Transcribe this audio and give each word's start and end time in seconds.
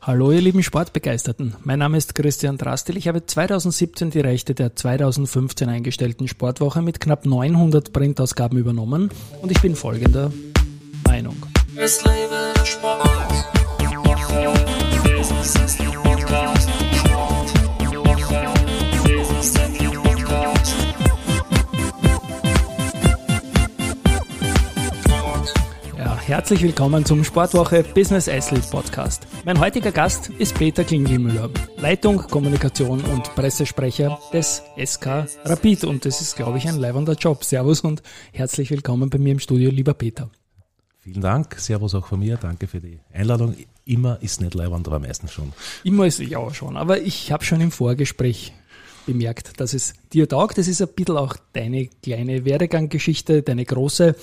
Hallo 0.00 0.30
ihr 0.30 0.40
lieben 0.40 0.62
Sportbegeisterten, 0.62 1.56
mein 1.64 1.80
Name 1.80 1.98
ist 1.98 2.14
Christian 2.14 2.56
Drastil. 2.56 2.96
Ich 2.96 3.08
habe 3.08 3.26
2017 3.26 4.10
die 4.10 4.20
Rechte 4.20 4.54
der 4.54 4.76
2015 4.76 5.68
eingestellten 5.68 6.28
Sportwoche 6.28 6.82
mit 6.82 7.00
knapp 7.00 7.26
900 7.26 7.92
Printausgaben 7.92 8.58
übernommen 8.58 9.10
und 9.42 9.50
ich 9.50 9.60
bin 9.60 9.74
folgender 9.74 10.32
Meinung. 11.04 11.36
Es 11.76 12.04
lebe 12.04 12.54
Sport. 12.64 13.08
Herzlich 26.38 26.62
willkommen 26.62 27.04
zum 27.04 27.24
Sportwoche 27.24 27.82
Business 27.82 28.28
Athlete 28.28 28.70
Podcast. 28.70 29.26
Mein 29.44 29.58
heutiger 29.58 29.90
Gast 29.90 30.30
ist 30.38 30.54
Peter 30.54 30.84
Klingelmüller, 30.84 31.50
Leitung, 31.78 32.18
Kommunikation 32.18 33.00
und 33.00 33.24
Pressesprecher 33.34 34.20
des 34.32 34.62
SK 34.80 35.26
Rapid. 35.44 35.82
Und 35.82 36.04
das 36.04 36.20
ist, 36.20 36.36
glaube 36.36 36.58
ich, 36.58 36.68
ein 36.68 36.78
leibender 36.78 37.14
Job. 37.14 37.42
Servus 37.42 37.80
und 37.80 38.04
herzlich 38.32 38.70
willkommen 38.70 39.10
bei 39.10 39.18
mir 39.18 39.32
im 39.32 39.40
Studio, 39.40 39.68
lieber 39.70 39.94
Peter. 39.94 40.30
Vielen 41.00 41.22
Dank, 41.22 41.56
Servus 41.58 41.96
auch 41.96 42.06
von 42.06 42.20
mir, 42.20 42.36
danke 42.36 42.68
für 42.68 42.80
die 42.80 43.00
Einladung. 43.12 43.56
Immer 43.84 44.22
ist 44.22 44.40
nicht 44.40 44.54
leibend, 44.54 44.86
aber 44.86 45.00
meistens 45.00 45.32
schon. 45.32 45.52
Immer 45.82 46.06
ist 46.06 46.20
ja 46.20 46.54
schon, 46.54 46.76
aber 46.76 47.00
ich 47.00 47.32
habe 47.32 47.44
schon 47.44 47.60
im 47.60 47.72
Vorgespräch 47.72 48.52
bemerkt, 49.06 49.58
dass 49.60 49.74
es 49.74 49.94
dir 50.12 50.28
taugt. 50.28 50.56
Das 50.56 50.68
ist 50.68 50.80
ein 50.80 50.88
bisschen 50.94 51.16
auch 51.16 51.34
deine 51.52 51.88
kleine 52.00 52.44
Werdeganggeschichte, 52.44 53.42
deine 53.42 53.64
große. 53.64 54.14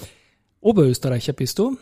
Oberösterreicher 0.61 1.33
bist 1.33 1.59
du, 1.59 1.77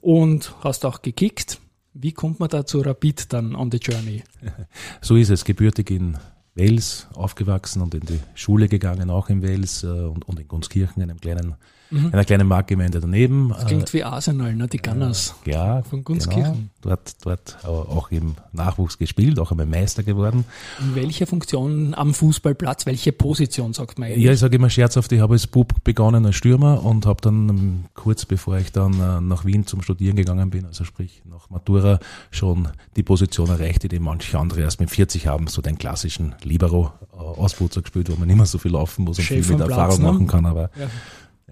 und 0.00 0.54
hast 0.62 0.84
auch 0.84 1.02
gekickt. 1.02 1.60
Wie 1.92 2.12
kommt 2.12 2.40
man 2.40 2.48
da 2.48 2.64
zu 2.64 2.80
Rapid 2.80 3.32
dann 3.32 3.54
on 3.54 3.70
the 3.70 3.78
journey? 3.78 4.22
So 5.00 5.16
ist 5.16 5.30
es, 5.30 5.44
gebürtig 5.44 5.90
in 5.90 6.18
Wales 6.54 7.06
aufgewachsen 7.14 7.82
und 7.82 7.94
in 7.94 8.00
die 8.00 8.20
Schule 8.34 8.68
gegangen, 8.68 9.10
auch 9.10 9.28
in 9.28 9.42
Wales 9.42 9.84
äh, 9.84 9.86
und, 9.86 10.28
und 10.28 10.40
in 10.40 10.48
Gunskirchen, 10.48 11.02
einem 11.02 11.20
kleinen 11.20 11.56
mhm. 11.90 12.10
einer 12.12 12.24
kleinen 12.24 12.46
Marktgemeinde 12.46 13.00
daneben. 13.00 13.50
Das 13.50 13.66
klingt 13.66 13.92
wie 13.92 14.04
Arsenal, 14.04 14.54
ne? 14.54 14.68
die 14.68 14.78
Gunners 14.78 15.34
äh, 15.44 15.52
ja, 15.52 15.82
von 15.82 16.04
Gunskirchen. 16.04 16.42
Genau. 16.42 16.66
Dort, 16.82 17.26
dort 17.26 17.64
auch 17.66 18.10
im 18.10 18.36
Nachwuchs 18.52 18.96
gespielt, 18.96 19.38
auch 19.38 19.50
einmal 19.50 19.66
Meister 19.66 20.02
geworden. 20.02 20.44
In 20.80 20.94
welcher 20.94 21.26
Funktion 21.26 21.94
am 21.94 22.14
Fußballplatz, 22.14 22.86
welche 22.86 23.12
Position 23.12 23.72
sagt 23.72 23.98
man 23.98 24.08
eigentlich? 24.08 24.24
Ja, 24.24 24.32
ich 24.32 24.38
sage 24.38 24.56
immer 24.56 24.70
scherzhaft, 24.70 25.12
ich 25.12 25.20
habe 25.20 25.34
als 25.34 25.46
Bub 25.46 25.84
begonnen 25.84 26.24
als 26.24 26.36
Stürmer 26.36 26.82
und 26.84 27.06
habe 27.06 27.20
dann 27.20 27.48
ähm, 27.48 27.84
kurz 27.94 28.24
bevor 28.24 28.58
ich 28.58 28.72
dann 28.72 28.94
äh, 28.94 29.20
nach 29.20 29.44
Wien 29.44 29.66
zum 29.66 29.82
Studieren 29.82 30.16
gegangen 30.16 30.50
bin, 30.50 30.64
also 30.64 30.84
sprich 30.84 31.22
nach 31.28 31.50
Matura, 31.50 31.98
schon 32.30 32.68
die 32.96 33.02
Position 33.02 33.48
erreicht, 33.48 33.90
die 33.90 33.98
manche 33.98 34.38
andere 34.38 34.62
erst 34.62 34.80
mit 34.80 34.90
40 34.90 35.26
haben, 35.26 35.46
so 35.48 35.60
den 35.60 35.78
klassischen 35.78 36.34
Libero 36.50 36.92
äh, 37.12 37.16
Ausputzer 37.16 37.80
gespielt, 37.80 38.10
wo 38.10 38.16
man 38.16 38.26
nicht 38.26 38.36
mehr 38.36 38.46
so 38.46 38.58
viel 38.58 38.72
laufen 38.72 39.04
muss 39.04 39.18
und 39.18 39.24
Chef 39.24 39.46
viel 39.46 39.56
mit 39.56 39.68
Erfahrung 39.68 39.98
ne? 39.98 40.12
machen 40.12 40.26
kann, 40.26 40.44
aber 40.46 40.70
ja. 40.78 40.88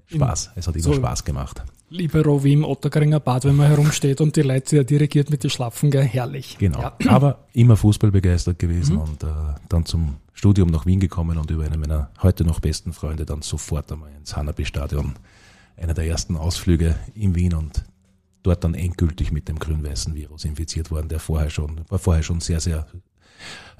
Spaß. 0.06 0.50
Es 0.56 0.66
hat 0.66 0.74
immer 0.74 0.84
so 0.84 0.94
Spaß 0.94 1.24
gemacht. 1.24 1.62
Libero 1.91 2.44
wie 2.44 2.52
im 2.52 2.64
Ottergaringer 2.64 3.20
Bad, 3.20 3.44
wenn 3.44 3.56
man 3.56 3.69
herumsteht 3.69 4.20
und 4.20 4.36
die 4.36 4.42
Leute 4.42 4.76
ja 4.76 4.84
dirigiert 4.84 5.30
mit 5.30 5.42
den 5.42 5.50
Schlapfen, 5.50 5.91
gell? 5.91 6.04
herrlich. 6.04 6.58
Genau. 6.58 6.80
Ja. 6.80 6.96
Aber 7.08 7.46
immer 7.52 7.76
Fußball 7.76 8.10
begeistert 8.10 8.58
gewesen 8.58 8.96
mhm. 8.96 9.02
und 9.02 9.22
äh, 9.22 9.26
dann 9.69 9.86
zum 9.86 10.16
Studium 10.34 10.69
nach 10.69 10.84
Wien 10.84 11.00
gekommen 11.00 11.38
und 11.38 11.50
über 11.50 11.64
einen 11.64 11.80
meiner 11.80 12.10
heute 12.22 12.44
noch 12.44 12.60
besten 12.60 12.92
Freunde 12.92 13.24
dann 13.24 13.42
sofort 13.42 13.91
einmal 13.91 14.10
ins 14.19 14.36
Hanabi-Stadion. 14.36 15.14
Einer 15.76 15.94
der 15.94 16.06
ersten 16.06 16.36
Ausflüge 16.36 16.96
in 17.14 17.34
Wien 17.34 17.54
und 17.54 17.84
dort 18.42 18.64
dann 18.64 18.74
endgültig 18.74 19.32
mit 19.32 19.48
dem 19.48 19.58
grün-weißen 19.58 20.14
Virus 20.14 20.44
infiziert 20.44 20.91
worden, 20.91 21.08
der 21.08 21.20
vorher 21.20 21.50
schon, 21.50 21.80
war 21.88 21.98
vorher 21.98 22.22
schon 22.22 22.41
sehr, 22.41 22.60
sehr 22.60 22.86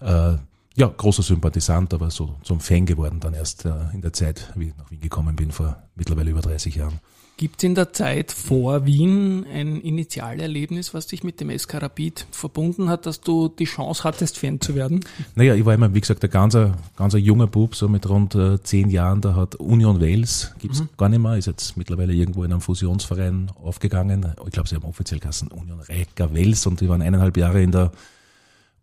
äh, 0.01 0.37
ja, 0.79 0.87
großer 0.87 1.23
Sympathisant, 1.23 1.93
aber 1.93 2.11
so 2.11 2.37
zum 2.45 2.61
Fan 2.61 2.87
geworden 2.87 3.19
dann 3.19 3.35
erst 3.35 3.65
äh, 3.65 3.73
in 3.93 4.01
der 4.01 4.13
Zeit, 4.13 4.53
wie 4.55 4.69
ich 4.69 4.77
nach 4.77 4.91
Wien 4.91 5.01
gekommen 5.01 5.35
bin, 5.35 5.51
vor 5.51 5.83
mittlerweile 5.97 6.31
über 6.31 6.41
30 6.41 6.77
Jahren. 6.77 7.01
Gibt 7.37 7.59
es 7.59 7.65
in 7.65 7.75
der 7.75 7.93
Zeit 7.93 8.33
vor 8.33 8.85
Wien 8.85 9.47
ein 9.53 9.81
Initialerlebnis, 9.81 10.93
was 10.95 11.07
dich 11.07 11.23
mit 11.23 11.41
dem 11.41 11.57
SK 11.57 11.83
Rapid 11.83 12.27
verbunden 12.33 12.89
hat, 12.89 13.07
dass 13.07 13.21
du 13.21 13.49
die 13.49 13.65
Chance 13.65 14.03
hattest, 14.05 14.39
Fan 14.39 14.61
zu 14.61 14.75
werden? 14.75 15.05
Naja, 15.37 15.55
ich 15.55 15.65
war 15.65 15.75
immer, 15.75 15.93
wie 15.95 16.01
gesagt, 16.01 16.25
ein 16.25 16.31
ganz, 16.31 16.57
ganz 16.97 17.15
junger 17.15 17.47
Bub, 17.47 17.77
so 17.77 17.89
mit 17.89 18.09
rund 18.09 18.35
äh, 18.35 18.61
zehn 18.63 18.91
Jahren. 18.91 19.21
Da 19.21 19.37
hat 19.37 19.55
Union 19.57 20.01
Wales, 20.01 20.53
gibt's 20.59 20.81
mhm. 20.81 20.89
gar 20.97 21.09
nicht 21.09 21.21
mehr, 21.21 21.37
ist 21.37 21.47
jetzt 21.47 21.77
mittlerweile 21.77 22.13
irgendwo 22.13 22.43
in 22.43 22.53
einem 22.53 22.61
Fusionsverein 22.61 23.51
aufgegangen. 23.63 24.27
Ich 24.45 24.53
glaube, 24.53 24.69
sie 24.69 24.75
haben 24.75 24.85
offiziell 24.85 25.21
Kassen 25.21 25.49
Union 25.49 25.81
Reika 25.81 26.33
Wels 26.35 26.67
und 26.67 26.81
die 26.81 26.89
waren 26.89 27.03
eineinhalb 27.03 27.37
Jahre 27.37 27.63
in 27.63 27.71
der 27.71 27.93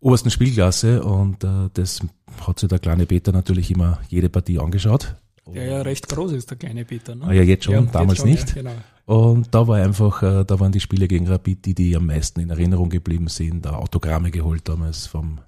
obersten 0.00 0.30
Spielklasse 0.30 1.02
und 1.02 1.44
äh, 1.44 1.70
das 1.72 2.00
hat 2.46 2.58
sich 2.58 2.68
der 2.68 2.78
kleine 2.78 3.06
Peter 3.06 3.32
natürlich 3.32 3.70
immer 3.70 3.98
jede 4.08 4.28
Partie 4.28 4.58
angeschaut. 4.58 5.14
Der 5.46 5.64
ja 5.64 5.82
recht 5.82 6.08
groß 6.08 6.32
ist, 6.32 6.50
der 6.50 6.56
kleine 6.56 6.84
Peter. 6.84 7.14
Ne? 7.14 7.24
Ah, 7.26 7.32
ja, 7.32 7.42
jetzt 7.42 7.64
schon, 7.64 7.74
ja, 7.74 7.80
damals 7.82 8.18
jetzt 8.18 8.18
schon, 8.18 8.30
nicht. 8.30 8.48
Ja, 8.56 8.62
genau. 8.62 8.74
Und 9.06 9.54
da 9.54 9.68
war 9.68 9.76
einfach, 9.76 10.22
äh, 10.22 10.44
da 10.44 10.58
waren 10.58 10.72
die 10.72 10.80
Spiele 10.80 11.06
gegen 11.06 11.28
Rapid, 11.28 11.64
die, 11.64 11.74
die 11.74 11.96
am 11.96 12.06
meisten 12.06 12.40
in 12.40 12.50
Erinnerung 12.50 12.90
geblieben 12.90 13.28
sind. 13.28 13.64
Da 13.64 13.74
Autogramme 13.74 14.32
geholt 14.32 14.68
damals 14.68 15.06
vom 15.06 15.38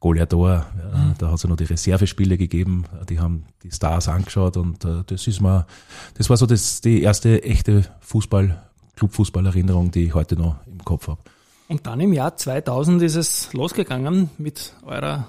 Goleador. 0.00 0.66
Mhm. 0.74 1.14
Da 1.16 1.28
hat 1.28 1.36
es 1.36 1.42
ja 1.42 1.48
noch 1.48 1.56
die 1.56 1.64
Reservespiele 1.64 2.36
gegeben. 2.36 2.84
Die 3.08 3.18
haben 3.18 3.44
die 3.62 3.70
Stars 3.70 4.08
angeschaut 4.08 4.58
und 4.58 4.84
äh, 4.84 5.02
das 5.06 5.26
ist 5.26 5.40
mal, 5.40 5.66
das 6.14 6.28
war 6.28 6.36
so 6.36 6.44
das, 6.44 6.82
die 6.82 7.02
erste 7.02 7.42
echte 7.42 7.84
Fußball, 8.00 8.62
Clubfußball-Erinnerung, 8.96 9.90
die 9.90 10.04
ich 10.04 10.14
heute 10.14 10.36
noch 10.36 10.56
im 10.66 10.84
Kopf 10.84 11.08
habe. 11.08 11.20
Und 11.68 11.86
dann 11.86 12.00
im 12.00 12.12
Jahr 12.12 12.36
2000 12.36 13.02
ist 13.02 13.16
es 13.16 13.52
losgegangen 13.52 14.30
mit 14.38 14.74
eurer 14.84 15.28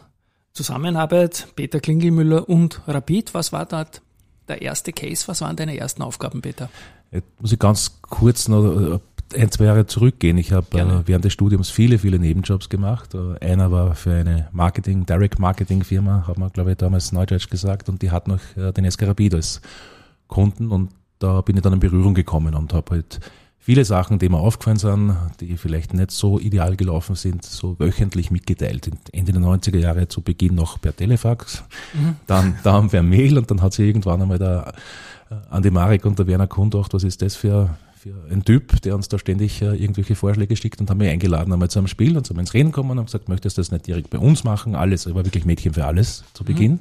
Zusammenarbeit, 0.53 1.47
Peter 1.55 1.79
Klingelmüller 1.79 2.47
und 2.47 2.81
Rapid. 2.87 3.33
Was 3.33 3.51
war 3.51 3.65
dort 3.65 4.01
der 4.47 4.61
erste 4.61 4.93
Case? 4.93 5.27
Was 5.27 5.41
waren 5.41 5.55
deine 5.55 5.77
ersten 5.77 6.01
Aufgaben, 6.01 6.41
Peter? 6.41 6.69
Jetzt 7.11 7.27
muss 7.41 7.51
ich 7.51 7.59
ganz 7.59 7.99
kurz 8.01 8.47
noch 8.47 8.65
äh, 8.65 8.99
ein, 9.35 9.51
zwei 9.51 9.65
Jahre 9.65 9.87
zurückgehen. 9.87 10.37
Ich 10.37 10.51
habe 10.51 10.77
äh, 10.77 11.07
während 11.07 11.25
des 11.25 11.33
Studiums 11.33 11.69
viele, 11.69 11.97
viele 11.97 12.19
Nebenjobs 12.19 12.69
gemacht. 12.69 13.15
Äh, 13.15 13.43
einer 13.43 13.71
war 13.71 13.95
für 13.95 14.13
eine 14.13 14.47
Marketing, 14.51 15.05
Direct 15.05 15.39
Marketing 15.39 15.83
Firma, 15.83 16.27
hat 16.27 16.37
man, 16.37 16.51
glaube 16.51 16.71
ich, 16.71 16.77
damals 16.77 17.11
Neudeutsch 17.11 17.49
gesagt, 17.49 17.89
und 17.89 18.01
die 18.01 18.11
hat 18.11 18.27
noch 18.27 18.39
den 18.55 18.89
SK 18.89 19.03
Rapid 19.03 19.35
als 19.35 19.61
Kunden 20.27 20.71
und 20.71 20.91
da 21.19 21.41
bin 21.41 21.55
ich 21.55 21.63
dann 21.63 21.73
in 21.73 21.79
Berührung 21.79 22.13
gekommen 22.13 22.53
und 22.53 22.73
habe 22.73 22.91
halt 22.91 23.19
viele 23.67 23.83
Sachen, 23.83 24.17
die 24.17 24.29
mir 24.29 24.37
aufgefallen 24.37 24.77
sind, 24.77 25.17
die 25.41 25.57
vielleicht 25.57 25.93
nicht 25.93 26.11
so 26.11 26.39
ideal 26.39 26.77
gelaufen 26.77 27.15
sind, 27.15 27.43
so 27.43 27.77
wöchentlich 27.77 28.31
mitgeteilt. 28.31 28.89
Ende 29.11 29.33
der 29.33 29.41
90er 29.41 29.77
Jahre 29.77 30.07
zu 30.07 30.21
Beginn 30.21 30.55
noch 30.55 30.79
per 30.79 30.95
Telefax, 30.95 31.65
mhm. 31.93 32.15
dann, 32.27 32.57
dann 32.63 32.89
per 32.89 33.03
Mail 33.03 33.37
und 33.37 33.51
dann 33.51 33.61
hat 33.61 33.73
sie 33.73 33.85
irgendwann 33.85 34.21
einmal 34.21 34.39
der 34.39 34.71
äh, 35.29 35.35
Andi 35.49 35.69
Marek 35.69 36.05
und 36.05 36.17
der 36.17 36.27
Werner 36.27 36.47
Kuhn 36.47 36.69
gedacht, 36.69 36.93
was 36.93 37.03
ist 37.03 37.21
das 37.21 37.35
für, 37.35 37.75
für 37.97 38.13
ein 38.31 38.45
Typ, 38.45 38.81
der 38.83 38.95
uns 38.95 39.09
da 39.09 39.19
ständig 39.19 39.61
äh, 39.61 39.75
irgendwelche 39.75 40.15
Vorschläge 40.15 40.55
schickt 40.55 40.79
und 40.79 40.89
haben 40.89 40.99
mich 40.99 41.09
eingeladen 41.09 41.51
einmal 41.51 41.69
zu 41.69 41.79
einem 41.79 41.89
Spiel 41.89 42.15
und 42.15 42.25
sind 42.25 42.37
wir 42.37 42.41
ins 42.41 42.53
Reden 42.53 42.71
gekommen 42.71 42.97
und 42.97 43.07
gesagt, 43.07 43.27
möchtest 43.27 43.57
du 43.57 43.59
das 43.59 43.73
nicht 43.73 43.85
direkt 43.85 44.11
bei 44.11 44.17
uns 44.17 44.45
machen? 44.45 44.75
Alles, 44.75 45.07
ich 45.07 45.13
war 45.13 45.25
wirklich 45.25 45.43
Mädchen 45.43 45.73
für 45.73 45.83
alles 45.83 46.23
zu 46.33 46.43
mhm. 46.43 46.47
Beginn. 46.47 46.71
Mhm. 46.71 46.79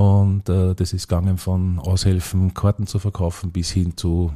Und 0.00 0.48
äh, 0.48 0.74
das 0.74 0.92
ist 0.92 1.06
gegangen 1.06 1.38
von 1.38 1.78
Aushelfen, 1.78 2.54
Karten 2.54 2.88
zu 2.88 2.98
verkaufen 2.98 3.52
bis 3.52 3.70
hin 3.70 3.96
zu 3.96 4.32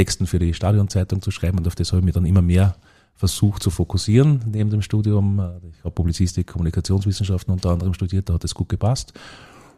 Texten 0.00 0.26
für 0.26 0.38
die 0.38 0.54
Stadionzeitung 0.54 1.20
zu 1.20 1.30
schreiben 1.30 1.58
und 1.58 1.66
auf 1.66 1.74
das 1.74 1.92
habe 1.92 2.00
ich 2.00 2.06
mir 2.06 2.12
dann 2.12 2.24
immer 2.24 2.40
mehr 2.40 2.74
versucht 3.16 3.62
zu 3.62 3.68
fokussieren 3.68 4.40
neben 4.50 4.70
dem 4.70 4.80
Studium. 4.80 5.42
Ich 5.70 5.84
habe 5.84 5.90
Publizistik, 5.90 6.46
Kommunikationswissenschaften 6.46 7.52
unter 7.52 7.68
anderem 7.68 7.92
studiert, 7.92 8.30
da 8.30 8.32
hat 8.32 8.44
es 8.44 8.54
gut 8.54 8.70
gepasst. 8.70 9.12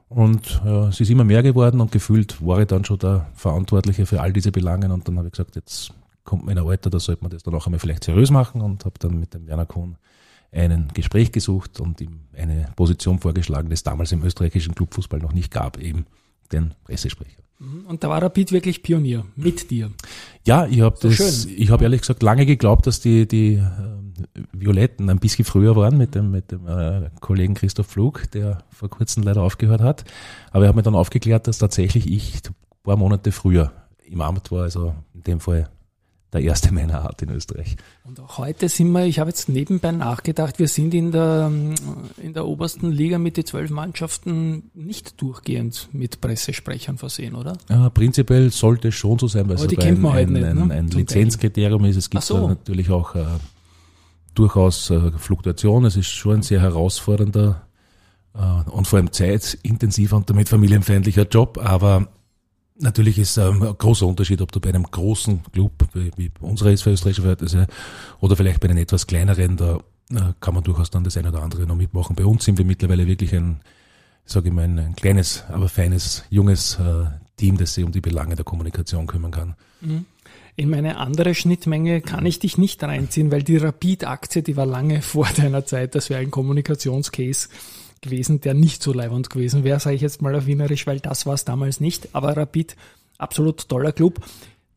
Und 0.09 0.63
äh, 0.65 0.87
es 0.87 1.01
ist 1.01 1.11
immer 1.11 1.25
mehr 1.25 1.43
geworden 1.43 1.81
und 1.81 1.91
gefühlt 1.91 2.41
war 2.41 2.61
ich 2.61 2.69
dann 2.69 2.85
schon 2.85 3.01
der 3.01 3.27
Verantwortliche 3.35 4.07
für 4.07 4.21
all 4.21 4.33
diese 4.33 4.53
Belangen 4.53 4.93
und 4.93 5.09
dann 5.09 5.19
habe 5.19 5.27
ich 5.27 5.33
gesagt, 5.33 5.57
jetzt 5.57 5.93
kommt 6.23 6.47
mein 6.47 6.57
Alter, 6.57 6.89
da 6.89 7.01
sollte 7.01 7.25
man 7.25 7.33
das 7.33 7.43
dann 7.43 7.57
auch 7.57 7.67
einmal 7.67 7.81
vielleicht 7.81 8.05
seriös 8.05 8.31
machen 8.31 8.61
und 8.61 8.85
habe 8.85 8.95
dann 9.01 9.19
mit 9.19 9.35
dem 9.35 9.49
Werner 9.49 9.67
Kuhn 9.67 9.97
ein 10.53 10.87
Gespräch 10.95 11.33
gesucht 11.33 11.81
und 11.81 12.01
ihm 12.01 12.21
eine 12.37 12.69
Position 12.77 13.19
vorgeschlagen, 13.19 13.71
die 13.71 13.75
es 13.75 13.83
damals 13.83 14.13
im 14.13 14.23
österreichischen 14.23 14.77
Clubfußball 14.77 15.19
noch 15.19 15.33
nicht 15.33 15.51
gab, 15.51 15.79
eben 15.79 16.07
den 16.53 16.75
Pressesprecher. 16.85 17.43
Mhm. 17.63 17.87
Und 17.87 18.05
da 18.05 18.11
war 18.11 18.23
Rapid 18.23 18.53
wirklich 18.53 18.83
Pionier 18.83 19.25
mit 19.37 19.71
dir. 19.71 19.91
Ja, 20.45 20.67
ich 20.67 20.81
habe 20.81 20.97
das, 21.01 21.45
schön. 21.45 21.55
ich 21.57 21.71
habe 21.71 21.85
ehrlich 21.85 22.01
gesagt 22.01 22.23
lange 22.23 22.45
geglaubt, 22.47 22.87
dass 22.87 23.01
die 23.01 23.27
die 23.27 23.55
äh, 23.55 24.43
Violetten 24.53 25.09
ein 25.11 25.19
bisschen 25.19 25.45
früher 25.45 25.77
waren 25.77 25.97
mit 25.97 26.15
dem 26.15 26.31
mit 26.31 26.51
dem 26.51 26.67
äh, 26.67 27.11
Kollegen 27.21 27.55
Christoph 27.55 27.87
Flug, 27.87 28.31
der 28.33 28.65
vor 28.71 28.91
kurzem 28.91 29.23
leider 29.23 29.43
aufgehört 29.43 29.81
hat. 29.81 30.05
Aber 30.51 30.65
er 30.65 30.69
hat 30.71 30.77
mir 30.77 30.83
dann 30.83 30.95
aufgeklärt, 30.95 31.47
dass 31.47 31.59
tatsächlich 31.59 32.11
ich 32.11 32.43
ein 32.49 32.55
paar 32.83 32.97
Monate 32.97 33.33
früher 33.33 33.73
im 34.05 34.21
Amt 34.21 34.51
war, 34.51 34.65
also 34.65 34.95
in 35.15 35.23
dem 35.23 35.41
Fall 35.41 35.69
der 36.33 36.41
erste 36.41 36.73
meiner 36.73 37.03
Art 37.03 37.21
in 37.21 37.31
Österreich. 37.31 37.77
Und 38.05 38.19
auch 38.19 38.39
heute 38.39 38.69
sind 38.69 38.91
wir, 38.93 39.05
ich 39.05 39.19
habe 39.19 39.31
jetzt 39.31 39.49
nebenbei 39.49 39.93
nachgedacht, 39.93 40.59
wir 40.59 40.69
sind 40.69 40.95
in 40.95 41.13
der, 41.13 41.51
in 42.17 42.33
der 42.33 42.47
obersten 42.47 42.91
Liga 42.91 43.19
mit 43.19 43.37
den 43.37 43.45
zwölf 43.45 43.71
Mannschaften 43.71 44.71
nicht 44.75 45.21
durchgehend 45.21 45.91
mit 45.93 46.21
Pressesprechern 46.21 46.97
versehen, 46.97 47.35
oder? 47.35 47.59
Ja, 47.69 47.91
prinzipiell 47.91 48.51
sollte 48.51 48.89
es 48.89 48.95
schon 48.95 49.19
so 49.19 49.29
sein, 49.29 49.49
weil 49.49 49.57
es 49.57 49.63
ein, 49.63 49.79
ein, 49.79 50.13
halt 50.13 50.29
ein, 50.29 50.33
nicht, 50.33 50.55
ne? 50.55 50.75
ein 50.75 50.89
Lizenzkriterium 50.89 51.85
ist. 51.85 51.97
Es 51.97 52.09
gibt 52.09 52.25
so. 52.25 52.49
natürlich 52.49 52.91
auch 52.91 53.15
äh, 53.15 53.25
durchaus 54.35 54.89
äh, 54.91 55.13
Fluktuation. 55.13 55.85
Es 55.85 55.97
ist 55.97 56.09
schon 56.09 56.37
ein 56.37 56.43
sehr 56.43 56.61
herausfordernder 56.61 57.67
äh, 58.35 58.71
und 58.71 58.87
vor 58.87 58.99
allem 58.99 59.13
zeitintensiver 59.13 60.17
und 60.17 60.31
damit 60.31 60.49
familienfeindlicher 60.49 61.27
Job, 61.29 61.59
aber 61.63 62.09
Natürlich 62.83 63.19
ist 63.19 63.37
ähm, 63.37 63.63
ein 63.63 63.79
großer 63.79 64.07
Unterschied, 64.07 64.43
ob 64.43 64.51
du 64.51 64.59
bei 64.61 64.71
einem 64.71 64.83
großen 64.83 65.41
Club 65.53 65.73
wie, 65.95 66.27
ist 66.27 66.83
für 66.83 66.91
österreichische 66.91 67.23
Verhältnisse 67.23 67.69
oder 68.21 68.37
vielleicht 68.37 68.59
bei 68.59 68.69
einem 68.69 68.79
etwas 68.79 69.07
kleineren, 69.07 69.57
da 69.57 69.79
äh, 70.11 70.33
kann 70.41 70.55
man 70.55 70.65
durchaus 70.65 70.91
dann 70.91 71.05
das 71.05 71.17
eine 71.17 71.29
oder 71.29 71.43
andere 71.43 71.65
noch 71.65 71.77
mitmachen. 71.77 72.17
Bei 72.17 72.25
uns 72.25 72.45
sind 72.45 72.59
wir 72.59 72.65
mittlerweile 72.65 73.07
wirklich 73.07 73.35
ein, 73.35 73.61
sage 74.25 74.49
ich 74.49 74.55
mal, 74.55 74.65
ein, 74.65 74.79
ein, 74.81 74.97
kleines, 74.97 75.45
aber 75.49 75.69
feines, 75.69 76.25
junges 76.29 76.77
äh, 76.81 77.05
Team, 77.37 77.57
das 77.57 77.75
sich 77.75 77.85
um 77.85 77.93
die 77.93 78.01
Belange 78.01 78.35
der 78.35 78.45
Kommunikation 78.45 79.07
kümmern 79.07 79.31
kann. 79.31 79.55
Mhm. 79.81 80.05
In 80.57 80.69
meine 80.69 80.99
andere 80.99 81.35
Schnittmenge 81.35 82.01
kann 82.01 82.27
ich 82.27 82.41
dich 82.41 82.59
nicht 82.59 82.83
reinziehen, 82.83 83.31
weil 83.31 83.45
die 83.45 83.59
Rapid-Aktie, 83.59 84.43
die 84.43 84.57
war 84.57 84.67
lange 84.67 85.03
vor 85.03 85.29
deiner 85.37 85.65
Zeit, 85.65 85.95
das 85.95 86.11
wäre 86.11 86.21
ein 86.21 86.33
Kommunikationscase 86.33 87.49
gewesen, 88.03 88.41
der 88.41 88.55
nicht 88.55 88.83
so 88.83 88.93
leibend 88.93 89.31
gewesen 89.31 89.65
wäre, 89.65 89.81
sage 89.81 89.97
ich 89.97 90.03
jetzt 90.03 90.21
mal 90.21 90.35
auf 90.35 90.47
Wienerisch, 90.47 90.87
weil 90.87 91.01
das 91.01 91.25
war 91.25 91.35
es 91.35 91.45
damals 91.45 91.81
nicht. 91.81 92.09
Aber 92.13 92.37
Rapid, 92.37 92.77
absolut 93.17 93.69
toller 93.69 93.93
Club. 93.93 94.21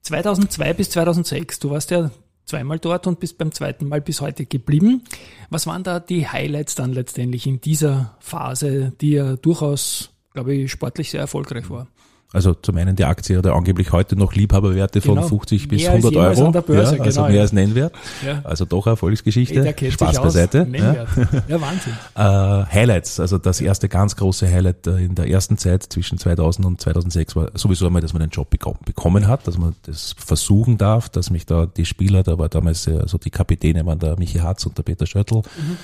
2002 0.03 0.73
bis 0.73 0.91
2006, 0.91 1.59
du 1.59 1.71
warst 1.71 1.91
ja 1.91 2.11
zweimal 2.45 2.79
dort 2.79 3.07
und 3.07 3.19
bist 3.19 3.37
beim 3.37 3.51
zweiten 3.51 3.87
Mal 3.87 4.01
bis 4.01 4.21
heute 4.21 4.45
geblieben. 4.45 5.03
Was 5.49 5.67
waren 5.67 5.83
da 5.83 5.99
die 5.99 6.27
Highlights 6.27 6.75
dann 6.75 6.93
letztendlich 6.93 7.47
in 7.47 7.59
dieser 7.59 8.15
Phase, 8.19 8.93
die 9.01 9.11
ja 9.11 9.35
durchaus, 9.35 10.11
glaube 10.33 10.53
ich, 10.53 10.71
sportlich 10.71 11.09
sehr 11.09 11.21
erfolgreich 11.21 11.69
war? 11.69 11.87
Also 12.33 12.53
zum 12.53 12.75
einen 12.77 12.95
die 12.95 13.05
Aktie 13.05 13.37
hat 13.37 13.47
angeblich 13.47 13.91
heute 13.91 14.15
noch 14.17 14.33
Liebhaberwerte 14.33 14.99
von 14.99 15.15
genau. 15.15 15.27
50 15.27 15.67
bis 15.67 15.83
mehr 15.83 15.91
100 15.91 16.15
Euro. 16.15 16.51
Börse, 16.51 16.97
ja, 16.97 17.03
also 17.03 17.15
genau, 17.21 17.27
mehr 17.27 17.35
ja. 17.35 17.41
als 17.41 17.53
Nennwert. 17.53 17.93
Ja. 18.25 18.41
Also 18.43 18.65
doch 18.65 18.87
Erfolgsgeschichte. 18.87 19.73
Spaß 19.91 20.21
beiseite. 20.21 20.67
Ja. 20.71 21.05
ja, 21.47 21.61
Wahnsinn. 21.61 21.93
äh, 22.15 22.19
Highlights, 22.19 23.19
also 23.19 23.37
das 23.37 23.61
erste 23.61 23.87
ganz 23.87 24.15
große 24.15 24.51
Highlight 24.51 24.87
äh, 24.87 24.97
in 24.97 25.15
der 25.15 25.29
ersten 25.29 25.57
Zeit 25.57 25.83
zwischen 25.83 26.17
2000 26.17 26.65
und 26.65 26.81
2006 26.81 27.35
war 27.35 27.51
sowieso 27.53 27.87
einmal, 27.87 28.01
dass 28.01 28.13
man 28.13 28.21
den 28.21 28.31
Job 28.31 28.49
bekommen 28.49 29.27
hat, 29.27 29.47
dass 29.47 29.57
man 29.57 29.75
das 29.83 30.15
versuchen 30.17 30.77
darf, 30.77 31.09
dass 31.09 31.29
mich 31.29 31.45
da 31.45 31.65
die 31.65 31.85
Spieler, 31.85 32.23
da 32.23 32.37
war 32.37 32.49
damals 32.49 32.87
also 32.87 33.17
die 33.17 33.29
Kapitäne 33.29 33.85
waren 33.85 33.99
der 33.99 34.17
Michi 34.19 34.39
Hatz 34.39 34.65
und 34.65 34.77
der 34.77 34.83
Peter 34.83 35.05
Schöttl, 35.05 35.37
mhm 35.37 35.77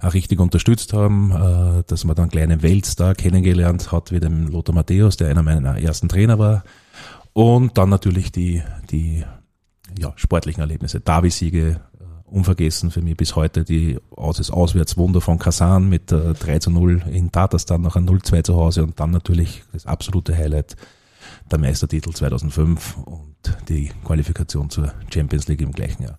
auch 0.00 0.14
richtig 0.14 0.40
unterstützt 0.40 0.92
haben, 0.92 1.32
äh, 1.32 1.82
dass 1.86 2.04
man 2.04 2.16
dann 2.16 2.28
kleine 2.28 2.62
Weltstar 2.62 3.14
kennengelernt 3.14 3.92
hat, 3.92 4.12
wie 4.12 4.20
dem 4.20 4.48
Lothar 4.48 4.74
Matthäus, 4.74 5.16
der 5.16 5.28
einer 5.28 5.42
meiner 5.42 5.78
ersten 5.78 6.08
Trainer 6.08 6.38
war. 6.38 6.64
Und 7.32 7.78
dann 7.78 7.88
natürlich 7.88 8.32
die, 8.32 8.62
die 8.90 9.24
ja, 9.98 10.12
sportlichen 10.16 10.60
Erlebnisse. 10.60 11.00
Davi-Siege, 11.00 11.80
äh, 11.98 12.04
unvergessen 12.26 12.90
für 12.90 13.02
mich 13.02 13.16
bis 13.16 13.36
heute, 13.36 13.64
die 13.64 13.98
das 14.16 14.50
Auswärtswunder 14.50 15.20
von 15.20 15.38
Kasan 15.38 15.88
mit 15.88 16.12
äh, 16.12 16.34
3 16.34 16.58
zu 16.60 16.70
0 16.70 17.02
in 17.10 17.32
Tatarstan, 17.32 17.80
noch 17.80 17.96
ein 17.96 18.08
0-2 18.08 18.44
zu 18.44 18.56
Hause 18.56 18.84
und 18.84 19.00
dann 19.00 19.10
natürlich 19.10 19.64
das 19.72 19.86
absolute 19.86 20.36
Highlight, 20.36 20.76
der 21.50 21.58
Meistertitel 21.58 22.10
2005 22.12 22.98
und 22.98 23.36
die 23.68 23.90
Qualifikation 24.04 24.70
zur 24.70 24.92
Champions 25.12 25.48
League 25.48 25.62
im 25.62 25.72
gleichen 25.72 26.04
Jahr. 26.04 26.18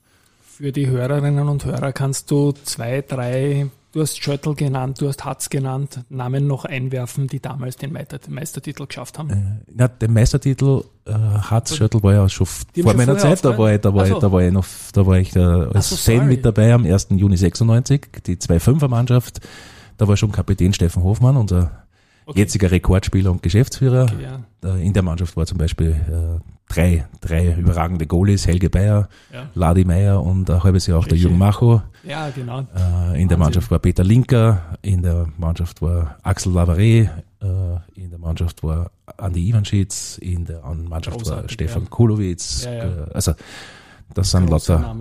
Für 0.59 0.73
die 0.73 0.88
Hörerinnen 0.88 1.47
und 1.47 1.63
Hörer 1.63 1.94
kannst 1.94 2.29
du 2.31 2.51
zwei, 2.51 3.01
drei, 3.01 3.67
du 3.94 4.01
hast 4.01 4.21
Schöttl 4.21 4.56
genannt, 4.56 5.00
du 5.00 5.07
hast 5.07 5.23
Hatz 5.23 5.50
genannt, 5.50 6.01
Namen 6.09 6.47
noch 6.47 6.65
einwerfen, 6.65 7.27
die 7.27 7.39
damals 7.39 7.77
den 7.77 7.94
Meistertitel 7.94 8.85
geschafft 8.85 9.17
haben? 9.17 9.29
Äh, 9.29 9.79
ja, 9.79 9.88
den 9.88 10.11
Meistertitel 10.11 10.83
äh, 11.06 11.13
Hatz 11.13 11.77
Schöttl 11.77 12.03
war 12.03 12.13
ja 12.13 12.27
schon 12.27 12.45
vor 12.45 12.94
meiner 12.94 13.17
Zeit, 13.17 13.45
da 13.45 13.57
war 13.57 13.73
ich, 13.73 13.79
da 13.79 13.94
war 13.94 14.06
ich, 14.06 14.13
da 14.13 14.31
war 14.33 14.41
ich 14.41 14.51
noch, 14.51 14.65
da 14.91 15.06
war 15.06 15.17
ich 15.17 15.31
da 15.31 15.69
als 15.69 15.91
so, 15.91 15.95
Fan 15.95 16.27
mit 16.27 16.44
dabei 16.44 16.73
am 16.73 16.83
1. 16.83 17.07
Juni 17.12 17.38
96, 17.38 18.07
die 18.27 18.35
2-5er 18.35 18.89
Mannschaft, 18.89 19.39
da 19.95 20.09
war 20.09 20.17
schon 20.17 20.33
Kapitän 20.33 20.73
Steffen 20.73 21.03
Hofmann, 21.03 21.38
unser 21.38 21.85
okay. 22.29 22.39
jetziger 22.39 22.71
Rekordspieler 22.71 23.31
und 23.31 23.43
Geschäftsführer. 23.43 24.03
Okay, 24.03 24.23
ja. 24.23 24.75
In 24.75 24.93
der 24.93 25.03
Mannschaft 25.03 25.35
war 25.37 25.45
zum 25.45 25.57
Beispiel 25.57 25.91
äh, 25.91 26.39
drei, 26.69 27.07
drei 27.21 27.53
überragende 27.53 28.05
Goalies, 28.05 28.47
Helge 28.47 28.69
Bayer, 28.69 29.09
ja. 29.33 29.49
Ladi 29.55 29.83
Meyer 29.83 30.21
und 30.21 30.49
ein 30.49 30.63
halbes 30.63 30.87
Jahr 30.87 30.99
auch 30.99 31.07
der 31.07 31.17
Jürgen 31.17 31.37
Macho. 31.37 31.81
Ja, 32.03 32.29
genau. 32.29 32.65
Äh, 32.75 33.21
in 33.21 33.27
der 33.27 33.37
Mannschaft 33.37 33.71
war 33.71 33.79
Peter 33.79 34.03
Linker, 34.03 34.77
in 34.81 35.01
der 35.01 35.27
Mannschaft 35.37 35.81
war 35.81 36.17
Axel 36.23 36.53
Lavare, 36.53 36.81
äh, 36.81 37.09
in 37.95 38.09
der 38.09 38.19
Mannschaft 38.19 38.63
war 38.63 38.91
Andi 39.17 39.49
Ivanschitz, 39.49 40.17
in 40.19 40.45
der 40.45 40.61
Mannschaft 40.61 41.17
Großartig, 41.17 41.43
war 41.43 41.49
Stefan 41.49 41.83
ja. 41.83 41.89
Kulowitz. 41.89 42.65
Ja, 42.65 42.73
ja. 42.73 42.83
Äh, 42.83 43.13
also 43.13 43.33
das 44.13 44.31
sind 44.31 44.49
lauter, 44.49 44.95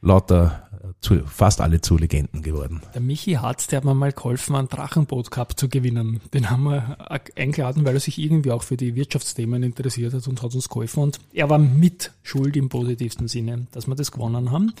lauter 0.00 0.65
zu, 1.00 1.20
fast 1.26 1.60
alle 1.60 1.80
zu 1.80 1.96
Legenden 1.96 2.42
geworden. 2.42 2.82
Der 2.94 3.00
Michi 3.00 3.32
Hartz, 3.34 3.66
der 3.66 3.78
hat 3.78 3.84
mir 3.84 3.94
mal 3.94 4.12
geholfen, 4.12 4.56
einen 4.56 4.68
Drachenboot 4.68 5.30
Cup 5.30 5.58
zu 5.58 5.68
gewinnen. 5.68 6.20
Den 6.32 6.50
haben 6.50 6.64
wir 6.64 6.96
eingeladen, 7.36 7.84
weil 7.84 7.94
er 7.94 8.00
sich 8.00 8.18
irgendwie 8.18 8.52
auch 8.52 8.62
für 8.62 8.76
die 8.76 8.94
Wirtschaftsthemen 8.94 9.62
interessiert 9.62 10.14
hat 10.14 10.26
und 10.26 10.42
hat 10.42 10.54
uns 10.54 10.68
geholfen. 10.68 11.02
Und 11.02 11.20
er 11.32 11.50
war 11.50 11.58
mit 11.58 12.12
schuld 12.22 12.56
im 12.56 12.68
positivsten 12.68 13.28
Sinne, 13.28 13.66
dass 13.72 13.86
wir 13.86 13.94
das 13.94 14.12
gewonnen 14.12 14.50
haben. 14.50 14.72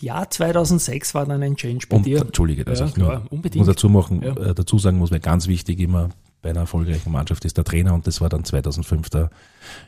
Ja, 0.00 0.28
2006 0.28 1.14
war 1.14 1.26
dann 1.26 1.42
ein 1.42 1.56
Change 1.56 1.86
bei 1.88 1.96
und, 1.96 2.06
dir. 2.06 2.22
Entschuldige, 2.22 2.64
dass 2.64 2.80
ja, 2.80 2.86
ich 2.86 2.94
klar, 2.94 3.24
unbedingt. 3.30 3.64
muss 3.64 3.68
dazu 3.68 3.88
machen, 3.88 4.22
ja. 4.22 4.36
äh, 4.36 4.54
dazu 4.54 4.78
sagen 4.78 4.98
muss, 4.98 5.12
weil 5.12 5.20
ganz 5.20 5.46
wichtig 5.46 5.78
immer 5.78 6.10
bei 6.42 6.50
einer 6.50 6.60
erfolgreichen 6.60 7.12
Mannschaft 7.12 7.44
ist 7.44 7.56
der 7.56 7.64
Trainer 7.64 7.94
und 7.94 8.06
das 8.06 8.20
war 8.20 8.28
dann 8.28 8.44
2005 8.44 9.10
der 9.10 9.30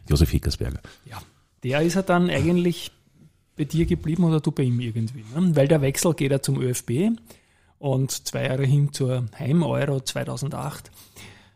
Josef 0.09 0.31
Hickersberger. 0.31 0.79
Ja, 1.05 1.21
der 1.65 1.81
ist 1.81 1.97
er 1.97 2.05
dann 2.05 2.31
eigentlich 2.31 2.93
bei 3.57 3.65
dir 3.65 3.87
geblieben 3.87 4.25
oder 4.25 4.41
du 4.41 4.51
bei 4.51 4.65
ihm 4.65 4.81
irgendwie? 4.81 5.25
Ne? 5.35 5.57
Weil 5.57 5.69
der 5.69 5.81
Wechsel 5.81 6.15
geht 6.15 6.33
ja 6.33 6.41
zum 6.41 6.61
ÖFB 6.61 7.17
und 7.79 8.11
zwei 8.11 8.47
Jahre 8.47 8.65
hin 8.65 8.93
zur 8.93 9.27
Heim-Euro 9.39 10.01
2008. 10.01 10.91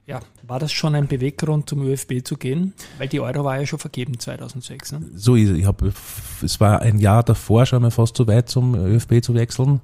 Ja, 0.07 0.21
war 0.43 0.59
das 0.59 0.73
schon 0.73 0.95
ein 0.95 1.07
Beweggrund, 1.07 1.69
zum 1.69 1.83
ÖFB 1.83 2.25
zu 2.25 2.37
gehen? 2.37 2.73
Weil 2.97 3.09
die 3.09 3.21
Euro 3.21 3.45
war 3.45 3.61
ja 3.61 3.67
schon 3.67 3.79
vergeben 3.79 4.19
2006. 4.19 4.93
Ne? 4.93 5.03
So 5.15 5.35
ist 5.35 5.51
es. 5.51 5.59
Ich 5.59 5.67
hab, 5.67 5.83
es 6.43 6.61
war 6.61 6.81
ein 6.81 6.99
Jahr 6.99 7.23
davor 7.23 7.67
schon 7.67 7.83
mal 7.83 7.91
fast 7.91 8.17
zu 8.17 8.27
weit, 8.27 8.49
zum 8.49 8.75
ÖFB 8.75 9.23
zu 9.23 9.35
wechseln. 9.35 9.83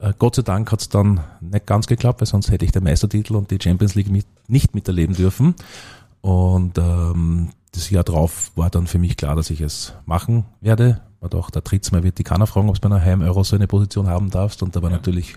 Äh, 0.00 0.12
Gott 0.16 0.36
sei 0.36 0.42
Dank 0.42 0.70
hat 0.70 0.80
es 0.80 0.88
dann 0.88 1.20
nicht 1.40 1.66
ganz 1.66 1.88
geklappt, 1.88 2.20
weil 2.20 2.28
sonst 2.28 2.52
hätte 2.52 2.64
ich 2.64 2.70
den 2.70 2.84
Meistertitel 2.84 3.34
und 3.34 3.50
die 3.50 3.58
Champions 3.60 3.96
League 3.96 4.10
mit, 4.10 4.26
nicht 4.46 4.76
miterleben 4.76 5.16
dürfen. 5.16 5.56
Und 6.20 6.78
ähm, 6.78 7.50
das 7.72 7.90
Jahr 7.90 8.04
drauf 8.04 8.52
war 8.54 8.70
dann 8.70 8.86
für 8.86 8.98
mich 8.98 9.16
klar, 9.16 9.34
dass 9.34 9.50
ich 9.50 9.60
es 9.60 9.94
machen 10.06 10.44
werde. 10.60 11.00
War 11.24 11.30
doch 11.30 11.48
der 11.48 11.62
Mal 11.90 12.02
wird 12.02 12.18
die 12.18 12.22
keiner 12.22 12.46
fragen, 12.46 12.68
ob 12.68 12.78
du 12.78 12.86
bei 12.86 12.94
einer 12.94 13.02
Heim-Euro 13.02 13.44
so 13.44 13.56
eine 13.56 13.66
Position 13.66 14.08
haben 14.08 14.28
darfst. 14.28 14.62
Und 14.62 14.76
da 14.76 14.82
war 14.82 14.90
ja. 14.90 14.96
natürlich 14.96 15.36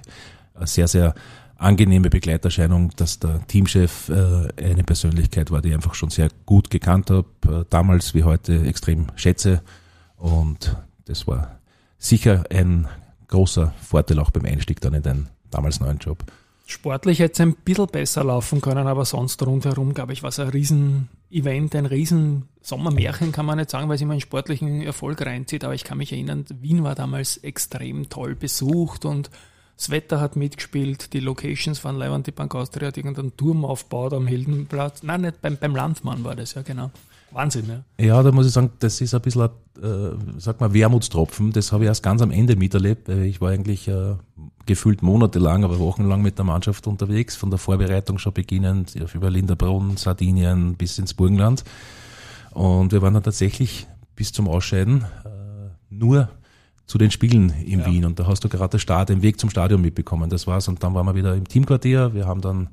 eine 0.53 0.67
sehr, 0.67 0.89
sehr 0.89 1.15
angenehme 1.55 2.09
Begleiterscheinung, 2.09 2.91
dass 2.97 3.19
der 3.19 3.47
Teamchef 3.47 4.09
äh, 4.09 4.49
eine 4.61 4.83
Persönlichkeit 4.83 5.49
war, 5.49 5.61
die 5.61 5.69
ich 5.69 5.75
einfach 5.75 5.93
schon 5.93 6.09
sehr 6.09 6.27
gut 6.45 6.69
gekannt 6.69 7.09
habe, 7.09 7.29
äh, 7.47 7.63
damals 7.69 8.13
wie 8.13 8.25
heute 8.25 8.65
extrem 8.65 9.07
schätze. 9.15 9.61
Und 10.17 10.75
das 11.05 11.25
war 11.25 11.57
sicher 11.97 12.43
ein 12.49 12.89
großer 13.29 13.73
Vorteil 13.81 14.19
auch 14.19 14.31
beim 14.31 14.43
Einstieg 14.43 14.81
dann 14.81 14.93
in 14.93 15.03
den 15.03 15.27
damals 15.51 15.79
neuen 15.79 15.99
Job. 15.99 16.25
Sportlich 16.69 17.19
hätte 17.19 17.31
es 17.31 17.39
ein 17.39 17.55
bisschen 17.55 17.87
besser 17.87 18.25
laufen 18.25 18.59
können, 18.59 18.87
aber 18.87 19.05
sonst 19.05 19.41
rundherum, 19.41 19.93
glaube 19.93 20.11
ich, 20.11 20.21
war 20.21 20.29
es 20.29 20.39
ein 20.39 20.49
Riesen-Event, 20.49 21.73
ein 21.73 21.85
Riesen-Sommermärchen, 21.85 23.31
kann 23.31 23.45
man 23.45 23.57
nicht 23.57 23.69
sagen, 23.69 23.87
weil 23.87 23.95
es 23.95 24.01
immer 24.01 24.11
einen 24.11 24.21
sportlichen 24.21 24.81
Erfolg 24.81 25.25
reinzieht, 25.25 25.63
aber 25.63 25.75
ich 25.75 25.85
kann 25.85 25.97
mich 25.97 26.11
erinnern, 26.11 26.43
Wien 26.59 26.83
war 26.83 26.93
damals 26.93 27.37
extrem 27.37 28.09
toll 28.09 28.35
besucht 28.35 29.05
und 29.05 29.31
das 29.77 29.91
Wetter 29.91 30.19
hat 30.19 30.35
mitgespielt, 30.35 31.13
die 31.13 31.21
Locations 31.21 31.81
waren 31.85 31.95
leibend, 31.95 32.27
die 32.27 32.31
Bank 32.31 32.53
Austria 32.53 32.89
hat 32.89 32.97
irgendeinen 32.97 33.37
Turm 33.37 33.63
aufgebaut 33.63 34.11
am 34.11 34.27
Heldenplatz. 34.27 35.03
Nein, 35.03 35.21
nicht 35.21 35.41
beim, 35.41 35.55
beim 35.55 35.73
Landmann 35.73 36.25
war 36.25 36.35
das, 36.35 36.55
ja 36.55 36.63
genau. 36.63 36.91
Wahnsinn, 37.37 37.65
ja. 37.69 38.05
Ja, 38.05 38.23
da 38.23 38.31
muss 38.31 38.47
ich 38.47 38.51
sagen, 38.51 38.71
das 38.79 38.99
ist 38.99 39.13
ein 39.13 39.21
bisschen, 39.21 39.43
äh, 39.43 39.49
sag 40.37 40.59
mal, 40.59 40.73
Wermutstropfen. 40.73 41.51
Das 41.51 41.71
habe 41.71 41.83
ich 41.83 41.87
erst 41.87 42.01
ganz 42.01 42.21
am 42.21 42.31
Ende 42.31 42.55
miterlebt. 42.55 43.09
Ich 43.09 43.39
war 43.39 43.51
eigentlich 43.51 43.87
äh, 43.87 44.15
gefühlt 44.65 45.03
monatelang, 45.03 45.63
aber 45.63 45.79
wochenlang 45.79 46.21
mit 46.21 46.37
der 46.37 46.45
Mannschaft 46.45 46.87
unterwegs, 46.87 47.35
von 47.35 47.49
der 47.49 47.59
Vorbereitung 47.59 48.17
schon 48.17 48.33
beginnend, 48.33 48.95
über 49.13 49.29
Linderbrunn, 49.29 49.97
Sardinien 49.97 50.75
bis 50.75 50.97
ins 50.97 51.13
Burgenland. 51.13 51.63
Und 52.51 52.91
wir 52.91 53.01
waren 53.03 53.13
dann 53.13 53.23
tatsächlich 53.23 53.87
bis 54.15 54.31
zum 54.31 54.47
Ausscheiden 54.47 55.03
äh, 55.03 55.69
nur 55.89 56.29
zu 56.87 56.97
den 56.97 57.11
Spielen 57.11 57.51
in 57.63 57.81
ja. 57.81 57.85
Wien. 57.85 58.05
Und 58.05 58.19
da 58.19 58.25
hast 58.25 58.43
du 58.43 58.49
gerade 58.49 58.71
den 58.71 58.79
Start, 58.79 59.09
den 59.09 59.21
Weg 59.21 59.39
zum 59.39 59.49
Stadion 59.49 59.81
mitbekommen. 59.81 60.29
Das 60.29 60.47
war's. 60.47 60.67
Und 60.67 60.81
dann 60.81 60.95
waren 60.95 61.05
wir 61.05 61.15
wieder 61.15 61.35
im 61.35 61.47
Teamquartier. 61.47 62.13
Wir 62.13 62.25
haben 62.25 62.41
dann 62.41 62.69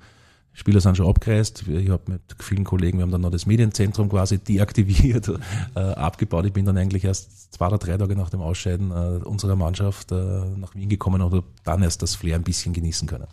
Spieler 0.54 0.80
sind 0.80 0.96
schon 0.96 1.08
abgereist. 1.08 1.64
Ich 1.68 1.90
habe 1.90 2.12
mit 2.12 2.22
vielen 2.38 2.64
Kollegen, 2.64 2.98
wir 2.98 3.02
haben 3.02 3.10
dann 3.10 3.20
noch 3.20 3.30
das 3.30 3.44
Medienzentrum 3.44 4.08
quasi 4.08 4.38
deaktiviert, 4.38 5.28
äh, 5.74 5.80
abgebaut. 5.80 6.46
Ich 6.46 6.52
bin 6.52 6.64
dann 6.64 6.78
eigentlich 6.78 7.04
erst 7.04 7.52
zwei 7.52 7.66
oder 7.66 7.78
drei 7.78 7.96
Tage 7.96 8.14
nach 8.14 8.30
dem 8.30 8.40
Ausscheiden 8.40 8.90
äh, 8.92 9.24
unserer 9.24 9.56
Mannschaft 9.56 10.12
äh, 10.12 10.14
nach 10.14 10.74
Wien 10.74 10.88
gekommen 10.88 11.20
und 11.20 11.32
habe 11.32 11.44
dann 11.64 11.82
erst 11.82 12.02
das 12.02 12.14
Flair 12.14 12.36
ein 12.36 12.44
bisschen 12.44 12.72
genießen 12.72 13.08
können. 13.08 13.26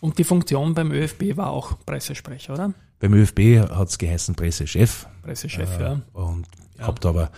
Und 0.00 0.18
die 0.18 0.24
Funktion 0.24 0.74
beim 0.74 0.90
ÖFB 0.90 1.36
war 1.36 1.50
auch 1.50 1.76
Pressesprecher, 1.84 2.54
oder? 2.54 2.72
Beim 2.98 3.14
ÖFB 3.14 3.70
hat 3.70 3.88
es 3.88 3.98
geheißen 3.98 4.34
Pressechef. 4.34 5.06
Pressechef, 5.22 5.78
äh, 5.78 5.82
ja. 5.82 6.00
Und 6.14 6.46
ja. 6.78 6.86
habe 6.86 6.98
da 7.00 7.10
aber 7.10 7.30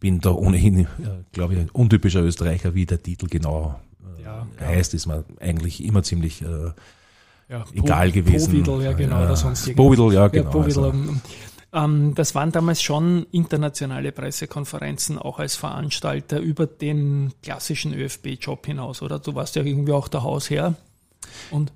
bin 0.00 0.20
da 0.20 0.30
ohnehin, 0.30 0.86
glaube 1.32 1.54
ich, 1.54 1.60
ein 1.60 1.70
untypischer 1.70 2.22
Österreicher, 2.22 2.74
wie 2.74 2.86
der 2.86 3.02
Titel 3.02 3.26
genau 3.26 3.80
äh, 4.18 4.22
ja, 4.22 4.46
heißt, 4.60 4.94
ist 4.94 5.06
mir 5.06 5.24
eigentlich 5.40 5.84
immer 5.84 6.02
ziemlich 6.02 6.42
äh, 6.42 6.70
ja, 7.48 7.64
egal 7.72 8.12
gewesen. 8.12 8.62
Bovidel, 8.62 8.84
ja 8.84 8.92
genau, 8.92 9.22
oder 9.22 9.36
sonst 9.36 9.74
Bovidel, 9.74 10.12
ja 10.12 10.28
genau. 10.28 10.50
Bovidel, 10.50 10.84
also. 10.84 11.04
ähm, 11.72 12.14
das 12.14 12.34
waren 12.34 12.52
damals 12.52 12.82
schon 12.82 13.26
internationale 13.30 14.12
Pressekonferenzen, 14.12 15.18
auch 15.18 15.38
als 15.38 15.56
Veranstalter 15.56 16.40
über 16.40 16.66
den 16.66 17.32
klassischen 17.42 17.94
ÖFB-Job 17.94 18.66
hinaus, 18.66 19.02
oder? 19.02 19.18
Du 19.18 19.34
warst 19.34 19.56
ja 19.56 19.62
irgendwie 19.62 19.92
auch 19.92 20.08
der 20.08 20.22
Hausherr. 20.22 20.74
Und 21.50 21.72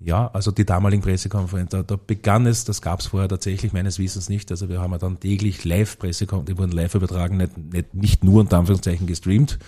ja, 0.00 0.28
also 0.34 0.50
die 0.50 0.66
damaligen 0.66 1.02
Pressekonferenzen, 1.02 1.78
da, 1.78 1.82
da 1.82 1.98
begann 2.04 2.44
es, 2.44 2.64
das 2.64 2.82
gab 2.82 3.00
es 3.00 3.06
vorher 3.06 3.28
tatsächlich 3.28 3.72
meines 3.72 3.98
Wissens 3.98 4.28
nicht. 4.28 4.50
Also 4.50 4.68
wir 4.68 4.80
haben 4.80 4.92
ja 4.92 4.98
dann 4.98 5.18
täglich 5.18 5.64
Live-Pressekonferenzen, 5.64 6.54
die 6.54 6.58
wurden 6.60 6.72
live 6.72 6.94
übertragen, 6.94 7.38
nicht, 7.38 7.56
nicht, 7.56 7.94
nicht 7.94 8.24
nur 8.24 8.40
unter 8.40 8.58
Anführungszeichen 8.58 9.06
gestreamt. 9.06 9.58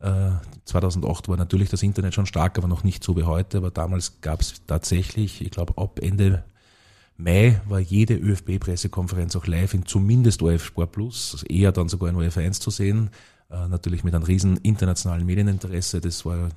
Äh, 0.00 0.30
2008 0.64 1.28
war 1.28 1.36
natürlich 1.36 1.68
das 1.68 1.82
Internet 1.82 2.14
schon 2.14 2.26
stark, 2.26 2.58
aber 2.58 2.68
noch 2.68 2.84
nicht 2.84 3.04
so 3.04 3.16
wie 3.16 3.24
heute. 3.24 3.58
Aber 3.58 3.70
damals 3.70 4.20
gab 4.20 4.40
es 4.40 4.62
tatsächlich, 4.66 5.42
ich 5.42 5.50
glaube 5.50 5.80
ab 5.80 6.00
Ende 6.02 6.44
Mai 7.16 7.60
war 7.68 7.80
jede 7.80 8.14
ÖFB-Pressekonferenz 8.14 9.36
auch 9.36 9.46
live 9.46 9.74
in 9.74 9.84
zumindest 9.84 10.42
ORF 10.42 10.64
Sport 10.64 10.92
Plus, 10.92 11.32
also 11.34 11.46
eher 11.46 11.70
dann 11.70 11.88
sogar 11.88 12.08
in 12.08 12.16
ORF 12.16 12.38
1 12.38 12.60
zu 12.60 12.70
sehen. 12.70 13.10
Äh, 13.50 13.68
natürlich 13.68 14.04
mit 14.04 14.14
einem 14.14 14.24
riesen 14.24 14.56
internationalen 14.58 15.26
Medieninteresse. 15.26 16.00
Das 16.00 16.24
war 16.24 16.46
äh, 16.46 16.50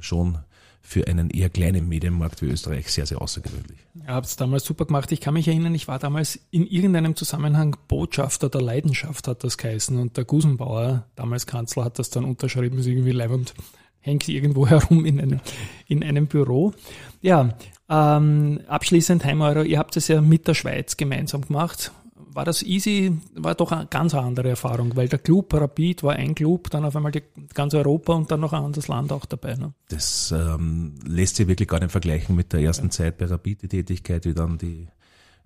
schon 0.00 0.38
für 0.82 1.06
einen 1.06 1.30
eher 1.30 1.50
kleinen 1.50 1.88
Medienmarkt 1.88 2.42
wie 2.42 2.46
Österreich 2.46 2.90
sehr, 2.90 3.06
sehr 3.06 3.20
außergewöhnlich. 3.20 3.78
Ihr 3.94 4.14
habt 4.14 4.26
es 4.26 4.36
damals 4.36 4.64
super 4.64 4.86
gemacht. 4.86 5.12
Ich 5.12 5.20
kann 5.20 5.34
mich 5.34 5.46
erinnern, 5.46 5.74
ich 5.74 5.88
war 5.88 5.98
damals 5.98 6.38
in 6.50 6.66
irgendeinem 6.66 7.16
Zusammenhang 7.16 7.76
Botschafter 7.86 8.48
der 8.48 8.62
Leidenschaft, 8.62 9.28
hat 9.28 9.44
das 9.44 9.56
geheißen. 9.56 9.98
Und 9.98 10.16
der 10.16 10.24
Gusenbauer, 10.24 11.06
damals 11.16 11.46
Kanzler, 11.46 11.84
hat 11.84 11.98
das 11.98 12.10
dann 12.10 12.24
unterschrieben, 12.24 12.78
ist 12.78 12.86
irgendwie 12.86 13.12
live 13.12 13.30
und 13.30 13.54
hängt 14.00 14.28
irgendwo 14.28 14.66
herum 14.68 15.04
in 15.04 15.20
einem, 15.20 15.40
in 15.86 16.02
einem 16.02 16.26
Büro. 16.26 16.72
Ja, 17.20 17.56
ähm, 17.88 18.60
abschließend, 18.66 19.24
Heimeuro, 19.24 19.62
ihr 19.62 19.78
habt 19.78 19.96
es 19.96 20.08
ja 20.08 20.20
mit 20.20 20.48
der 20.48 20.54
Schweiz 20.54 20.96
gemeinsam 20.96 21.42
gemacht 21.42 21.92
war 22.32 22.44
das 22.44 22.62
easy, 22.62 23.18
war 23.34 23.54
doch 23.54 23.72
eine 23.72 23.86
ganz 23.86 24.14
andere 24.14 24.50
Erfahrung, 24.50 24.94
weil 24.96 25.08
der 25.08 25.18
Club 25.18 25.52
Rapid 25.52 26.02
war 26.02 26.14
ein 26.14 26.34
Club, 26.34 26.70
dann 26.70 26.84
auf 26.84 26.96
einmal 26.96 27.12
die, 27.12 27.22
ganz 27.54 27.74
Europa 27.74 28.12
und 28.14 28.30
dann 28.30 28.40
noch 28.40 28.52
ein 28.52 28.62
anderes 28.62 28.88
Land 28.88 29.12
auch 29.12 29.26
dabei. 29.26 29.54
Ne? 29.54 29.72
Das 29.88 30.32
ähm, 30.32 30.94
lässt 31.04 31.36
sich 31.36 31.48
wirklich 31.48 31.68
gar 31.68 31.80
nicht 31.80 31.92
vergleichen 31.92 32.36
mit 32.36 32.52
der 32.52 32.60
ersten 32.60 32.86
ja. 32.86 32.90
Zeit 32.90 33.18
bei 33.18 33.26
Rapid, 33.26 33.62
die 33.62 33.68
Tätigkeit, 33.68 34.24
wie 34.24 34.34
dann 34.34 34.58
die 34.58 34.88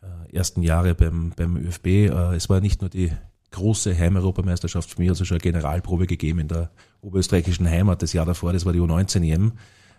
äh, 0.02 0.36
ersten 0.36 0.62
Jahre 0.62 0.94
beim, 0.94 1.32
beim 1.36 1.56
ÖFB. 1.56 1.86
Äh, 1.86 2.34
es 2.34 2.48
war 2.48 2.60
nicht 2.60 2.80
nur 2.80 2.90
die 2.90 3.12
große 3.50 3.96
Heimeuropameisterschaft 3.96 4.90
für 4.90 5.00
mich, 5.00 5.08
also 5.08 5.24
schon 5.24 5.36
eine 5.36 5.42
Generalprobe 5.42 6.06
gegeben 6.06 6.40
in 6.40 6.48
der 6.48 6.70
oberösterreichischen 7.02 7.68
Heimat 7.68 8.02
das 8.02 8.12
Jahr 8.12 8.26
davor, 8.26 8.52
das 8.52 8.66
war 8.66 8.72
die 8.72 8.80
U19-EM, 8.80 9.52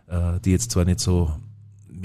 äh, 0.08 0.40
die 0.42 0.52
jetzt 0.52 0.72
zwar 0.72 0.86
nicht 0.86 1.00
so 1.00 1.34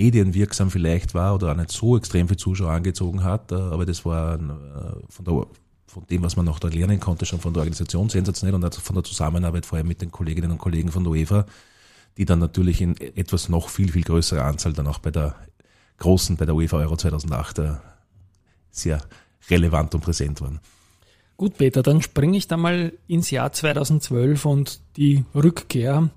medienwirksam 0.00 0.70
vielleicht 0.70 1.14
war 1.14 1.34
oder 1.34 1.52
auch 1.52 1.56
nicht 1.56 1.70
so 1.70 1.96
extrem 1.96 2.28
viel 2.28 2.36
Zuschauer 2.36 2.70
angezogen 2.70 3.22
hat, 3.22 3.52
äh, 3.52 3.56
aber 3.56 3.84
das 3.84 4.04
war 4.04 4.34
äh, 4.34 4.38
von, 5.08 5.24
der, 5.24 5.46
von 5.86 6.06
dem, 6.08 6.22
was 6.22 6.36
man 6.36 6.46
noch 6.46 6.58
da 6.58 6.68
lernen 6.68 7.00
konnte, 7.00 7.26
schon 7.26 7.40
von 7.40 7.52
der 7.52 7.60
Organisation 7.60 8.08
sensationell 8.08 8.54
und 8.54 8.74
von 8.74 8.94
der 8.94 9.04
Zusammenarbeit 9.04 9.66
vor 9.66 9.78
allem 9.78 9.88
mit 9.88 10.00
den 10.00 10.10
Kolleginnen 10.10 10.50
und 10.50 10.58
Kollegen 10.58 10.90
von 10.90 11.04
der 11.04 11.12
UEFA, 11.12 11.46
die 12.16 12.24
dann 12.24 12.38
natürlich 12.38 12.80
in 12.80 12.96
etwas 12.98 13.48
noch 13.48 13.68
viel, 13.68 13.92
viel 13.92 14.02
größerer 14.02 14.44
Anzahl 14.44 14.72
dann 14.72 14.86
auch 14.86 14.98
bei 14.98 15.10
der 15.10 15.34
großen, 15.98 16.36
bei 16.36 16.46
der 16.46 16.54
UEFA 16.54 16.78
Euro 16.78 16.96
2008 16.96 17.58
äh, 17.58 17.72
sehr 18.70 19.00
relevant 19.50 19.94
und 19.94 20.00
präsent 20.00 20.40
waren. 20.40 20.60
Gut, 21.36 21.56
Peter, 21.56 21.82
dann 21.82 22.02
springe 22.02 22.36
ich 22.36 22.48
da 22.48 22.56
mal 22.56 22.92
ins 23.06 23.30
Jahr 23.30 23.52
2012 23.52 24.44
und 24.44 24.80
die 24.96 25.24
Rückkehr 25.34 26.10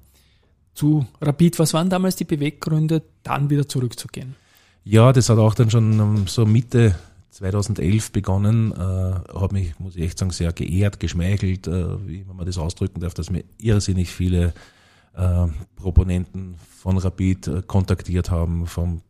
zu 0.73 1.05
Rapid. 1.21 1.59
Was 1.59 1.73
waren 1.73 1.89
damals 1.89 2.15
die 2.15 2.25
Beweggründe, 2.25 3.01
dann 3.23 3.49
wieder 3.49 3.67
zurückzugehen? 3.67 4.35
Ja, 4.83 5.13
das 5.13 5.29
hat 5.29 5.37
auch 5.37 5.55
dann 5.55 5.69
schon 5.69 6.27
so 6.27 6.45
Mitte 6.45 6.95
2011 7.31 8.11
begonnen, 8.11 8.71
äh, 8.73 9.39
hat 9.39 9.51
mich, 9.53 9.77
muss 9.79 9.95
ich 9.95 10.03
echt 10.03 10.19
sagen, 10.19 10.31
sehr 10.31 10.53
geehrt, 10.53 10.99
geschmeichelt, 10.99 11.67
äh, 11.67 12.07
wie 12.07 12.25
man 12.25 12.45
das 12.45 12.57
ausdrücken 12.57 12.99
darf, 12.99 13.13
dass 13.13 13.31
mir 13.31 13.43
irrsinnig 13.57 14.11
viele 14.11 14.53
äh, 15.15 15.47
Proponenten 15.75 16.55
von 16.79 16.97
Rapid 16.97 17.47
äh, 17.47 17.61
kontaktiert 17.65 18.29
haben, 18.29 18.67
vom 18.67 19.01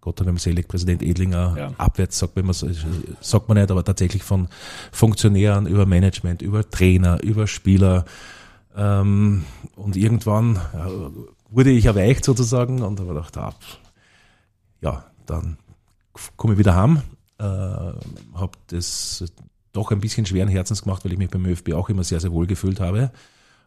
Gott 0.00 0.20
hat 0.20 0.40
selig, 0.40 0.66
Präsident 0.66 1.00
Edlinger, 1.00 1.54
ja. 1.56 1.70
abwärts 1.78 2.18
sagt 2.18 2.34
man, 2.34 2.52
sagt 2.52 3.48
man 3.48 3.56
nicht, 3.56 3.70
aber 3.70 3.84
tatsächlich 3.84 4.24
von 4.24 4.48
Funktionären 4.90 5.68
über 5.68 5.86
Management, 5.86 6.42
über 6.42 6.68
Trainer, 6.68 7.22
über 7.22 7.46
Spieler, 7.46 8.04
ähm, 8.76 9.44
und 9.76 9.96
irgendwann 9.96 10.60
wurde 11.50 11.70
ich 11.70 11.84
erweicht 11.84 12.24
sozusagen 12.24 12.82
und 12.82 12.98
habe 12.98 13.14
gedacht, 13.14 13.36
ah, 13.36 13.54
ja, 14.80 15.04
dann 15.26 15.58
komme 16.36 16.54
ich 16.54 16.58
wieder 16.58 16.74
heim. 16.74 17.02
Äh, 17.38 17.44
habe 17.44 18.52
das 18.68 19.24
doch 19.72 19.90
ein 19.90 20.00
bisschen 20.00 20.26
schweren 20.26 20.48
Herzens 20.48 20.82
gemacht, 20.82 21.04
weil 21.04 21.12
ich 21.12 21.18
mich 21.18 21.30
beim 21.30 21.46
ÖFB 21.46 21.72
auch 21.72 21.88
immer 21.88 22.04
sehr, 22.04 22.20
sehr 22.20 22.32
wohl 22.32 22.46
gefühlt 22.46 22.80
habe. 22.80 23.10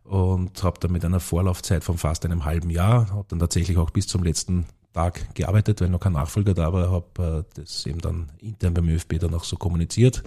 Und 0.04 0.62
habe 0.64 0.80
dann 0.80 0.92
mit 0.92 1.04
einer 1.04 1.20
Vorlaufzeit 1.20 1.84
von 1.84 1.98
fast 1.98 2.26
einem 2.26 2.46
halben 2.46 2.70
Jahr, 2.70 3.10
habe 3.10 3.26
dann 3.28 3.40
tatsächlich 3.40 3.78
auch 3.78 3.90
bis 3.90 4.06
zum 4.06 4.24
letzten 4.24 4.66
Tag 4.94 5.34
gearbeitet, 5.34 5.82
weil 5.82 5.90
noch 5.90 6.00
kein 6.00 6.14
Nachfolger 6.14 6.54
da 6.54 6.72
war, 6.72 6.92
habe 6.92 7.46
äh, 7.56 7.60
das 7.60 7.86
eben 7.88 8.00
dann 8.00 8.30
intern 8.40 8.76
beim 8.76 8.88
ÖFB 8.88 9.20
dann 9.20 9.34
auch 9.34 9.44
so 9.44 9.58
kommuniziert 9.58 10.24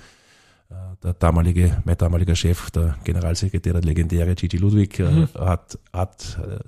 der 1.03 1.15
damalige, 1.15 1.83
mein 1.85 1.97
damaliger 1.97 2.37
Chef, 2.37 2.71
der 2.71 2.97
Generalsekretär, 3.05 3.73
der 3.73 3.83
legendäre 3.83 4.35
Gigi 4.35 4.57
Ludwig, 4.57 4.99
äh, 4.99 5.11
mhm. 5.11 5.29
hat, 5.35 5.79
hat, 5.93 6.39
äh, 6.43 6.59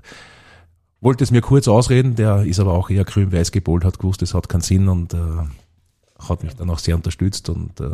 wollte 1.00 1.24
es 1.24 1.30
mir 1.30 1.40
kurz 1.40 1.68
ausreden, 1.68 2.14
der 2.14 2.44
ist 2.44 2.60
aber 2.60 2.72
auch 2.72 2.90
eher 2.90 3.04
grün-weiß 3.04 3.52
gepolt, 3.52 3.84
hat 3.84 3.98
gewusst, 3.98 4.22
es 4.22 4.34
hat 4.34 4.48
keinen 4.48 4.62
Sinn 4.62 4.88
und 4.88 5.14
äh, 5.14 5.18
hat 6.18 6.42
mich 6.42 6.54
dann 6.54 6.70
auch 6.70 6.78
sehr 6.78 6.96
unterstützt 6.96 7.48
und 7.48 7.80
äh, 7.80 7.90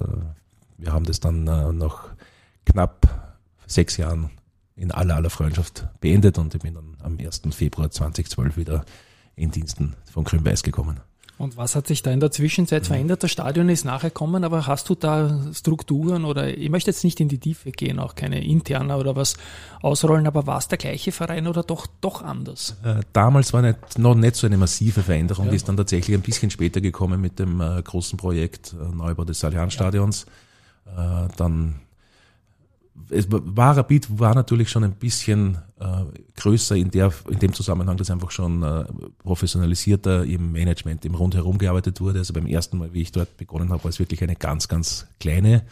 wir 0.78 0.92
haben 0.92 1.04
das 1.04 1.20
dann 1.20 1.46
äh, 1.46 1.72
nach 1.72 2.08
knapp 2.64 3.42
sechs 3.66 3.96
Jahren 3.96 4.30
in 4.74 4.90
aller 4.90 5.16
aller 5.16 5.30
Freundschaft 5.30 5.88
beendet 6.00 6.38
und 6.38 6.54
ich 6.54 6.60
bin 6.60 6.74
dann 6.74 6.96
am 7.02 7.18
1. 7.18 7.42
Februar 7.52 7.90
2012 7.90 8.56
wieder 8.56 8.84
in 9.34 9.50
Diensten 9.50 9.94
von 10.12 10.24
Grün-Weiß 10.24 10.62
gekommen. 10.62 11.00
Und 11.38 11.58
was 11.58 11.76
hat 11.76 11.86
sich 11.86 12.02
da 12.02 12.10
in 12.10 12.20
der 12.20 12.30
Zwischenzeit 12.30 12.84
mhm. 12.84 12.86
verändert? 12.86 13.22
Das 13.22 13.30
Stadion 13.30 13.68
ist 13.68 13.84
nachher 13.84 14.08
gekommen, 14.08 14.42
aber 14.42 14.66
hast 14.66 14.88
du 14.88 14.94
da 14.94 15.38
Strukturen 15.52 16.24
oder 16.24 16.56
ich 16.56 16.70
möchte 16.70 16.90
jetzt 16.90 17.04
nicht 17.04 17.20
in 17.20 17.28
die 17.28 17.38
Tiefe 17.38 17.72
gehen, 17.72 17.98
auch 17.98 18.14
keine 18.14 18.42
interner 18.42 18.98
oder 18.98 19.16
was 19.16 19.36
ausrollen, 19.82 20.26
aber 20.26 20.46
war 20.46 20.58
es 20.58 20.68
der 20.68 20.78
gleiche 20.78 21.12
Verein 21.12 21.46
oder 21.46 21.62
doch, 21.62 21.86
doch 22.00 22.22
anders? 22.22 22.76
Äh, 22.82 23.00
damals 23.12 23.52
war 23.52 23.60
nicht, 23.60 23.98
noch 23.98 24.14
nicht 24.14 24.36
so 24.36 24.46
eine 24.46 24.56
massive 24.56 25.02
Veränderung, 25.02 25.46
ja. 25.46 25.50
die 25.50 25.56
ist 25.56 25.68
dann 25.68 25.76
tatsächlich 25.76 26.16
ein 26.16 26.22
bisschen 26.22 26.50
später 26.50 26.80
gekommen 26.80 27.20
mit 27.20 27.38
dem 27.38 27.60
äh, 27.60 27.82
großen 27.82 28.16
Projekt 28.16 28.72
äh, 28.72 28.94
Neubau 28.94 29.24
des 29.24 29.44
Allianzstadions. 29.44 30.24
Ja. 30.86 31.26
Äh, 31.26 31.28
dann 31.36 31.80
es 33.10 33.26
war 33.30 33.76
Rapid 33.76 34.18
war 34.18 34.34
natürlich 34.34 34.68
schon 34.68 34.84
ein 34.84 34.94
bisschen 34.94 35.58
äh, 35.78 36.04
größer 36.36 36.76
in 36.76 36.90
der 36.90 37.12
in 37.30 37.38
dem 37.38 37.52
Zusammenhang, 37.52 37.96
dass 37.96 38.10
einfach 38.10 38.30
schon 38.30 38.62
äh, 38.62 38.84
professionalisierter 39.18 40.24
im 40.24 40.52
Management 40.52 41.04
im 41.04 41.14
Rundherum 41.14 41.58
gearbeitet 41.58 42.00
wurde. 42.00 42.18
Also 42.18 42.32
beim 42.32 42.46
ersten 42.46 42.78
Mal, 42.78 42.92
wie 42.92 43.02
ich 43.02 43.12
dort 43.12 43.36
begonnen 43.36 43.70
habe, 43.70 43.84
war 43.84 43.90
es 43.90 43.98
wirklich 43.98 44.22
eine 44.22 44.36
ganz 44.36 44.68
ganz 44.68 45.06
kleine, 45.20 45.62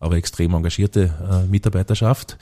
aber 0.00 0.16
extrem 0.16 0.54
engagierte 0.54 1.14
äh, 1.30 1.46
Mitarbeiterschaft. 1.46 2.38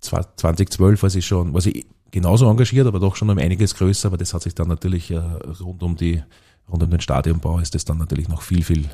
2012 0.00 1.02
war 1.02 1.10
sie 1.10 1.22
schon, 1.22 1.52
war 1.52 1.60
sie 1.60 1.84
genauso 2.10 2.48
engagiert, 2.48 2.86
aber 2.86 3.00
doch 3.00 3.16
schon 3.16 3.28
um 3.28 3.38
einiges 3.38 3.74
größer. 3.74 4.08
Aber 4.08 4.16
das 4.16 4.32
hat 4.34 4.42
sich 4.42 4.54
dann 4.54 4.68
natürlich 4.68 5.10
äh, 5.10 5.18
rund 5.18 5.82
um 5.82 5.96
die 5.96 6.22
rund 6.68 6.82
um 6.82 6.90
den 6.90 7.00
Stadionbau 7.00 7.58
ist 7.58 7.74
das 7.74 7.84
dann 7.84 7.98
natürlich 7.98 8.28
noch 8.28 8.42
viel 8.42 8.62
viel 8.62 8.88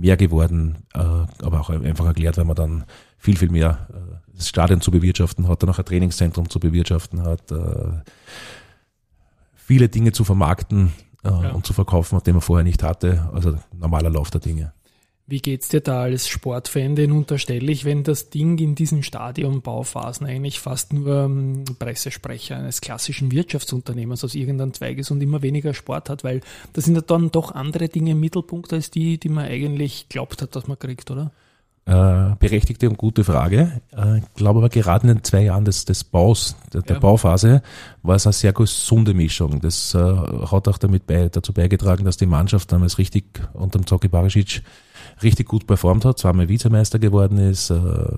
mehr 0.00 0.16
geworden, 0.16 0.76
äh, 0.94 0.98
aber 0.98 1.60
auch 1.60 1.70
einfach 1.70 2.06
erklärt, 2.06 2.36
weil 2.36 2.44
man 2.44 2.56
dann 2.56 2.84
viel, 3.18 3.36
viel 3.36 3.50
mehr 3.50 3.88
äh, 3.90 4.34
das 4.34 4.48
Stadion 4.48 4.80
zu 4.80 4.90
bewirtschaften 4.90 5.48
hat, 5.48 5.62
dann 5.62 5.70
auch 5.70 5.78
ein 5.78 5.84
Trainingszentrum 5.84 6.50
zu 6.50 6.60
bewirtschaften 6.60 7.22
hat, 7.22 7.50
äh, 7.50 8.02
viele 9.54 9.88
Dinge 9.88 10.12
zu 10.12 10.24
vermarkten 10.24 10.92
ja. 11.24 11.50
und 11.50 11.66
zu 11.66 11.72
verkaufen, 11.72 12.20
die 12.24 12.32
man 12.32 12.40
vorher 12.40 12.64
nicht 12.64 12.82
hatte. 12.82 13.28
Also 13.32 13.58
normaler 13.72 14.10
Lauf 14.10 14.30
der 14.30 14.40
Dinge. 14.40 14.72
Wie 15.28 15.40
geht's 15.40 15.68
dir 15.68 15.80
da 15.80 16.02
als 16.02 16.28
Sportfan? 16.28 16.94
Den 16.94 17.10
unterstelle 17.10 17.72
ich, 17.72 17.84
wenn 17.84 18.04
das 18.04 18.30
Ding 18.30 18.58
in 18.58 18.76
diesen 18.76 19.02
Stadionbauphasen 19.02 20.24
eigentlich 20.24 20.60
fast 20.60 20.92
nur 20.92 21.24
ähm, 21.24 21.64
Pressesprecher 21.80 22.56
eines 22.56 22.80
klassischen 22.80 23.32
Wirtschaftsunternehmens 23.32 24.22
aus 24.22 24.36
irgendeinem 24.36 24.72
Zweig 24.72 24.98
ist 24.98 25.10
und 25.10 25.20
immer 25.20 25.42
weniger 25.42 25.74
Sport 25.74 26.10
hat, 26.10 26.22
weil 26.22 26.42
da 26.74 26.80
sind 26.80 26.94
ja 26.94 27.00
dann 27.00 27.32
doch 27.32 27.50
andere 27.50 27.88
Dinge 27.88 28.12
im 28.12 28.20
Mittelpunkt 28.20 28.72
als 28.72 28.92
die, 28.92 29.18
die 29.18 29.28
man 29.28 29.46
eigentlich 29.46 30.08
glaubt 30.08 30.42
hat, 30.42 30.54
dass 30.54 30.68
man 30.68 30.78
kriegt, 30.78 31.10
oder? 31.10 31.32
Äh, 31.86 32.34
berechtigte 32.38 32.88
und 32.88 32.96
gute 32.96 33.24
Frage. 33.24 33.80
Äh, 33.96 34.18
ich 34.18 34.34
glaube 34.34 34.60
aber 34.60 34.68
gerade 34.68 35.08
in 35.08 35.14
den 35.14 35.24
zwei 35.24 35.42
Jahren 35.42 35.64
des, 35.64 35.84
des 35.84 36.04
Baus, 36.04 36.56
der, 36.72 36.82
der 36.82 36.96
ja. 36.96 37.00
Bauphase, 37.00 37.62
war 38.02 38.14
es 38.14 38.26
eine 38.26 38.32
sehr 38.32 38.52
gesunde 38.52 39.14
Mischung. 39.14 39.60
Das 39.60 39.92
äh, 39.94 39.98
hat 39.98 40.68
auch 40.68 40.78
damit 40.78 41.06
bei, 41.06 41.28
dazu 41.28 41.52
beigetragen, 41.52 42.04
dass 42.04 42.16
die 42.16 42.26
Mannschaft 42.26 42.70
damals 42.70 42.98
richtig 42.98 43.24
unter 43.54 43.78
dem 43.78 43.86
Zoki 43.86 44.06
Barisic 44.06 44.62
richtig 45.22 45.48
gut 45.48 45.66
performt 45.66 46.04
hat, 46.04 46.18
zweimal 46.18 46.48
Vizemeister 46.48 46.98
geworden 46.98 47.38
ist, 47.38 47.70
äh, 47.70 48.16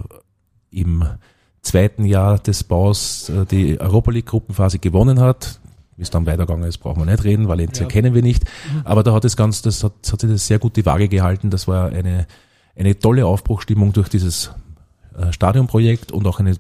im 0.70 1.04
zweiten 1.62 2.04
Jahr 2.04 2.38
des 2.38 2.64
Baus 2.64 3.28
äh, 3.28 3.44
die 3.46 3.80
Europa 3.80 4.10
League 4.10 4.26
Gruppenphase 4.26 4.78
gewonnen 4.78 5.20
hat. 5.20 5.60
Wie 5.96 6.02
es 6.02 6.10
dann 6.10 6.26
weitergegangen 6.26 6.68
ist, 6.68 6.78
brauchen 6.78 7.00
wir 7.00 7.10
nicht 7.10 7.24
reden, 7.24 7.48
Valencia 7.48 7.84
ja. 7.84 7.88
kennen 7.88 8.14
wir 8.14 8.22
nicht. 8.22 8.44
Mhm. 8.44 8.82
Aber 8.84 9.02
da 9.02 9.12
hat 9.12 9.24
es 9.24 9.36
ganz, 9.36 9.62
das 9.62 9.82
hat, 9.82 9.92
hat 10.10 10.20
sich 10.20 10.30
das 10.30 10.46
sehr 10.46 10.60
gut 10.60 10.76
die 10.76 10.86
Waage 10.86 11.08
gehalten. 11.08 11.50
Das 11.50 11.66
war 11.66 11.90
eine, 11.90 12.26
eine 12.76 12.98
tolle 12.98 13.26
Aufbruchstimmung 13.26 13.92
durch 13.92 14.08
dieses 14.08 14.52
äh, 15.18 15.32
Stadionprojekt 15.32 16.12
und 16.12 16.26
auch 16.26 16.38
eine 16.38 16.54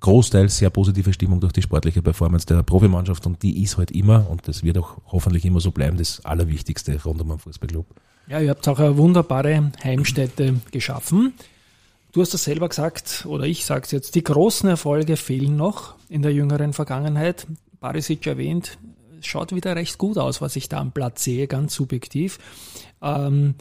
großteils 0.00 0.58
sehr 0.58 0.70
positive 0.70 1.12
Stimmung 1.12 1.40
durch 1.40 1.52
die 1.52 1.62
sportliche 1.62 2.02
Performance 2.02 2.46
der 2.46 2.62
Profimannschaft 2.62 3.26
und 3.26 3.42
die 3.42 3.62
ist 3.62 3.76
halt 3.76 3.90
immer 3.90 4.30
und 4.30 4.46
das 4.46 4.62
wird 4.62 4.78
auch 4.78 4.98
hoffentlich 5.06 5.44
immer 5.44 5.60
so 5.60 5.72
bleiben, 5.72 5.96
das 5.96 6.24
Allerwichtigste 6.24 7.02
rund 7.02 7.20
um 7.20 7.28
den 7.28 7.38
Fußballclub. 7.38 7.86
Ja, 8.28 8.40
ihr 8.40 8.50
habt 8.50 8.66
auch 8.66 8.78
eine 8.80 8.96
wunderbare 8.96 9.70
Heimstätte 9.82 10.54
geschaffen. 10.72 11.34
Du 12.12 12.22
hast 12.22 12.34
das 12.34 12.44
selber 12.44 12.68
gesagt, 12.68 13.24
oder 13.28 13.44
ich 13.44 13.64
sage 13.64 13.82
es 13.84 13.92
jetzt, 13.92 14.14
die 14.14 14.24
großen 14.24 14.68
Erfolge 14.68 15.16
fehlen 15.16 15.56
noch 15.56 15.94
in 16.08 16.22
der 16.22 16.32
jüngeren 16.32 16.72
Vergangenheit. 16.72 17.46
Barisic 17.78 18.26
erwähnt, 18.26 18.78
schaut 19.20 19.54
wieder 19.54 19.76
recht 19.76 19.98
gut 19.98 20.18
aus, 20.18 20.40
was 20.40 20.56
ich 20.56 20.68
da 20.68 20.78
am 20.78 20.92
Platz 20.92 21.22
sehe, 21.22 21.46
ganz 21.46 21.74
subjektiv. 21.74 22.38
Ähm, 23.00 23.54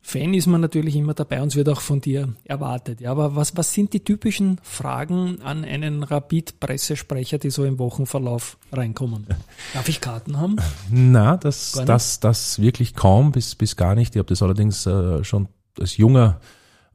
Fan 0.00 0.32
ist 0.32 0.46
man 0.46 0.60
natürlich 0.60 0.96
immer 0.96 1.12
dabei 1.12 1.42
und 1.42 1.48
es 1.48 1.56
wird 1.56 1.68
auch 1.68 1.80
von 1.80 2.00
dir 2.00 2.34
erwartet. 2.44 3.00
Ja, 3.00 3.10
aber 3.10 3.36
was, 3.36 3.56
was 3.56 3.74
sind 3.74 3.92
die 3.92 4.04
typischen 4.04 4.58
Fragen 4.62 5.42
an 5.42 5.64
einen 5.64 6.02
Rapid-Pressesprecher, 6.02 7.38
die 7.38 7.50
so 7.50 7.64
im 7.64 7.78
Wochenverlauf 7.78 8.56
reinkommen? 8.72 9.26
Darf 9.74 9.88
ich 9.88 10.00
Karten 10.00 10.38
haben? 10.38 10.56
Na, 10.90 11.36
das, 11.36 11.72
das, 11.84 12.20
das 12.20 12.60
wirklich 12.60 12.94
kaum 12.94 13.32
bis, 13.32 13.54
bis 13.54 13.76
gar 13.76 13.94
nicht. 13.94 14.14
Ich 14.14 14.18
habe 14.18 14.28
das 14.28 14.42
allerdings 14.42 14.86
äh, 14.86 15.24
schon 15.24 15.48
als 15.78 15.96
junger 15.96 16.40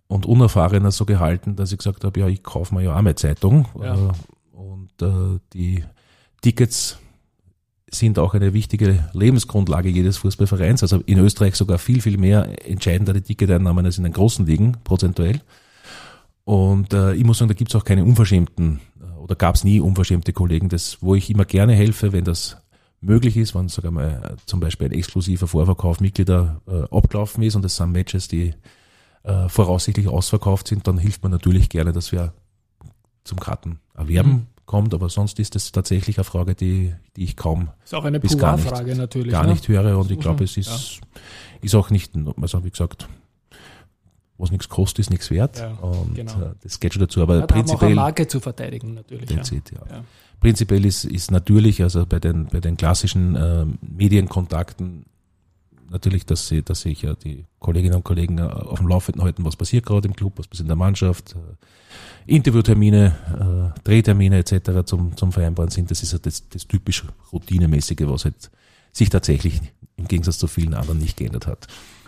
und 0.08 0.26
unerfahrener 0.26 0.92
so 0.92 1.06
gehalten, 1.06 1.56
dass 1.56 1.72
ich 1.72 1.78
gesagt 1.78 2.04
habe, 2.04 2.20
ja, 2.20 2.28
ich 2.28 2.42
kaufe 2.42 2.74
mir 2.74 2.84
ja 2.84 2.96
auch 2.96 3.02
meine 3.02 3.16
Zeitung. 3.16 3.68
Ja. 3.80 3.96
Äh, 3.96 4.12
und 4.54 5.02
äh, 5.02 5.40
die 5.54 5.84
Tickets 6.42 6.98
sind 7.94 8.20
auch 8.20 8.34
eine 8.34 8.54
wichtige 8.54 9.10
Lebensgrundlage 9.14 9.90
jedes 9.90 10.18
Fußballvereins. 10.18 10.82
Also 10.84 11.00
in 11.06 11.20
Österreich 11.20 11.56
sogar 11.56 11.78
viel, 11.78 12.02
viel 12.02 12.18
mehr 12.18 12.68
entscheidendere 12.68 13.22
Ticketeinnahmen 13.22 13.86
als 13.86 13.98
in 13.98 14.04
den 14.04 14.14
großen 14.14 14.46
Ligen, 14.46 14.78
prozentuell. 14.84 15.42
Und 16.44 16.94
äh, 16.94 17.14
ich 17.14 17.24
muss 17.24 17.38
sagen, 17.38 17.50
da 17.50 17.54
gibt's 17.54 17.76
auch 17.76 17.86
keine 17.86 18.04
unverschämten 18.04 18.82
äh, 19.00 19.20
oder 19.20 19.36
gab's 19.36 19.64
nie 19.64 19.80
unverschämte 19.80 20.34
Kollegen, 20.34 20.70
das, 20.70 20.98
wo 21.02 21.16
ich 21.16 21.30
immer 21.30 21.46
gerne 21.46 21.74
helfe, 21.74 22.12
wenn 22.12 22.26
das 22.26 22.58
möglich 23.00 23.38
ist, 23.38 23.56
wenn 23.56 23.70
wir 23.70 23.92
mal, 23.92 24.36
zum 24.46 24.60
Beispiel 24.60 24.88
ein 24.88 24.94
exklusiver 24.94 25.48
Vorverkauf 25.48 26.00
Mitglieder 26.00 26.62
äh, 26.68 26.84
abgelaufen 26.96 27.44
ist 27.44 27.56
und 27.56 27.64
es 27.64 27.76
sind 27.76 27.92
Matches, 27.92 28.28
die 28.28 28.54
äh, 29.24 29.48
voraussichtlich 29.48 30.08
ausverkauft 30.08 30.68
sind, 30.68 30.88
dann 30.88 30.98
hilft 30.98 31.24
man 31.24 31.32
natürlich 31.32 31.70
gerne, 31.70 31.94
dass 31.94 32.12
wir 32.12 32.34
zum 33.24 33.40
Karten 33.40 33.80
erwerben. 33.96 34.32
Mhm 34.32 34.53
kommt, 34.66 34.94
aber 34.94 35.10
sonst 35.10 35.40
ist 35.40 35.56
es 35.56 35.72
tatsächlich 35.72 36.18
eine 36.18 36.24
Frage, 36.24 36.56
die, 36.56 36.94
die 37.16 37.24
ich 37.24 37.36
kaum 37.36 37.70
ist 37.84 37.94
auch 37.94 38.06
eine 38.06 38.20
bis 38.20 38.38
gar 38.38 38.56
nicht, 38.56 38.68
Frage 38.68 38.96
natürlich, 38.96 39.32
gar 39.32 39.46
ne? 39.46 39.52
nicht 39.52 39.68
höre 39.68 39.98
und 39.98 40.10
ich 40.12 40.20
glaube, 40.20 40.44
es 40.44 40.58
ist, 40.58 40.68
ja. 40.68 41.22
ist 41.62 41.76
auch 41.76 41.90
nicht, 41.90 42.14
also 42.42 42.64
wie 42.64 42.72
gesagt, 42.72 43.08
was 44.38 44.52
nichts 44.52 44.70
kostet, 44.70 45.00
ist 45.00 45.10
nichts 45.10 45.30
wert. 45.32 45.60
Ja, 45.60 45.72
und 45.74 46.16
genau. 46.16 46.34
Äh, 46.34 46.56
das 46.62 46.80
geht 46.80 46.94
schon 46.94 47.02
dazu. 47.02 47.22
Aber 47.22 47.40
ja, 47.40 47.46
prinzipiell. 47.46 47.92
Auch 47.92 47.96
Marke 47.96 48.28
zu 48.28 48.40
verteidigen, 48.40 48.94
natürlich. 48.96 49.28
Prinzip, 49.28 49.72
ja. 49.72 50.04
Prinzipiell 50.40 50.86
ist, 50.86 51.06
ist 51.06 51.32
natürlich, 51.32 51.82
also 51.82 52.06
bei 52.06 52.20
den, 52.20 52.48
bei 52.48 52.60
den 52.60 52.76
klassischen 52.76 53.36
äh, 53.36 53.66
Medienkontakten 53.82 55.06
natürlich, 55.90 56.26
dass 56.26 56.48
sie, 56.48 56.62
dass 56.64 56.82
sich 56.82 57.02
ja 57.02 57.16
die 57.16 57.46
Kolleginnen 57.60 57.96
und 57.96 58.04
Kollegen 58.04 58.38
äh, 58.38 58.44
auf 58.44 58.80
dem 58.80 58.88
Laufenden 58.88 59.24
halten, 59.24 59.46
was 59.46 59.56
passiert 59.56 59.86
gerade 59.86 60.08
im 60.08 60.16
Club, 60.16 60.34
was 60.38 60.48
passiert 60.48 60.66
in 60.66 60.70
der 60.70 60.76
Mannschaft, 60.76 61.36
äh, 61.36 62.32
Interviewtermine, 62.34 63.74
äh, 63.76 63.80
Drehtermine 63.84 64.38
etc. 64.38 64.86
zum, 64.86 65.16
zum 65.18 65.32
Vereinbaren 65.32 65.70
sind. 65.70 65.92
Das 65.92 66.04
ist 66.04 66.14
ja 66.14 66.20
das, 66.20 66.48
das 66.50 66.68
typisch 66.68 67.04
Routinemäßige, 67.32 68.02
was 68.02 68.26
halt 68.26 68.52
sich 68.92 69.10
tatsächlich 69.10 69.62
im 69.98 70.08
Gegensatz 70.08 70.38
zu 70.38 70.48
vielen 70.48 70.74
anderen 70.74 71.00
nicht 71.00 71.18
geändert 71.18 71.48
hat. 71.48 71.68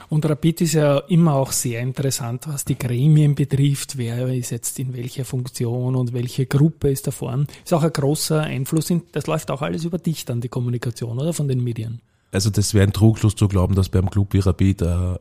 Und 0.10 0.26
Rapid 0.26 0.62
ist 0.62 0.74
ja 0.74 1.00
immer 1.00 1.34
auch 1.34 1.52
sehr 1.52 1.82
interessant, 1.82 2.48
was 2.48 2.64
die 2.64 2.78
Gremien 2.78 3.34
betrifft. 3.34 3.98
Wer 3.98 4.28
ist 4.28 4.52
jetzt 4.52 4.78
in 4.80 4.94
welcher 4.96 5.26
Funktion 5.26 5.96
und 5.96 6.14
welche 6.14 6.46
Gruppe 6.46 6.90
ist 6.92 7.08
da 7.08 7.12
vorn. 7.12 7.48
Ist 7.64 7.74
auch 7.74 7.84
ein 7.84 7.92
großer 7.92 8.42
Einfluss. 8.42 8.90
In, 8.90 9.02
das 9.12 9.28
läuft 9.28 9.50
auch 9.50 9.62
alles 9.62 9.84
über 9.84 9.98
dich 9.98 10.26
dann, 10.26 10.42
die 10.42 10.50
Kommunikation, 10.50 11.18
oder? 11.18 11.34
Von 11.34 11.48
den 11.48 11.64
Medien. 11.64 12.02
Also 12.36 12.50
das 12.50 12.74
wäre 12.74 12.86
ein 12.86 12.92
Trugschluss 12.92 13.36
zu 13.36 13.48
glauben, 13.48 13.76
dass 13.76 13.88
beim 13.88 14.10
Club 14.10 14.34
wie 14.34 14.40
Rapid 14.40 14.82
äh, 14.82 15.16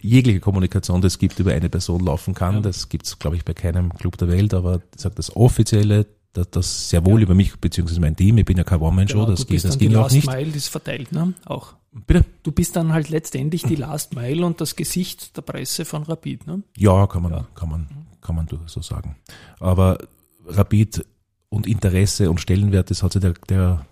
jegliche 0.00 0.40
Kommunikation, 0.40 1.02
das 1.02 1.18
gibt, 1.18 1.38
über 1.38 1.52
eine 1.52 1.68
Person 1.68 2.04
laufen 2.04 2.32
kann. 2.32 2.56
Ja. 2.56 2.60
Das 2.62 2.88
gibt's, 2.88 3.18
glaube 3.18 3.36
ich, 3.36 3.44
bei 3.44 3.52
keinem 3.52 3.92
Club 3.92 4.16
der 4.16 4.28
Welt. 4.28 4.54
Aber 4.54 4.76
ich 4.76 5.02
sag, 5.02 5.14
das 5.16 5.36
Offizielle, 5.36 6.06
das, 6.32 6.50
das 6.50 6.88
sehr 6.88 7.04
wohl 7.04 7.20
ja. 7.20 7.24
über 7.24 7.34
mich 7.34 7.54
beziehungsweise 7.58 8.00
mein 8.00 8.16
Team. 8.16 8.38
Ich 8.38 8.46
bin 8.46 8.56
ja 8.56 8.64
kein 8.64 8.80
One-Man-Show, 8.80 9.18
genau, 9.18 9.30
das, 9.30 9.46
geht, 9.46 9.62
das 9.62 9.76
ging 9.76 9.94
auch 9.94 10.10
nicht. 10.10 10.26
Last 10.26 10.38
Mile 10.38 10.56
ist 10.56 10.68
verteilt, 10.68 11.12
ne? 11.12 11.34
Auch. 11.44 11.74
Bitte? 12.06 12.24
Du 12.42 12.50
bist 12.50 12.76
dann 12.76 12.94
halt 12.94 13.10
letztendlich 13.10 13.62
die 13.64 13.74
Last 13.76 14.14
Mile 14.14 14.46
und 14.46 14.62
das 14.62 14.74
Gesicht 14.74 15.36
der 15.36 15.42
Presse 15.42 15.84
von 15.84 16.02
Rapid, 16.04 16.46
ne? 16.46 16.62
Ja, 16.78 17.06
kann 17.06 17.24
man, 17.24 17.32
ja. 17.32 17.46
kann 17.54 17.68
man, 17.68 17.88
kann 18.22 18.36
man 18.36 18.48
so 18.64 18.80
sagen. 18.80 19.16
Aber 19.60 19.98
Rapid 20.46 21.04
und 21.50 21.66
Interesse 21.66 22.30
und 22.30 22.40
Stellenwert, 22.40 22.90
das 22.90 23.02
hat 23.02 23.12
sich 23.12 23.20
der, 23.20 23.34
der 23.50 23.86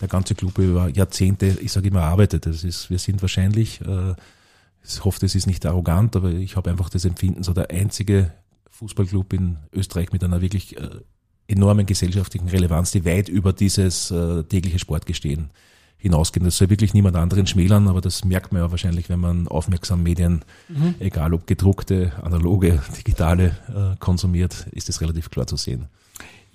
der 0.00 0.08
ganze 0.08 0.34
Club 0.34 0.58
über 0.58 0.88
Jahrzehnte, 0.88 1.46
ich 1.60 1.72
sage 1.72 1.88
immer, 1.88 2.02
arbeitet. 2.02 2.46
Das 2.46 2.64
ist, 2.64 2.90
wir 2.90 2.98
sind 2.98 3.22
wahrscheinlich, 3.22 3.80
äh, 3.80 4.14
ich 4.84 5.04
hoffe, 5.04 5.20
das 5.20 5.34
ist 5.34 5.46
nicht 5.46 5.66
arrogant, 5.66 6.16
aber 6.16 6.30
ich 6.30 6.56
habe 6.56 6.70
einfach 6.70 6.88
das 6.88 7.04
Empfinden, 7.04 7.42
so 7.42 7.52
der 7.52 7.70
einzige 7.70 8.32
Fußballclub 8.70 9.32
in 9.32 9.56
Österreich 9.72 10.12
mit 10.12 10.22
einer 10.22 10.40
wirklich 10.40 10.76
äh, 10.76 10.88
enormen 11.48 11.86
gesellschaftlichen 11.86 12.48
Relevanz, 12.48 12.92
die 12.92 13.04
weit 13.04 13.28
über 13.28 13.52
dieses 13.52 14.10
äh, 14.10 14.44
tägliche 14.44 14.78
Sportgestehen 14.78 15.50
hinausgehen. 15.96 16.44
Das 16.44 16.56
soll 16.56 16.70
wirklich 16.70 16.94
niemand 16.94 17.16
anderen 17.16 17.46
schmälern, 17.46 17.88
aber 17.88 18.00
das 18.00 18.24
merkt 18.24 18.52
man 18.52 18.62
ja 18.62 18.70
wahrscheinlich, 18.70 19.08
wenn 19.08 19.18
man 19.18 19.48
aufmerksam 19.48 20.02
Medien, 20.04 20.44
mhm. 20.68 20.94
egal 21.00 21.34
ob 21.34 21.46
gedruckte, 21.46 22.12
analoge, 22.22 22.80
digitale, 22.96 23.56
äh, 23.68 23.96
konsumiert, 23.98 24.66
ist 24.70 24.88
es 24.88 25.00
relativ 25.00 25.30
klar 25.30 25.48
zu 25.48 25.56
sehen. 25.56 25.86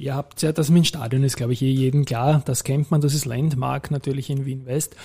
Ihr 0.04 0.16
habt 0.16 0.42
ja, 0.42 0.52
das 0.52 0.68
dem 0.68 0.84
Stadion 0.84 1.24
ist, 1.24 1.38
glaube 1.38 1.54
ich, 1.54 1.62
eh 1.62 1.72
jedem 1.72 2.04
klar. 2.04 2.42
Das 2.44 2.66
kennt 2.66 2.92
man, 2.92 3.00
das 3.00 3.14
ist 3.14 3.24
Landmark 3.24 3.90
natürlich 3.90 4.30
in 4.30 4.46
Wien 4.46 4.66
West. 4.66 4.98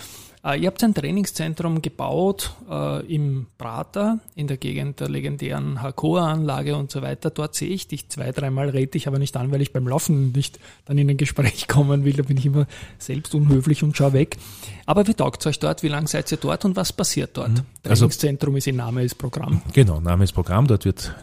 Äh, 0.44 0.58
ihr 0.58 0.66
habt 0.66 0.82
ein 0.82 0.92
Trainingszentrum 0.92 1.82
gebaut 1.82 2.52
äh, 2.68 3.06
im 3.06 3.46
Prater, 3.58 4.18
in 4.34 4.48
der 4.48 4.56
Gegend 4.56 4.98
der 4.98 5.08
legendären 5.08 5.82
Hakoa-Anlage 5.82 6.74
und 6.74 6.90
so 6.90 7.00
weiter. 7.00 7.30
Dort 7.30 7.54
sehe 7.54 7.68
ich 7.68 7.86
dich 7.86 8.08
zwei, 8.08 8.32
dreimal, 8.32 8.70
rede 8.70 8.98
ich 8.98 9.06
aber 9.06 9.20
nicht 9.20 9.36
an, 9.36 9.52
weil 9.52 9.62
ich 9.62 9.72
beim 9.72 9.86
Laufen 9.86 10.32
nicht 10.32 10.58
dann 10.84 10.98
in 10.98 11.08
ein 11.08 11.16
Gespräch 11.16 11.68
kommen 11.68 12.04
will. 12.04 12.14
Da 12.14 12.24
bin 12.24 12.36
ich 12.36 12.46
immer 12.46 12.66
selbst 12.98 13.36
unhöflich 13.36 13.84
und 13.84 13.96
schaue 13.96 14.14
weg. 14.14 14.36
Aber 14.84 15.06
wie 15.06 15.14
taugt 15.14 15.42
es 15.42 15.46
euch 15.46 15.60
dort? 15.60 15.84
Wie 15.84 15.88
lange 15.88 16.08
seid 16.08 16.32
ihr 16.32 16.38
dort 16.38 16.64
und 16.64 16.74
was 16.74 16.92
passiert 16.92 17.36
dort? 17.36 17.50
Mhm. 17.50 17.60
Also, 17.84 18.06
Trainingszentrum 18.06 18.56
ist 18.56 18.66
in 18.66 18.74
Name 18.74 19.04
ist 19.04 19.16
Programm. 19.16 19.62
Genau, 19.72 20.00
Name 20.00 20.24
ist 20.24 20.32
Programm. 20.32 20.66
Dort 20.66 20.84
wird 20.84 21.14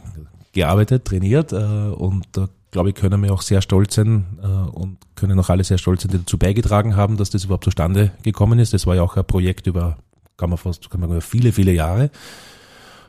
gearbeitet, 0.54 1.04
trainiert 1.04 1.52
äh, 1.52 1.58
und 1.58 2.26
da 2.32 2.48
glaube 2.76 2.90
ich, 2.90 2.96
können 2.96 3.24
wir 3.24 3.32
auch 3.34 3.42
sehr 3.42 3.62
stolz 3.62 3.96
sein 3.96 4.26
äh, 4.44 4.48
und 4.48 4.98
können 5.16 5.40
auch 5.40 5.50
alle 5.50 5.64
sehr 5.64 5.78
stolz 5.78 6.02
sein, 6.02 6.12
die 6.12 6.18
dazu 6.18 6.38
beigetragen 6.38 6.98
haben, 6.98 7.16
dass 7.16 7.30
das 7.30 7.46
überhaupt 7.46 7.64
zustande 7.64 8.12
gekommen 8.22 8.60
ist. 8.60 8.74
Das 8.74 8.86
war 8.86 8.96
ja 8.96 9.02
auch 9.02 9.16
ein 9.16 9.24
Projekt 9.24 9.66
über, 9.68 9.96
kann 10.36 10.50
man 10.50 10.58
fast, 10.58 10.90
kann 10.90 11.00
man 11.00 11.10
über 11.10 11.22
viele, 11.22 11.54
viele 11.54 11.72
Jahre. 11.72 12.12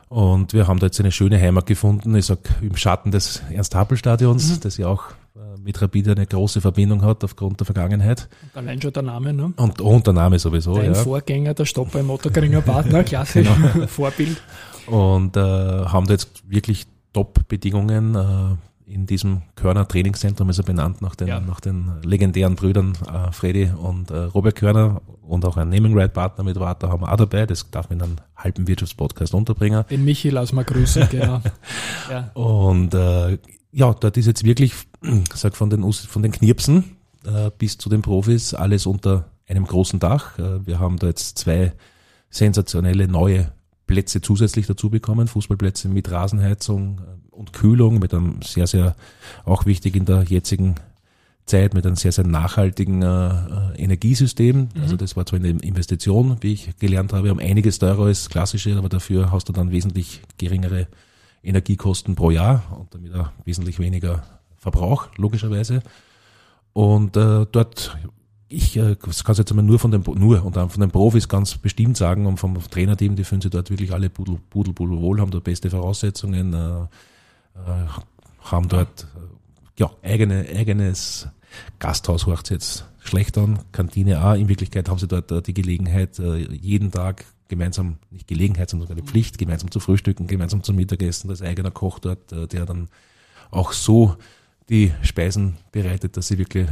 Und 0.07 0.53
wir 0.53 0.69
haben 0.69 0.79
da 0.79 0.85
jetzt 0.85 1.01
eine 1.01 1.11
schöne 1.11 1.37
Heimat 1.37 1.65
gefunden, 1.65 2.15
ich 2.15 2.27
sag 2.27 2.39
im 2.61 2.77
Schatten 2.77 3.11
des 3.11 3.41
Ernst-Happel-Stadions, 3.51 4.51
mhm. 4.51 4.59
das 4.61 4.77
ja 4.77 4.87
auch 4.87 5.09
äh, 5.35 5.59
mit 5.61 5.81
Rapid 5.81 6.07
eine 6.07 6.25
große 6.25 6.61
Verbindung 6.61 7.01
hat 7.01 7.25
aufgrund 7.25 7.59
der 7.59 7.65
Vergangenheit. 7.65 8.29
Und 8.53 8.59
allein 8.59 8.81
schon 8.81 8.93
der 8.93 9.03
Name, 9.03 9.33
ne? 9.33 9.51
Und, 9.57 9.81
und 9.81 10.07
der 10.07 10.13
Name 10.13 10.39
sowieso, 10.39 10.75
Dein 10.75 10.93
ja. 10.93 10.93
Vorgänger, 10.93 11.53
der 11.53 11.65
Stopper 11.65 11.99
im 11.99 12.09
Otterkringer 12.09 12.61
Partner, 12.61 13.03
klassisch, 13.03 13.45
genau. 13.45 13.85
Vorbild. 13.87 14.41
Und 14.85 15.35
äh, 15.35 15.41
haben 15.41 16.07
da 16.07 16.13
jetzt 16.13 16.49
wirklich 16.49 16.87
Top-Bedingungen. 17.11 18.15
Äh, 18.15 18.66
in 18.87 19.05
diesem 19.05 19.41
Körner 19.55 19.87
Trainingszentrum, 19.87 20.49
ist 20.49 20.59
er 20.59 20.63
benannt 20.63 21.01
nach 21.01 21.15
den, 21.15 21.27
ja. 21.27 21.39
nach 21.41 21.59
den 21.59 21.91
legendären 22.03 22.55
Brüdern 22.55 22.97
äh, 23.11 23.31
Freddy 23.33 23.69
und 23.69 24.11
äh, 24.11 24.17
Robert 24.17 24.55
Körner 24.55 25.01
und 25.21 25.43
auch 25.43 25.57
ein 25.57 25.69
Naming 25.69 25.97
Right 25.97 26.13
Partner 26.13 26.45
mit 26.45 26.57
Water 26.57 26.89
haben 26.89 27.01
wir 27.01 27.11
auch 27.11 27.17
dabei. 27.17 27.45
Das 27.45 27.69
darf 27.69 27.89
man 27.89 27.99
in 27.99 28.05
einem 28.05 28.15
halben 28.37 28.67
Wirtschaftspodcast 28.67 29.33
unterbringen. 29.33 29.83
Den 29.89 30.05
Michi 30.05 30.29
lass 30.29 30.53
mal 30.53 30.63
grüßen, 30.63 31.07
genau. 31.11 31.41
ja. 32.09 32.31
Und 32.33 32.93
äh, 32.93 33.37
ja, 33.71 33.93
dort 33.93 34.15
ist 34.15 34.25
jetzt 34.25 34.45
wirklich, 34.45 34.73
sag 35.33 35.57
von 35.57 35.69
den 35.69 35.91
von 35.91 36.23
den 36.23 36.31
Knirpsen 36.31 36.97
äh, 37.25 37.51
bis 37.57 37.77
zu 37.77 37.89
den 37.89 38.01
Profis 38.01 38.53
alles 38.53 38.85
unter 38.85 39.25
einem 39.47 39.65
großen 39.65 39.99
Dach. 39.99 40.39
Äh, 40.39 40.65
wir 40.65 40.79
haben 40.79 40.97
da 40.97 41.07
jetzt 41.07 41.37
zwei 41.37 41.73
sensationelle 42.29 43.07
neue 43.09 43.51
Plätze 43.87 44.21
zusätzlich 44.21 44.67
dazu 44.67 44.89
bekommen, 44.89 45.27
Fußballplätze 45.27 45.89
mit 45.89 46.11
Rasenheizung 46.11 46.99
äh, 46.99 47.35
und 47.35 47.53
Kühlung, 47.53 47.99
mit 47.99 48.13
einem 48.13 48.41
sehr, 48.43 48.67
sehr, 48.67 48.95
auch 49.45 49.65
wichtig 49.65 49.95
in 49.95 50.05
der 50.05 50.23
jetzigen 50.23 50.75
Zeit, 51.45 51.73
mit 51.73 51.85
einem 51.85 51.95
sehr, 51.95 52.11
sehr 52.11 52.27
nachhaltigen 52.27 53.01
äh, 53.01 53.07
äh 53.07 53.77
Energiesystem. 53.77 54.69
Mhm. 54.75 54.81
Also 54.81 54.97
das 54.97 55.15
war 55.15 55.25
zwar 55.25 55.39
eine 55.39 55.49
Investition, 55.49 56.37
wie 56.41 56.53
ich 56.53 56.77
gelernt 56.77 57.13
habe, 57.13 57.31
um 57.31 57.39
einiges 57.39 57.79
teurer 57.79 58.05
als 58.05 58.29
klassische, 58.29 58.77
aber 58.77 58.89
dafür 58.89 59.31
hast 59.31 59.47
du 59.49 59.53
dann 59.53 59.71
wesentlich 59.71 60.21
geringere 60.37 60.87
Energiekosten 61.43 62.15
pro 62.15 62.31
Jahr 62.31 62.63
und 62.77 62.93
damit 62.93 63.13
auch 63.15 63.29
wesentlich 63.45 63.79
weniger 63.79 64.23
Verbrauch, 64.57 65.07
logischerweise. 65.15 65.81
Und 66.73 67.15
äh, 67.15 67.45
dort, 67.51 67.97
ich 68.49 68.77
äh, 68.77 68.95
kann 68.95 69.35
jetzt 69.35 69.51
einmal 69.51 69.65
nur 69.65 69.79
von 69.79 69.91
den 69.91 70.03
nur 70.15 70.43
und 70.43 70.55
dann 70.55 70.69
von 70.69 70.81
den 70.81 70.91
Profis 70.91 71.27
ganz 71.27 71.57
bestimmt 71.57 71.97
sagen 71.97 72.25
und 72.25 72.37
vom 72.37 72.57
Trainerteam, 72.69 73.15
die 73.15 73.23
fühlen 73.23 73.41
sich 73.41 73.51
dort 73.51 73.69
wirklich 73.69 73.91
alle 73.91 74.09
pudel, 74.09 74.39
pudel, 74.49 74.73
pudel 74.73 75.01
wohl, 75.01 75.19
haben 75.19 75.31
dort 75.31 75.43
beste 75.43 75.69
Voraussetzungen, 75.69 76.53
äh, 76.53 76.81
äh, 76.83 77.87
haben 78.41 78.69
dort 78.69 79.03
äh, 79.03 79.79
ja 79.79 79.91
eigene 80.01 80.45
eigenes 80.55 81.27
Gasthaus 81.79 82.25
hört 82.25 82.49
jetzt 82.49 82.85
schlecht 82.99 83.37
an, 83.37 83.59
Kantine 83.71 84.23
auch. 84.23 84.35
In 84.35 84.47
Wirklichkeit 84.47 84.89
haben 84.89 84.99
sie 84.99 85.07
dort 85.07 85.31
äh, 85.31 85.41
die 85.41 85.53
Gelegenheit, 85.53 86.19
äh, 86.19 86.37
jeden 86.37 86.91
Tag 86.91 87.25
gemeinsam, 87.49 87.97
nicht 88.11 88.27
Gelegenheit, 88.27 88.69
sondern 88.69 88.95
die 88.95 89.01
Pflicht, 89.01 89.37
gemeinsam 89.37 89.71
zu 89.71 89.79
frühstücken, 89.79 90.27
gemeinsam 90.27 90.63
zum 90.63 90.75
Mittagessen, 90.75 91.29
das 91.29 91.41
eigener 91.41 91.71
Koch 91.71 91.99
dort, 91.99 92.29
der 92.31 92.65
dann 92.65 92.89
auch 93.51 93.71
so 93.71 94.17
die 94.67 94.91
Speisen 95.01 95.55
bereitet, 95.71 96.17
dass 96.17 96.27
sie 96.27 96.37
wirklich 96.37 96.67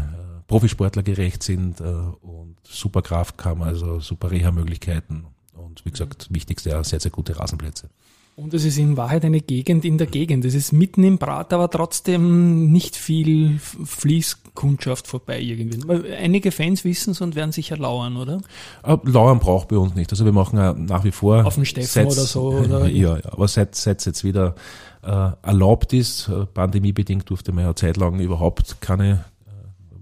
Profisportler 0.47 1.03
gerecht 1.03 1.43
sind 1.43 1.81
und 1.81 2.55
super 2.63 3.01
Kraftkammer, 3.01 3.65
also 3.65 3.99
super 3.99 4.31
Reha-Möglichkeiten 4.31 5.25
und 5.53 5.85
wie 5.85 5.91
gesagt, 5.91 6.27
wichtigste, 6.29 6.83
sehr, 6.83 6.99
sehr 6.99 7.11
gute 7.11 7.39
Rasenplätze. 7.39 7.89
Und 8.37 8.53
es 8.53 8.65
ist 8.65 8.77
in 8.77 8.97
Wahrheit 8.97 9.23
eine 9.23 9.39
Gegend 9.39 9.85
in 9.85 9.97
der 9.97 10.07
Gegend. 10.07 10.43
Es 10.43 10.55
ist 10.55 10.73
mitten 10.73 11.05
im 11.05 11.17
Brat, 11.17 11.53
aber 11.53 11.69
trotzdem 11.69 12.69
nicht 12.69 12.97
viel 12.97 13.59
Fließkundschaft 13.59 15.07
vorbei 15.07 15.39
irgendwie. 15.39 16.11
Einige 16.11 16.51
Fans 16.51 16.83
wissen 16.83 17.11
es 17.11 17.21
und 17.21 17.35
werden 17.35 17.53
sicher 17.53 17.77
lauern, 17.77 18.17
oder? 18.17 18.41
Äh, 18.83 18.97
lauern 19.03 19.39
braucht 19.39 19.69
bei 19.69 19.77
uns 19.77 19.95
nicht. 19.95 20.11
Also 20.11 20.25
wir 20.25 20.33
machen 20.33 20.59
ja 20.59 20.73
nach 20.73 21.05
wie 21.05 21.11
vor. 21.11 21.45
Auf 21.45 21.55
dem 21.55 21.63
Steffen 21.63 21.87
seit, 21.87 22.07
oder 22.07 22.25
so, 22.25 22.41
oder? 22.65 22.87
Ja, 22.89 23.15
ja. 23.15 23.31
Aber 23.31 23.47
seit, 23.47 23.73
seit 23.75 23.99
es 23.99 24.05
jetzt 24.05 24.25
wieder 24.25 24.55
äh, 25.01 25.29
erlaubt 25.41 25.93
ist, 25.93 26.27
äh, 26.27 26.45
pandemiebedingt 26.45 27.29
durfte 27.29 27.53
man 27.53 27.63
ja 27.63 27.73
zeitlang 27.73 28.19
überhaupt 28.19 28.81
keine 28.81 29.11
äh, 29.13 29.34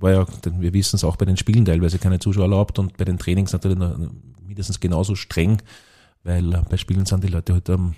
war 0.03 0.11
ja, 0.11 0.25
wir 0.59 0.73
wissen 0.73 0.97
es 0.97 1.03
auch 1.03 1.15
bei 1.15 1.25
den 1.25 1.37
Spielen 1.37 1.65
teilweise 1.65 1.97
keine 1.97 2.19
Zuschauer 2.19 2.43
erlaubt 2.43 2.77
und 2.77 2.97
bei 2.97 3.05
den 3.05 3.17
Trainings 3.17 3.53
natürlich 3.53 3.79
mindestens 4.45 4.79
genauso 4.79 5.15
streng, 5.15 5.61
weil 6.23 6.63
bei 6.69 6.77
Spielen 6.77 7.05
sind 7.05 7.23
die 7.23 7.29
Leute 7.29 7.53
halt 7.53 7.69
am 7.69 7.95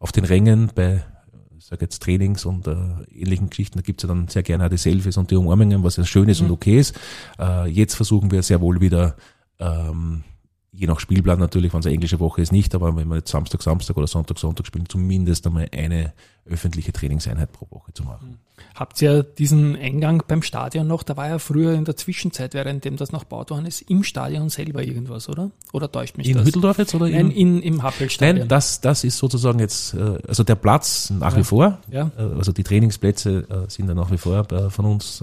auf 0.00 0.12
den 0.12 0.24
Rängen 0.24 0.70
bei 0.74 1.02
ich 1.56 1.68
sage 1.68 1.86
jetzt 1.86 2.02
Trainings 2.02 2.44
und 2.44 2.66
äh, 2.66 2.74
ähnlichen 3.10 3.48
Geschichten, 3.48 3.78
da 3.78 3.82
gibt's 3.82 4.02
ja 4.02 4.08
dann 4.08 4.28
sehr 4.28 4.42
gerne 4.42 4.66
auch 4.66 4.68
die 4.68 4.76
Selfies 4.76 5.16
und 5.16 5.30
die 5.30 5.36
Umarmungen, 5.36 5.82
was 5.82 5.96
ja 5.96 6.04
schön 6.04 6.28
ist 6.28 6.42
mhm. 6.42 6.48
und 6.48 6.52
okay 6.52 6.78
ist. 6.78 6.94
Äh, 7.38 7.70
jetzt 7.70 7.94
versuchen 7.94 8.30
wir 8.30 8.42
sehr 8.42 8.60
wohl 8.60 8.82
wieder 8.82 9.16
ähm, 9.58 10.24
je 10.76 10.86
nach 10.86 10.98
Spielplan 10.98 11.38
natürlich, 11.38 11.72
wenn 11.72 11.80
es 11.80 11.86
eine 11.86 11.94
englische 11.94 12.20
Woche 12.20 12.42
ist, 12.42 12.52
nicht, 12.52 12.74
aber 12.74 12.96
wenn 12.96 13.08
wir 13.08 13.16
jetzt 13.16 13.30
Samstag, 13.30 13.62
Samstag 13.62 13.96
oder 13.96 14.06
Sonntag, 14.06 14.38
Sonntag 14.38 14.66
spielen, 14.66 14.88
zumindest 14.88 15.46
einmal 15.46 15.68
eine 15.72 16.12
öffentliche 16.46 16.92
Trainingseinheit 16.92 17.52
pro 17.52 17.66
Woche 17.70 17.92
zu 17.94 18.02
machen. 18.02 18.38
Habt 18.74 19.00
ihr 19.00 19.22
diesen 19.22 19.76
Eingang 19.76 20.24
beim 20.26 20.42
Stadion 20.42 20.86
noch? 20.86 21.02
Da 21.02 21.16
war 21.16 21.28
ja 21.28 21.38
früher 21.38 21.72
in 21.74 21.84
der 21.84 21.96
Zwischenzeit, 21.96 22.54
währenddem 22.54 22.96
das 22.96 23.12
noch 23.12 23.20
gebaut 23.20 23.50
worden 23.50 23.66
ist, 23.66 23.82
im 23.82 24.02
Stadion 24.02 24.48
selber 24.48 24.82
irgendwas, 24.82 25.28
oder? 25.28 25.50
Oder 25.72 25.90
täuscht 25.90 26.18
mich 26.18 26.28
in 26.28 26.34
das? 26.34 26.42
In 26.42 26.48
Hütteldorf 26.48 26.78
jetzt 26.78 26.94
oder 26.94 27.08
Nein, 27.08 27.30
in, 27.30 27.62
im 27.62 27.82
Happelstadion. 27.82 28.38
Nein, 28.40 28.48
das, 28.48 28.80
das 28.80 29.04
ist 29.04 29.16
sozusagen 29.18 29.60
jetzt, 29.60 29.94
äh, 29.94 30.18
also 30.26 30.42
der 30.42 30.56
Platz 30.56 31.10
nach 31.10 31.32
ja. 31.32 31.38
wie 31.38 31.44
vor, 31.44 31.78
ja. 31.90 32.10
Äh, 32.18 32.22
also 32.22 32.52
die 32.52 32.64
Trainingsplätze 32.64 33.46
äh, 33.48 33.70
sind 33.70 33.88
ja 33.88 33.94
nach 33.94 34.10
wie 34.10 34.18
vor 34.18 34.44
von 34.70 34.84
uns 34.84 35.22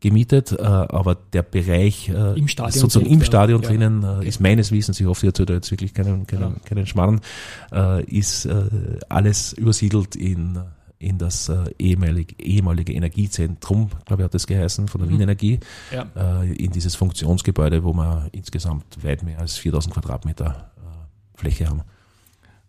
gemietet, 0.00 0.52
äh, 0.52 0.62
aber 0.62 1.14
der 1.14 1.42
Bereich 1.42 2.08
äh, 2.08 2.38
Im 2.38 2.48
Stadion 2.48 2.80
sozusagen 2.80 3.10
im 3.10 3.22
Stadion 3.22 3.62
ja. 3.62 3.68
drinnen 3.68 4.02
äh, 4.02 4.26
ist 4.26 4.40
meines 4.40 4.72
Wissens, 4.72 4.98
ich 5.00 5.06
hoffe, 5.06 5.26
ihr 5.26 5.30
erzählt 5.30 5.50
da 5.50 5.54
jetzt 5.54 5.70
wirklich 5.70 5.94
keinen, 5.94 6.26
keinen, 6.26 6.42
ja. 6.42 6.54
keinen 6.64 6.86
Schmarrn, 6.86 7.20
äh, 7.72 8.02
ist 8.04 8.46
äh, 8.46 8.64
alles 9.08 9.52
übersiedelt 9.52 10.16
in 10.16 10.58
in 11.00 11.16
das 11.16 11.48
äh, 11.48 11.64
ehemalige, 11.78 12.34
ehemalige 12.38 12.92
Energiezentrum, 12.92 13.88
glaube 14.04 14.22
ich, 14.22 14.24
hat 14.24 14.34
das 14.34 14.46
geheißen, 14.46 14.86
von 14.86 15.00
der 15.00 15.08
mhm. 15.08 15.14
Wien 15.14 15.20
Energie, 15.22 15.60
ja. 15.90 16.42
äh, 16.42 16.52
in 16.52 16.72
dieses 16.72 16.94
Funktionsgebäude, 16.94 17.82
wo 17.82 17.94
wir 17.94 18.28
insgesamt 18.32 19.02
weit 19.02 19.22
mehr 19.22 19.40
als 19.40 19.56
4000 19.56 19.94
Quadratmeter 19.94 20.70
äh, 20.76 21.38
Fläche 21.38 21.68
haben. 21.68 21.80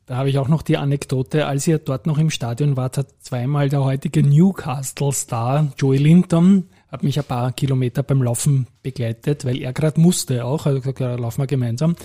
Da 0.06 0.16
habe 0.16 0.30
ich 0.30 0.38
auch 0.38 0.48
noch 0.48 0.62
die 0.62 0.78
Anekdote, 0.78 1.46
als 1.46 1.68
ihr 1.68 1.78
dort 1.78 2.08
noch 2.08 2.18
im 2.18 2.30
Stadion 2.30 2.78
wart, 2.78 2.98
hat 2.98 3.08
zweimal 3.20 3.68
der 3.68 3.84
heutige 3.84 4.24
Newcastle-Star 4.24 5.74
Joey 5.78 5.98
Linton 5.98 6.70
hat 6.92 7.04
mich 7.04 7.18
ein 7.18 7.26
paar 7.26 7.54
Kilometer 7.54 8.04
beim 8.04 8.22
Laufen 8.22 8.68
begleitet, 8.84 9.46
weil 9.46 9.58
er 9.62 9.72
gerade 9.72 10.00
musste 10.00 10.46
auch, 10.46 10.66
also 10.66 10.80
gesagt, 10.80 11.00
ja, 11.00 11.16
laufen 11.16 11.42
wir 11.42 11.48
gemeinsam. 11.48 11.96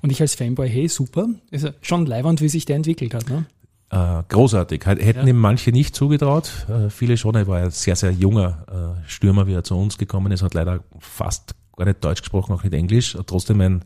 Und 0.00 0.10
ich 0.10 0.20
als 0.22 0.34
Fanboy, 0.34 0.68
hey, 0.68 0.88
super. 0.88 1.28
Ist 1.50 1.64
also 1.64 1.76
schon 1.82 2.06
leiwand, 2.06 2.40
wie 2.40 2.48
sich 2.48 2.64
der 2.64 2.76
entwickelt 2.76 3.12
hat. 3.12 3.28
Ne? 3.28 3.44
Äh, 3.90 4.22
großartig. 4.28 4.86
Hätten 4.86 5.26
ja. 5.26 5.26
ihm 5.26 5.36
manche 5.36 5.72
nicht 5.72 5.94
zugetraut, 5.94 6.66
äh, 6.70 6.88
viele 6.88 7.18
schon. 7.18 7.34
Er 7.34 7.46
war 7.46 7.58
ein 7.58 7.70
sehr, 7.70 7.96
sehr 7.96 8.12
junger 8.12 8.96
äh, 9.04 9.08
Stürmer, 9.10 9.46
wie 9.46 9.52
er 9.52 9.62
zu 9.62 9.76
uns 9.76 9.98
gekommen 9.98 10.32
ist, 10.32 10.42
hat 10.42 10.54
leider 10.54 10.80
fast 10.98 11.54
gar 11.76 11.84
nicht 11.84 12.02
Deutsch 12.02 12.22
gesprochen, 12.22 12.54
auch 12.54 12.62
nicht 12.62 12.72
Englisch. 12.72 13.18
Trotzdem 13.26 13.60
ein, 13.60 13.84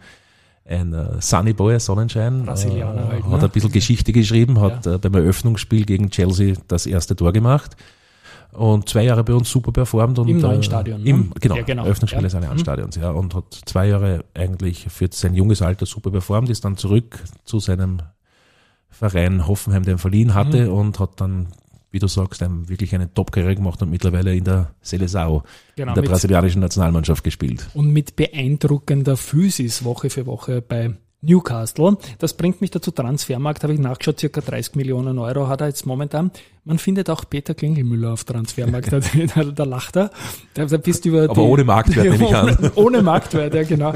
ein 0.67 0.95
uh, 0.95 1.21
Sunny 1.21 1.53
Boy, 1.53 1.81
Sonnenschein. 1.81 2.45
Brasilianer 2.45 3.03
äh, 3.03 3.13
halt, 3.13 3.27
ne? 3.27 3.33
Hat 3.33 3.45
ein 3.45 3.51
bisschen 3.51 3.73
Geschichte 3.73 4.13
geschrieben, 4.13 4.61
hat 4.61 4.87
ja. 4.87 4.95
äh, 4.95 4.99
beim 4.99 5.15
Eröffnungsspiel 5.15 5.85
gegen 5.85 6.11
Chelsea 6.11 6.55
das 6.69 6.87
erste 6.87 7.17
Tor 7.17 7.33
gemacht 7.33 7.77
und 8.55 8.89
zwei 8.89 9.05
Jahre 9.05 9.25
bei 9.25 9.35
uns 9.35 9.51
super 9.51 9.73
performt. 9.73 10.19
Und, 10.19 10.29
Im 10.29 10.39
neuen 10.39 10.61
äh, 10.61 10.63
Stadion. 10.63 11.03
Ne? 11.03 11.11
Im, 11.11 11.33
genau, 11.41 11.57
ja, 11.57 11.63
genau. 11.63 11.85
Eröffnungsspiel 11.85 12.23
ja. 12.23 12.31
seines 12.31 12.51
mhm. 12.51 12.59
Stadions, 12.59 12.97
ja. 12.97 13.11
Und 13.11 13.35
hat 13.35 13.61
zwei 13.67 13.89
Jahre 13.89 14.25
eigentlich 14.35 14.87
für 14.89 15.09
sein 15.11 15.35
junges 15.35 15.63
Alter 15.63 15.87
super 15.87 16.11
performt, 16.11 16.51
ist 16.51 16.65
dann 16.65 16.77
zurück 16.77 17.23
zu 17.45 17.61
seinem 17.61 17.99
Verein 18.91 19.47
Hoffenheim, 19.47 19.83
den 19.83 19.99
verliehen 19.99 20.35
hatte 20.35 20.67
mhm. 20.67 20.73
und 20.73 21.01
hat 21.01 21.21
dann, 21.21 21.49
wie 21.91 21.99
du 21.99 22.07
sagst, 22.07 22.43
einen, 22.43 22.69
wirklich 22.69 22.95
eine 22.95 23.13
Top-Karriere 23.13 23.57
gemacht 23.57 23.83
und 23.83 23.91
mittlerweile 23.91 24.35
in 24.35 24.45
der 24.45 24.71
Seleção, 24.85 25.43
genau, 25.75 25.95
in 25.95 26.03
der 26.03 26.09
brasilianischen 26.09 26.61
Nationalmannschaft 26.61 27.25
gespielt. 27.25 27.69
Und 27.75 27.93
mit 27.93 28.17
beeindruckender 28.17 29.17
Physis 29.17 29.85
Woche 29.85 30.11
für 30.11 30.27
Woche 30.27 30.63
bei 30.63 30.95
Newcastle. 31.25 31.97
Das 32.19 32.35
bringt 32.35 32.61
mich 32.61 32.71
dazu, 32.71 32.91
Transfermarkt 32.91 33.63
habe 33.63 33.75
ich 33.75 33.81
nachgeschaut, 33.81 34.21
circa 34.21 34.41
30 34.41 34.75
Millionen 34.77 35.19
Euro 35.19 35.49
hat 35.49 35.61
er 35.61 35.69
jetzt 35.69 35.87
momentan. 35.87 36.31
Man 36.65 36.79
findet 36.79 37.11
auch 37.11 37.25
Peter 37.29 37.55
Klingelmüller 37.55 38.13
auf 38.13 38.25
Transfermarkt, 38.25 38.93
da, 38.93 39.01
da, 39.35 39.45
da 39.45 39.65
lacht 39.65 39.97
er. 39.97 40.11
Da, 40.55 40.65
da 40.67 40.77
bist 40.77 41.05
über 41.05 41.25
Aber 41.25 41.35
die, 41.35 41.41
ohne 41.41 41.65
Marktwert 41.65 42.11
nehme 42.11 42.29
ich 42.29 42.35
an. 42.35 42.71
Ohne 42.75 43.03
Marktwert, 43.03 43.55
ja 43.55 43.63
genau. 43.65 43.95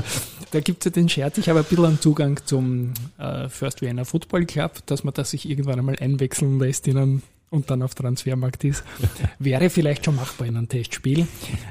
Da 0.50 0.60
gibt's 0.60 0.84
ja 0.84 0.90
den 0.90 1.08
Scherz, 1.08 1.38
ich 1.38 1.48
habe 1.48 1.60
ein 1.60 1.64
bisschen 1.64 1.84
einen 1.84 2.00
Zugang 2.00 2.40
zum 2.44 2.94
äh, 3.18 3.48
First 3.48 3.82
Vienna 3.82 4.04
Football 4.04 4.46
Club, 4.46 4.86
dass 4.86 5.04
man 5.04 5.14
das 5.14 5.30
sich 5.30 5.48
irgendwann 5.48 5.78
einmal 5.78 5.96
einwechseln 5.98 6.58
lässt 6.58 6.88
in 6.88 6.96
einem 6.96 7.22
und 7.50 7.70
dann 7.70 7.82
auf 7.82 7.94
Transfermarkt 7.94 8.64
ist, 8.64 8.84
wäre 9.38 9.70
vielleicht 9.70 10.04
schon 10.04 10.16
machbar 10.16 10.46
in 10.46 10.56
einem 10.56 10.68
Testspiel. 10.68 11.26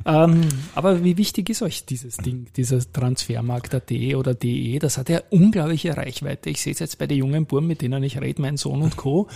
Ähm, 0.05 0.41
aber 0.75 1.03
wie 1.03 1.17
wichtig 1.17 1.49
ist 1.49 1.61
euch 1.61 1.85
dieses 1.85 2.17
Ding, 2.17 2.47
dieser 2.55 2.79
Transfermarkt.at 2.91 3.91
oder 4.15 4.33
DE? 4.33 4.79
Das 4.79 4.97
hat 4.97 5.09
ja 5.09 5.21
unglaubliche 5.29 5.95
Reichweite. 5.95 6.49
Ich 6.49 6.61
sehe 6.61 6.73
es 6.73 6.79
jetzt 6.79 6.97
bei 6.97 7.07
den 7.07 7.19
jungen 7.19 7.45
Buben, 7.45 7.67
mit 7.67 7.81
denen 7.81 8.03
ich 8.03 8.19
rede, 8.19 8.41
mein 8.41 8.57
Sohn 8.57 8.81
und 8.81 8.97
Co. 8.97 9.27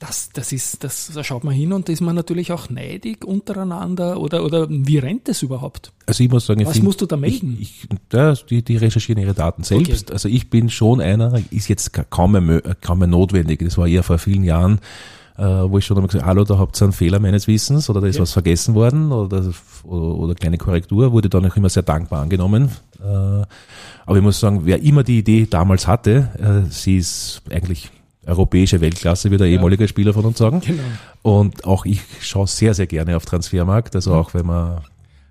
Das, 0.00 0.30
das 0.30 0.52
ist, 0.52 0.82
das, 0.82 1.12
da 1.14 1.22
schaut 1.22 1.44
man 1.44 1.54
hin 1.54 1.72
und 1.72 1.88
da 1.88 1.92
ist 1.92 2.00
man 2.00 2.16
natürlich 2.16 2.52
auch 2.52 2.68
neidig 2.68 3.24
untereinander 3.24 4.20
oder, 4.20 4.44
oder 4.44 4.66
wie 4.68 4.98
rennt 4.98 5.28
das 5.28 5.42
überhaupt? 5.42 5.92
Also 6.04 6.24
ich 6.24 6.30
muss 6.30 6.46
sagen, 6.46 6.66
was 6.66 6.82
musst 6.82 7.00
du 7.00 7.06
da 7.06 7.16
melden? 7.16 7.56
Ich, 7.60 7.84
ich, 7.84 7.98
ja, 8.12 8.34
die, 8.34 8.62
die 8.62 8.76
recherchieren 8.76 9.22
ihre 9.22 9.34
Daten 9.34 9.62
selbst. 9.62 10.06
Okay. 10.06 10.12
Also 10.12 10.28
ich 10.28 10.50
bin 10.50 10.68
schon 10.68 11.00
einer, 11.00 11.40
ist 11.50 11.68
jetzt 11.68 11.92
kaum 12.10 12.32
mehr, 12.32 12.60
kaum 12.82 12.98
mehr 12.98 13.08
notwendig. 13.08 13.60
Das 13.60 13.78
war 13.78 13.86
eher 13.86 14.02
vor 14.02 14.18
vielen 14.18 14.44
Jahren 14.44 14.74
äh, 14.74 14.80
wo 15.36 15.78
ich 15.78 15.84
schon 15.84 15.96
einmal 15.96 16.08
gesagt 16.08 16.26
hallo, 16.26 16.44
da 16.44 16.58
habt 16.58 16.80
ihr 16.80 16.84
einen 16.84 16.92
Fehler 16.92 17.18
meines 17.18 17.48
Wissens 17.48 17.90
oder 17.90 18.00
da 18.00 18.06
ist 18.06 18.16
ja. 18.16 18.22
was 18.22 18.32
vergessen 18.32 18.74
worden 18.74 19.10
oder, 19.10 19.52
oder, 19.82 20.14
oder 20.14 20.34
kleine 20.34 20.58
Korrektur, 20.58 21.12
wurde 21.12 21.28
dann 21.28 21.44
auch 21.50 21.56
immer 21.56 21.68
sehr 21.68 21.82
dankbar 21.82 22.22
angenommen. 22.22 22.70
Äh, 23.00 23.42
aber 24.06 24.16
ich 24.16 24.22
muss 24.22 24.38
sagen, 24.38 24.62
wer 24.64 24.82
immer 24.82 25.02
die 25.02 25.18
Idee 25.18 25.46
damals 25.48 25.86
hatte, 25.86 26.64
äh, 26.66 26.70
sie 26.70 26.98
ist 26.98 27.42
eigentlich 27.50 27.90
europäische 28.26 28.80
Weltklasse, 28.80 29.30
wie 29.30 29.36
der 29.36 29.48
ja. 29.48 29.54
ehemalige 29.54 29.88
Spieler 29.88 30.12
von 30.12 30.24
uns 30.24 30.38
sagen. 30.38 30.60
Genau. 30.64 30.82
Und 31.22 31.64
auch 31.64 31.84
ich 31.84 32.00
schaue 32.20 32.46
sehr, 32.46 32.74
sehr 32.74 32.86
gerne 32.86 33.16
auf 33.16 33.24
Transfermarkt, 33.24 33.94
also 33.94 34.14
auch 34.14 34.34
wenn 34.34 34.46
man 34.46 34.82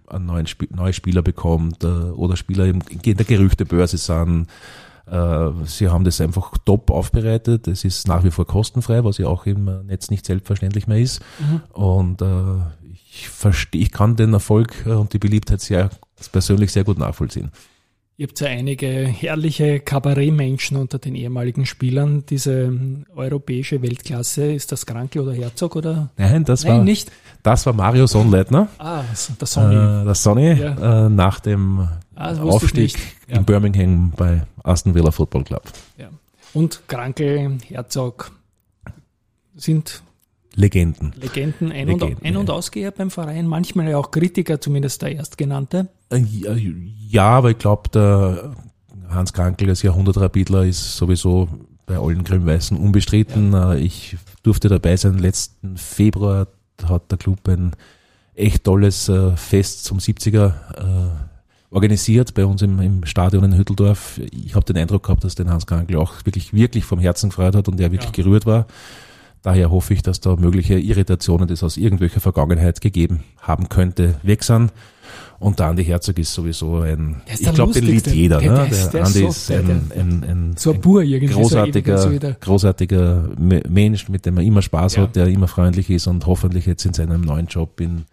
einen 0.07 0.25
neuen 0.25 0.45
Sp 0.45 0.67
neue 0.75 0.93
Spieler 0.93 1.21
bekommt 1.21 1.83
äh, 1.83 1.87
oder 1.87 2.35
Spieler 2.35 2.65
in 2.65 2.81
der 2.81 3.25
Gerüchtebörse 3.25 3.97
sind, 3.97 4.43
äh, 4.43 4.92
sie 5.05 5.89
haben 5.89 6.03
das 6.05 6.21
einfach 6.21 6.57
top 6.65 6.89
aufbereitet. 6.89 7.67
Es 7.67 7.83
ist 7.83 8.07
nach 8.07 8.23
wie 8.23 8.31
vor 8.31 8.47
kostenfrei, 8.47 9.03
was 9.03 9.17
ja 9.17 9.27
auch 9.27 9.45
im 9.45 9.65
Netz 9.85 10.09
nicht 10.09 10.25
selbstverständlich 10.25 10.87
mehr 10.87 10.99
ist. 10.99 11.21
Mhm. 11.39 11.61
Und 11.73 12.21
äh, 12.21 12.61
ich 13.11 13.29
verstehe, 13.29 13.81
ich 13.81 13.91
kann 13.91 14.15
den 14.15 14.33
Erfolg 14.33 14.85
und 14.85 15.13
die 15.13 15.19
Beliebtheit 15.19 15.61
sehr 15.61 15.89
persönlich 16.31 16.71
sehr 16.71 16.83
gut 16.83 16.97
nachvollziehen. 16.97 17.51
Ihr 18.15 18.27
habt 18.27 18.39
ja 18.41 18.47
einige 18.47 18.87
herrliche 18.87 19.79
Kabarettmenschen 19.79 20.77
unter 20.77 20.99
den 20.99 21.15
ehemaligen 21.15 21.65
Spielern. 21.65 22.23
Diese 22.29 22.71
europäische 23.15 23.81
Weltklasse, 23.81 24.53
ist 24.53 24.71
das 24.71 24.85
Krankel 24.85 25.23
oder 25.23 25.33
Herzog 25.33 25.75
oder? 25.75 26.11
Nein, 26.17 26.45
das 26.45 26.63
Nein, 26.63 26.77
war 26.77 26.83
nicht. 26.83 27.11
Das 27.41 27.65
war 27.65 27.73
Mario 27.73 28.05
Sonnleitner. 28.05 28.67
Ah, 28.77 29.03
der 29.39 29.47
Sonny. 29.47 29.75
Äh, 29.75 30.05
der 30.05 30.13
Sonny 30.13 30.53
ja. 30.53 31.05
äh, 31.05 31.09
nach 31.09 31.39
dem 31.39 31.87
ah, 32.13 32.39
Aufstieg 32.39 32.95
ja. 33.27 33.37
in 33.37 33.45
Birmingham 33.45 34.13
bei 34.15 34.43
Aston 34.63 34.93
Villa 34.93 35.09
Football 35.09 35.45
Club. 35.45 35.63
Ja. 35.97 36.09
Und 36.53 36.83
Krankel, 36.87 37.57
Herzog, 37.67 38.31
sind 39.55 40.03
Legenden. 40.55 41.13
Legenden, 41.19 41.71
Ein- 41.71 41.89
und, 41.89 42.01
Legenden, 42.01 42.25
Ein- 42.25 42.37
und 42.37 42.49
ja. 42.49 42.55
Ausgeher 42.55 42.91
beim 42.91 43.09
Verein, 43.09 43.47
manchmal 43.47 43.89
ja 43.89 43.97
auch 43.97 44.11
Kritiker, 44.11 44.61
zumindest 44.61 45.01
der 45.01 45.15
Erstgenannte. 45.15 45.89
Äh, 46.09 46.23
ja, 47.09 47.25
aber 47.25 47.51
ich 47.51 47.57
glaube, 47.57 47.89
der 47.89 48.55
Hans 49.09 49.33
Krankel 49.33 49.69
als 49.69 49.81
Jahrhundertrapidler 49.81 50.65
ist 50.65 50.95
sowieso 50.95 51.47
bei 51.85 51.97
allen 51.97 52.23
Grün-Weißen 52.23 52.77
unbestritten. 52.77 53.53
Ja. 53.53 53.73
Äh, 53.73 53.79
ich 53.79 54.17
durfte 54.43 54.69
dabei 54.69 54.95
sein. 54.97 55.17
Letzten 55.17 55.77
Februar 55.77 56.47
hat 56.83 57.11
der 57.11 57.17
Club 57.17 57.47
ein 57.47 57.71
echt 58.35 58.63
tolles 58.63 59.09
äh, 59.09 59.35
Fest 59.35 59.85
zum 59.85 59.99
70er 59.99 60.53
organisiert 61.73 62.33
bei 62.35 62.45
uns 62.45 62.61
im, 62.61 62.79
im 62.79 63.05
Stadion 63.05 63.43
in 63.43 63.57
Hütteldorf. 63.57 64.21
Ich 64.31 64.53
habe 64.53 64.65
den 64.65 64.77
Eindruck 64.77 65.03
gehabt, 65.03 65.23
dass 65.23 65.35
den 65.35 65.49
Hans 65.49 65.65
Krankel 65.65 65.97
auch 65.97 66.13
wirklich, 66.23 66.53
wirklich 66.53 66.85
vom 66.85 66.99
Herzen 66.99 67.29
gefreut 67.29 67.55
hat 67.55 67.67
und 67.67 67.79
er 67.79 67.91
wirklich 67.91 68.15
ja. 68.15 68.23
gerührt 68.23 68.45
war. 68.45 68.67
Daher 69.43 69.71
hoffe 69.71 69.93
ich, 69.93 70.01
dass 70.01 70.21
da 70.21 70.37
mögliche 70.37 70.79
Irritationen, 70.79 71.47
die 71.47 71.53
es 71.53 71.63
aus 71.63 71.75
irgendwelcher 71.75 72.21
Vergangenheit 72.21 72.79
gegeben 72.79 73.25
haben 73.41 73.67
könnte, 73.67 74.15
weg 74.23 74.41
sind. 74.41 74.71
Und 75.37 75.59
der 75.59 75.67
Andi 75.67 75.83
Herzog 75.83 76.17
ist 76.17 76.33
sowieso 76.33 76.77
ein, 76.77 77.21
ich 77.27 77.53
glaube, 77.53 77.73
den 77.73 77.85
liebt 77.85 78.07
jeder. 78.07 78.39
Der, 78.39 78.51
ne? 78.51 78.69
der, 78.71 78.87
der 78.87 79.05
Andi 79.05 79.19
so, 79.19 79.27
ist 79.27 79.51
ein, 79.51 79.91
ein, 79.93 80.23
ein, 80.23 80.55
so 80.57 80.71
ein, 80.71 80.79
Bur 80.79 81.03
großartiger, 81.03 81.97
so 81.97 82.09
großartiger 82.39 83.29
Mensch, 83.37 84.07
mit 84.07 84.25
dem 84.25 84.35
man 84.35 84.45
immer 84.45 84.61
Spaß 84.61 84.95
ja. 84.95 85.03
hat, 85.03 85.17
der 85.17 85.27
immer 85.27 85.49
freundlich 85.49 85.89
ist 85.89 86.07
und 86.07 86.25
hoffentlich 86.25 86.65
jetzt 86.65 86.85
in 86.85 86.93
seinem 86.93 87.19
neuen 87.19 87.47
Job 87.47 87.81
in 87.81 88.05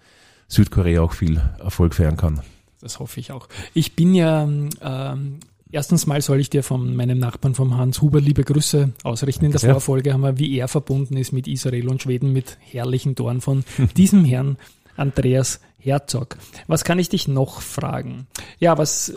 Südkorea 0.48 1.02
auch 1.02 1.12
viel 1.12 1.40
Erfolg 1.62 1.94
feiern 1.94 2.16
kann. 2.16 2.40
Das 2.80 2.98
hoffe 2.98 3.20
ich 3.20 3.30
auch. 3.30 3.48
Ich 3.72 3.94
bin 3.94 4.14
ja 4.14 4.42
ähm, 4.42 5.38
Erstens 5.72 6.06
mal 6.06 6.20
soll 6.20 6.40
ich 6.40 6.50
dir 6.50 6.64
von 6.64 6.96
meinem 6.96 7.18
Nachbarn, 7.18 7.54
vom 7.54 7.76
Hans 7.76 8.02
Huber, 8.02 8.20
liebe 8.20 8.42
Grüße 8.42 8.92
ausrichten. 9.04 9.44
In 9.44 9.52
der 9.52 9.60
ja. 9.60 9.72
Vorfolge 9.72 10.12
haben 10.12 10.22
wir, 10.22 10.38
wie 10.38 10.58
er 10.58 10.66
verbunden 10.66 11.16
ist 11.16 11.32
mit 11.32 11.46
Israel 11.46 11.88
und 11.88 12.02
Schweden, 12.02 12.32
mit 12.32 12.58
herrlichen 12.60 13.14
Toren 13.14 13.40
von 13.40 13.64
diesem 13.96 14.24
Herrn 14.24 14.56
Andreas 14.96 15.60
Herzog. 15.78 16.36
Was 16.66 16.84
kann 16.84 16.98
ich 16.98 17.08
dich 17.08 17.28
noch 17.28 17.60
fragen? 17.60 18.26
Ja, 18.58 18.78
was, 18.78 19.14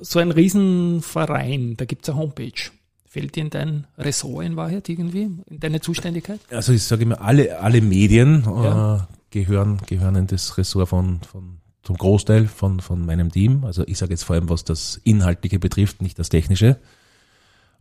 so 0.00 0.18
ein 0.18 0.30
Riesenverein, 0.30 1.76
da 1.76 1.84
gibt's 1.84 2.08
eine 2.08 2.18
Homepage. 2.18 2.70
Fällt 3.06 3.36
dir 3.36 3.42
in 3.42 3.50
dein 3.50 3.86
Ressort 3.96 4.44
in 4.44 4.56
Wahrheit 4.56 4.88
irgendwie, 4.88 5.30
in 5.48 5.60
deine 5.60 5.80
Zuständigkeit? 5.80 6.40
Also 6.50 6.72
ich 6.72 6.82
sage 6.82 7.02
immer, 7.02 7.20
alle, 7.20 7.60
alle 7.60 7.80
Medien 7.80 8.42
ja. 8.44 8.96
äh, 8.96 9.00
gehören, 9.30 9.78
gehören 9.86 10.16
in 10.16 10.26
das 10.26 10.56
Ressort 10.56 10.88
von, 10.88 11.20
von 11.20 11.58
zum 11.88 11.96
Großteil 11.96 12.48
von, 12.48 12.80
von 12.80 13.06
meinem 13.06 13.32
Team. 13.32 13.64
Also 13.64 13.82
ich 13.86 13.96
sage 13.96 14.12
jetzt 14.12 14.24
vor 14.24 14.36
allem, 14.36 14.50
was 14.50 14.62
das 14.62 15.00
Inhaltliche 15.04 15.58
betrifft, 15.58 16.02
nicht 16.02 16.18
das 16.18 16.28
Technische. 16.28 16.76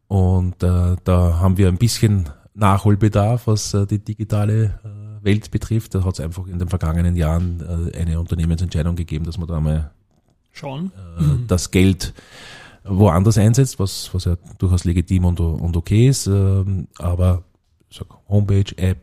Und 0.08 0.63
äh, 0.63 0.96
da 1.04 1.39
haben 1.41 1.58
wir 1.58 1.67
ein 1.67 1.78
bisschen 1.78 2.30
Nachholbedarf, 2.54 3.48
was 3.48 3.74
äh, 3.74 3.86
die 3.86 4.00
digitale 4.00 4.80
äh, 4.86 5.26
Welt 5.26 5.52
betrifft. 5.52 5.93
Da 5.93 6.06
hat 6.06 6.13
es 6.13 6.20
einfach 6.22 6.48
in 6.48 6.58
den 6.58 6.70
vergangenen 6.70 7.17
Jahren 7.17 7.91
äh, 7.91 7.98
eine 7.98 8.17
Unternehmensentscheidung 8.22 8.96
gegeben, 8.96 9.26
dass 9.26 9.38
man 9.38 9.50
da 9.50 9.60
mal. 9.60 9.91
Äh, 10.63 11.22
mhm. 11.22 11.43
das 11.48 11.72
Geld 11.72 12.13
woanders 12.86 13.38
einsetzt, 13.38 13.78
was, 13.78 14.13
was 14.13 14.24
ja 14.24 14.38
durchaus 14.58 14.86
legitim 14.86 15.26
und, 15.26 15.41
und 15.41 15.76
okay 15.76 16.08
ist. 16.08 16.28
Ähm, 16.28 16.88
aber 16.98 17.43
sag, 17.91 18.08
Homepage, 18.30 18.72
App, 18.78 19.02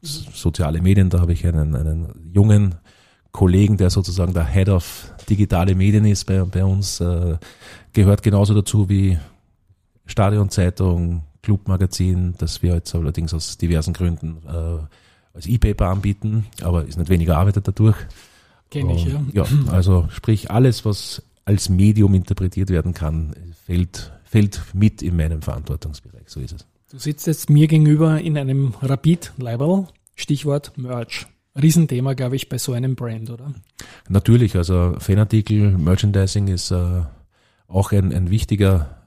soziale 0.00 0.80
Medien, 0.80 1.10
da 1.10 1.20
habe 1.20 1.34
ich 1.34 1.46
einen, 1.46 1.76
einen 1.76 2.30
jungen 2.32 2.76
Kollegen, 3.32 3.78
der 3.78 3.90
sozusagen 3.90 4.34
der 4.34 4.46
Head 4.46 4.68
of 4.68 5.12
digitale 5.28 5.74
Medien 5.74 6.04
ist 6.04 6.24
bei, 6.26 6.44
bei 6.44 6.64
uns, 6.64 7.00
äh, 7.00 7.38
gehört 7.92 8.22
genauso 8.22 8.54
dazu 8.54 8.88
wie 8.88 9.18
Stadionzeitung, 10.06 11.22
Clubmagazin, 11.42 12.34
das 12.38 12.62
wir 12.62 12.74
jetzt 12.74 12.94
allerdings 12.94 13.34
aus 13.34 13.58
diversen 13.58 13.94
Gründen 13.94 14.38
äh, 14.46 14.78
als 15.34 15.46
E-Paper 15.46 15.86
anbieten, 15.86 16.46
aber 16.62 16.84
ist 16.84 16.98
nicht 16.98 17.08
weniger 17.08 17.38
Arbeit 17.38 17.56
dadurch. 17.56 17.96
Kenne 18.70 18.94
ich, 18.94 19.06
ja. 19.06 19.22
Ja, 19.32 19.44
also 19.68 20.08
sprich 20.10 20.50
alles, 20.50 20.84
was 20.84 21.22
als 21.44 21.68
Medium 21.68 22.14
interpretiert 22.14 22.70
werden 22.70 22.94
kann, 22.94 23.34
fällt, 23.66 24.12
fällt 24.24 24.62
mit 24.74 25.02
in 25.02 25.16
meinem 25.16 25.42
Verantwortungsbereich. 25.42 26.24
So 26.26 26.40
ist 26.40 26.52
es. 26.52 26.66
Du 26.90 26.98
sitzt 26.98 27.26
jetzt 27.26 27.50
mir 27.50 27.68
gegenüber 27.68 28.20
in 28.20 28.36
einem 28.36 28.74
Rapid-Label, 28.80 29.88
Stichwort 30.14 30.76
Merch. 30.76 31.26
Riesenthema, 31.60 32.14
glaube 32.14 32.36
ich, 32.36 32.48
bei 32.48 32.58
so 32.58 32.72
einem 32.72 32.94
Brand, 32.94 33.30
oder? 33.30 33.52
Natürlich, 34.08 34.56
also 34.56 34.94
Fanartikel, 34.98 35.76
Merchandising 35.76 36.48
ist 36.48 36.70
äh, 36.70 37.02
auch 37.68 37.92
ein, 37.92 38.12
ein 38.12 38.30
wichtiger, 38.30 39.02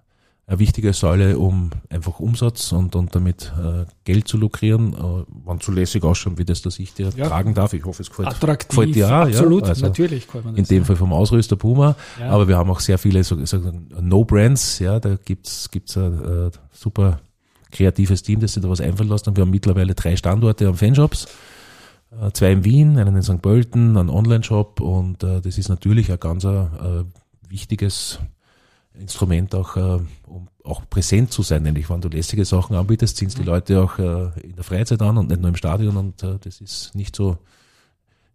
eine 0.46 0.60
wichtige 0.60 0.94
Säule, 0.94 1.40
um 1.40 1.72
einfach 1.90 2.20
Umsatz 2.20 2.72
und, 2.72 2.96
und 2.96 3.16
damit 3.16 3.52
äh, 3.58 3.86
Geld 4.04 4.28
zu 4.28 4.38
lukrieren. 4.38 4.94
Äh, 4.94 5.26
wann 5.44 5.60
zulässig 5.60 6.04
ausschauen, 6.04 6.38
wie 6.38 6.46
das, 6.46 6.62
dass 6.62 6.78
ich 6.78 6.94
dir 6.94 7.10
ja. 7.16 7.28
tragen 7.28 7.56
darf. 7.56 7.74
Ich 7.74 7.84
hoffe, 7.84 8.04
es 8.04 8.10
gefällt, 8.10 8.28
Attraktiv, 8.28 8.70
gefällt 8.70 8.96
dir 8.96 9.08
auch. 9.08 9.26
Absolut, 9.26 9.64
ja? 9.64 9.70
also 9.70 9.86
natürlich. 9.88 10.28
in 10.56 10.66
dem 10.66 10.80
ja. 10.80 10.84
Fall 10.84 10.96
vom 10.98 11.14
Ausrüster 11.14 11.56
Puma. 11.56 11.96
Aber 12.20 12.48
wir 12.48 12.58
haben 12.58 12.70
auch 12.70 12.80
sehr 12.80 13.00
viele 13.00 13.24
so, 13.24 13.44
so 13.44 13.60
No-Brands. 14.00 14.78
Ja, 14.78 15.00
da 15.00 15.16
gibt's 15.16 15.72
gibt's 15.72 15.98
ein 15.98 16.48
äh, 16.48 16.52
super 16.72 17.22
kreatives 17.72 18.22
Team, 18.22 18.40
das 18.40 18.54
sich 18.54 18.62
da 18.62 18.70
was 18.70 18.82
einfallen 18.82 19.10
lässt. 19.10 19.28
Und 19.28 19.36
wir 19.36 19.42
haben 19.42 19.50
mittlerweile 19.50 19.96
drei 19.96 20.16
Standorte 20.16 20.68
an 20.68 20.76
Fanshops. 20.76 21.28
Äh, 22.12 22.32
zwei 22.32 22.52
in 22.52 22.64
Wien, 22.64 22.98
einen 22.98 23.16
in 23.16 23.24
St. 23.24 23.42
Pölten, 23.42 23.98
einen 23.98 24.10
Online-Shop 24.10 24.82
und 24.82 25.24
äh, 25.24 25.42
das 25.42 25.58
ist 25.58 25.70
natürlich 25.70 26.12
ein 26.12 26.20
ganz 26.20 26.44
äh, 26.44 26.68
wichtiges 27.48 28.20
Instrument 28.94 29.54
auch, 29.54 29.76
um 30.26 30.48
auch 30.64 30.90
präsent 30.90 31.30
zu 31.30 31.42
sein, 31.42 31.64
nämlich 31.64 31.90
wenn 31.90 32.00
du 32.00 32.08
lässige 32.08 32.46
Sachen 32.46 32.78
anbietest, 32.78 33.18
ziehen 33.18 33.28
es 33.28 33.36
die 33.36 33.42
mhm. 33.42 33.48
Leute 33.48 33.82
auch 33.84 34.00
in 34.00 34.56
der 34.56 34.64
Freizeit 34.64 35.02
an 35.02 35.18
und 35.18 35.28
nicht 35.28 35.42
nur 35.42 35.50
im 35.50 35.58
Stadion 35.58 35.98
und 35.98 36.24
das 36.24 36.62
ist 36.62 36.96
nicht 36.96 37.14
so 37.14 37.38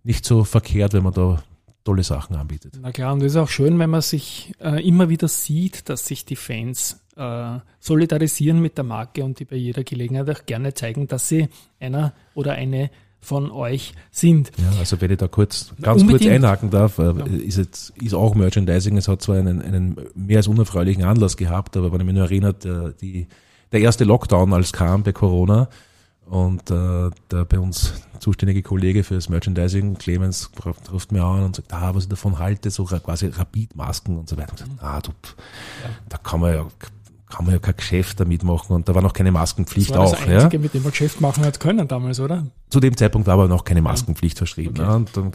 nicht 0.02 0.26
so 0.26 0.44
verkehrt, 0.44 0.92
wenn 0.92 1.02
man 1.02 1.14
da 1.14 1.42
tolle 1.84 2.04
Sachen 2.04 2.36
anbietet. 2.36 2.78
Na 2.80 2.92
klar, 2.92 3.12
und 3.14 3.22
es 3.22 3.32
ist 3.32 3.36
auch 3.36 3.48
schön, 3.48 3.78
wenn 3.78 3.90
man 3.90 4.02
sich 4.02 4.52
äh, 4.60 4.86
immer 4.86 5.08
wieder 5.08 5.28
sieht, 5.28 5.88
dass 5.88 6.06
sich 6.06 6.24
die 6.24 6.36
Fans 6.36 7.00
äh, 7.16 7.58
solidarisieren 7.78 8.60
mit 8.60 8.76
der 8.76 8.84
Marke 8.84 9.24
und 9.24 9.40
die 9.40 9.44
bei 9.44 9.56
jeder 9.56 9.84
Gelegenheit 9.84 10.28
auch 10.30 10.46
gerne 10.46 10.74
zeigen, 10.74 11.06
dass 11.08 11.28
sie 11.28 11.48
einer 11.78 12.12
oder 12.34 12.52
eine 12.52 12.90
von 13.20 13.50
euch 13.50 13.92
sind. 14.10 14.50
Ja, 14.56 14.78
also 14.78 15.00
wenn 15.00 15.10
ich 15.10 15.18
da 15.18 15.28
kurz, 15.28 15.72
ganz 15.80 16.02
Unbedingt. 16.02 16.22
kurz 16.22 16.34
einhaken 16.34 16.70
darf, 16.70 16.98
äh, 16.98 17.12
ja. 17.12 17.24
ist 17.26 17.58
jetzt, 17.58 17.90
ist 17.90 18.14
auch 18.14 18.34
Merchandising, 18.34 18.96
es 18.96 19.08
hat 19.08 19.22
zwar 19.22 19.36
einen, 19.36 19.60
einen 19.60 19.96
mehr 20.14 20.38
als 20.38 20.48
unerfreulichen 20.48 21.04
Anlass 21.04 21.36
gehabt, 21.36 21.76
aber 21.76 21.92
wenn 21.92 22.00
ich 22.00 22.06
mich 22.06 22.14
nur 22.14 22.24
erinnert, 22.24 22.64
äh, 22.64 22.92
die, 23.00 23.26
der 23.72 23.80
erste 23.80 24.04
Lockdown, 24.04 24.52
als 24.52 24.72
kam 24.72 25.02
bei 25.02 25.12
Corona, 25.12 25.68
und 26.30 26.70
äh, 26.70 27.10
der 27.32 27.44
bei 27.44 27.58
uns 27.58 27.92
zuständige 28.20 28.62
Kollege 28.62 29.02
für 29.02 29.14
das 29.14 29.28
Merchandising, 29.28 29.98
Clemens, 29.98 30.50
ruft 30.92 31.10
mir 31.10 31.24
an 31.24 31.42
und 31.42 31.56
sagt, 31.56 31.72
ah, 31.72 31.92
was 31.92 32.04
ich 32.04 32.08
davon 32.08 32.38
halte, 32.38 32.70
so 32.70 32.84
quasi 32.84 33.26
Rapid-Masken 33.26 34.16
und 34.16 34.28
so 34.28 34.36
weiter. 34.36 34.52
Und 34.52 34.58
sagt, 34.58 34.70
ah, 34.80 35.00
du, 35.00 35.10
ja. 35.10 35.90
da 36.08 36.18
kann 36.18 36.40
man 36.40 36.54
ja 36.54 36.66
kann 37.30 37.44
man 37.46 37.54
ja 37.54 37.60
kein 37.60 37.76
Geschäft 37.76 38.20
damit 38.20 38.42
machen 38.42 38.74
und 38.74 38.88
da 38.88 38.94
war 38.94 39.02
noch 39.02 39.12
keine 39.12 39.32
Maskenpflicht 39.32 39.90
das 39.90 39.96
war 39.96 40.04
auch. 40.06 40.10
Das 40.12 40.26
Einzige, 40.26 40.56
ja? 40.56 40.62
mit 40.62 40.74
dem 40.74 40.82
man 40.82 40.90
Geschäft 40.90 41.20
machen 41.20 41.44
hat 41.44 41.60
können 41.60 41.88
damals, 41.88 42.20
oder? 42.20 42.46
Zu 42.68 42.80
dem 42.80 42.96
Zeitpunkt 42.96 43.26
war 43.26 43.34
aber 43.34 43.48
noch 43.48 43.64
keine 43.64 43.82
Maskenpflicht 43.82 44.38
verschrieben. 44.38 44.74
Okay. 44.76 44.82
Ja, 44.82 44.94
und 44.94 45.16
dann 45.16 45.32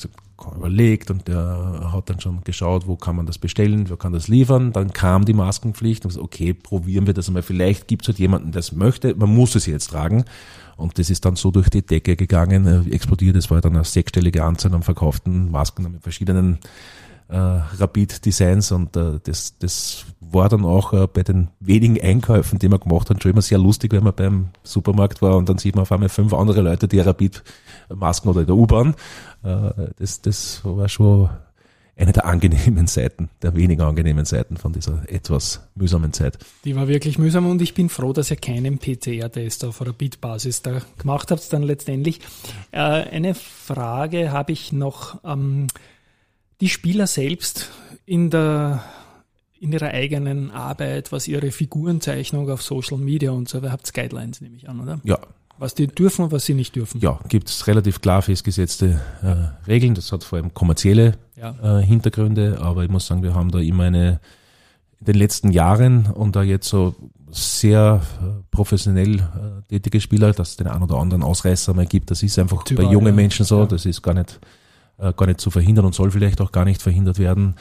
überlegt 0.56 1.10
und 1.10 1.28
der 1.28 1.90
hat 1.94 2.10
dann 2.10 2.20
schon 2.20 2.44
geschaut, 2.44 2.88
wo 2.88 2.96
kann 2.96 3.16
man 3.16 3.26
das 3.26 3.38
bestellen, 3.38 3.90
wo 3.90 3.96
kann 3.96 4.14
das 4.14 4.28
liefern. 4.28 4.74
Dann 4.74 4.92
kam 4.94 5.26
die 5.26 5.34
Maskenpflicht 5.34 6.04
und 6.04 6.10
gesagt, 6.10 6.24
okay, 6.24 6.54
probieren 6.54 7.08
wir 7.08 7.14
das 7.14 7.28
einmal. 7.28 7.44
Vielleicht 7.44 7.88
gibt 7.88 8.04
es 8.04 8.10
halt 8.10 8.20
jemanden, 8.20 8.52
der 8.52 8.60
es 8.60 8.72
möchte. 8.72 9.16
Man 9.16 9.34
muss 9.34 9.56
es 9.56 9.66
jetzt 9.66 9.92
tragen. 9.92 10.26
Und 10.78 11.00
das 11.00 11.10
ist 11.10 11.24
dann 11.24 11.38
so 11.38 11.52
durch 11.52 11.70
die 11.70 11.86
Decke 11.86 12.18
gegangen, 12.18 12.68
äh, 12.68 12.94
explodiert. 12.94 13.38
Es 13.38 13.50
war 13.50 13.62
dann 13.62 13.76
eine 13.76 13.86
sechsstellige 13.86 14.44
Anzahl 14.44 14.74
an 14.74 14.84
verkauften 14.84 15.50
Masken 15.50 15.84
mit 15.84 16.04
verschiedenen 16.04 16.60
äh, 17.28 17.36
Rapid-Designs 17.36 18.72
und 18.72 18.96
äh, 18.96 19.20
das, 19.24 19.58
das 19.58 20.06
war 20.20 20.50
dann 20.50 20.64
auch 20.64 20.94
äh, 20.94 21.08
bei 21.08 21.24
den 21.24 21.50
wenigen 21.60 22.00
Einkäufen, 22.02 22.60
die 22.60 22.70
wir 22.70 22.80
gemacht 22.80 23.10
haben, 23.10 23.20
schon 23.20 23.32
immer 23.32 23.42
sehr 23.42 23.58
lustig, 23.58 23.94
wenn 23.94 24.04
man 24.04 24.14
beim 24.14 24.50
Supermarkt 24.64 25.22
war 25.22 25.38
und 25.38 25.50
dann 25.50 25.58
sieht 25.58 25.76
man 25.76 25.84
auf 25.84 25.92
einmal 25.92 26.10
fünf 26.10 26.34
andere 26.34 26.62
Leute, 26.62 26.88
die 26.88 27.00
Rapid-Masken 27.00 28.30
oder 28.30 28.42
in 28.42 28.48
der 28.48 28.56
U-Bahn. 28.56 28.96
Äh, 29.44 29.72
das, 29.98 30.22
das 30.22 30.62
war 30.64 30.88
schon 30.88 31.30
eine 31.98 32.12
der 32.12 32.26
angenehmen 32.26 32.88
Seiten, 32.88 33.30
der 33.42 33.56
weniger 33.56 33.88
angenehmen 33.88 34.26
Seiten 34.26 34.58
von 34.58 34.74
dieser 34.74 35.10
etwas 35.10 35.62
mühsamen 35.76 36.14
Zeit. 36.14 36.38
Die 36.66 36.76
war 36.76 36.88
wirklich 36.88 37.18
mühsam 37.18 37.48
und 37.48 37.62
ich 37.62 37.74
bin 37.74 37.90
froh, 37.90 38.14
dass 38.14 38.32
ihr 38.32 38.38
keinen 38.38 38.80
PCR-Test 38.80 39.66
auf 39.66 39.82
Rapid-Basis 39.82 40.62
da 40.62 40.82
gemacht 40.98 41.32
habt 41.32 41.52
dann 41.54 41.64
letztendlich. 41.64 42.20
Äh, 42.72 42.80
eine 42.80 43.34
Frage 43.34 44.32
habe 44.32 44.52
ich 44.52 44.74
noch. 44.74 45.24
Ähm, 45.24 45.68
die 46.62 46.70
Spieler 46.70 47.08
selbst 47.08 47.70
in 48.06 48.30
der 48.30 48.84
in 49.60 49.72
ihrer 49.72 49.88
eigenen 49.88 50.52
Arbeit, 50.52 51.12
was 51.12 51.28
ihre 51.28 51.52
Figurenzeichnung 51.52 52.50
auf 52.52 52.62
Social 52.62 52.98
Media 52.98 53.32
und 53.32 53.50
so 53.50 53.62
weiter, 53.62 53.72
habt 53.72 53.92
Guidelines, 53.94 54.42
nehme 54.42 54.58
ich 54.58 54.70
an, 54.70 54.80
oder? 54.80 55.00
Ja. 55.04 55.18
Was 55.58 55.74
die 55.74 55.88
dürfen 55.88 56.26
und 56.26 56.32
was 56.32 56.46
sie 56.46 56.54
nicht 56.54 56.76
dürfen. 56.76 57.00
Ja, 57.00 57.20
gibt 57.30 57.50
es 57.50 57.66
relativ 57.66 58.02
klar 58.02 58.22
festgesetzte 58.22 59.00
äh, 59.24 59.68
Regeln. 59.68 59.96
Das 59.96 60.12
hat 60.12 60.26
vor 60.26 60.38
allem 60.38 60.54
kommerzielle 60.54 61.18
ja. 61.38 61.80
äh, 61.80 61.84
Hintergründe, 61.84 62.60
aber 62.60 62.84
ich 62.84 62.90
muss 62.90 63.08
sagen, 63.08 63.24
wir 63.24 63.34
haben 63.34 63.52
da 63.52 63.60
immer 63.60 63.86
eine 63.86 64.20
in 65.00 65.06
den 65.06 65.16
letzten 65.16 65.52
Jahren 65.52 66.08
und 66.08 66.36
da 66.36 66.44
jetzt 66.44 66.68
so 66.68 66.96
sehr 67.30 68.02
äh, 68.22 68.44
professionell 68.52 69.16
äh, 69.16 69.68
tätige 69.70 70.02
Spieler, 70.02 70.34
dass 70.34 70.50
es 70.50 70.58
den 70.58 70.68
einen 70.68 70.84
oder 70.84 70.98
anderen 70.98 71.24
Ausreißer 71.24 71.74
mal 71.74 71.86
gibt. 71.86 72.12
Das 72.12 72.24
ist 72.24 72.40
einfach 72.40 72.64
Typ 72.64 72.78
bei 72.78 72.84
jungen 72.84 73.08
ja. 73.08 73.14
Menschen 73.14 73.46
so. 73.46 73.62
Ja. 73.62 73.66
Das 73.66 73.86
ist 73.86 74.02
gar 74.02 74.14
nicht, 74.14 74.40
äh, 74.98 75.14
gar 75.14 75.28
nicht 75.28 75.42
zu 75.42 75.52
verhindern 75.52 75.86
und 75.86 75.96
soll 75.96 76.12
vielleicht 76.12 76.42
auch 76.42 76.52
gar 76.52 76.66
nicht 76.66 76.82
verhindert 76.82 77.20
werden. 77.20 77.56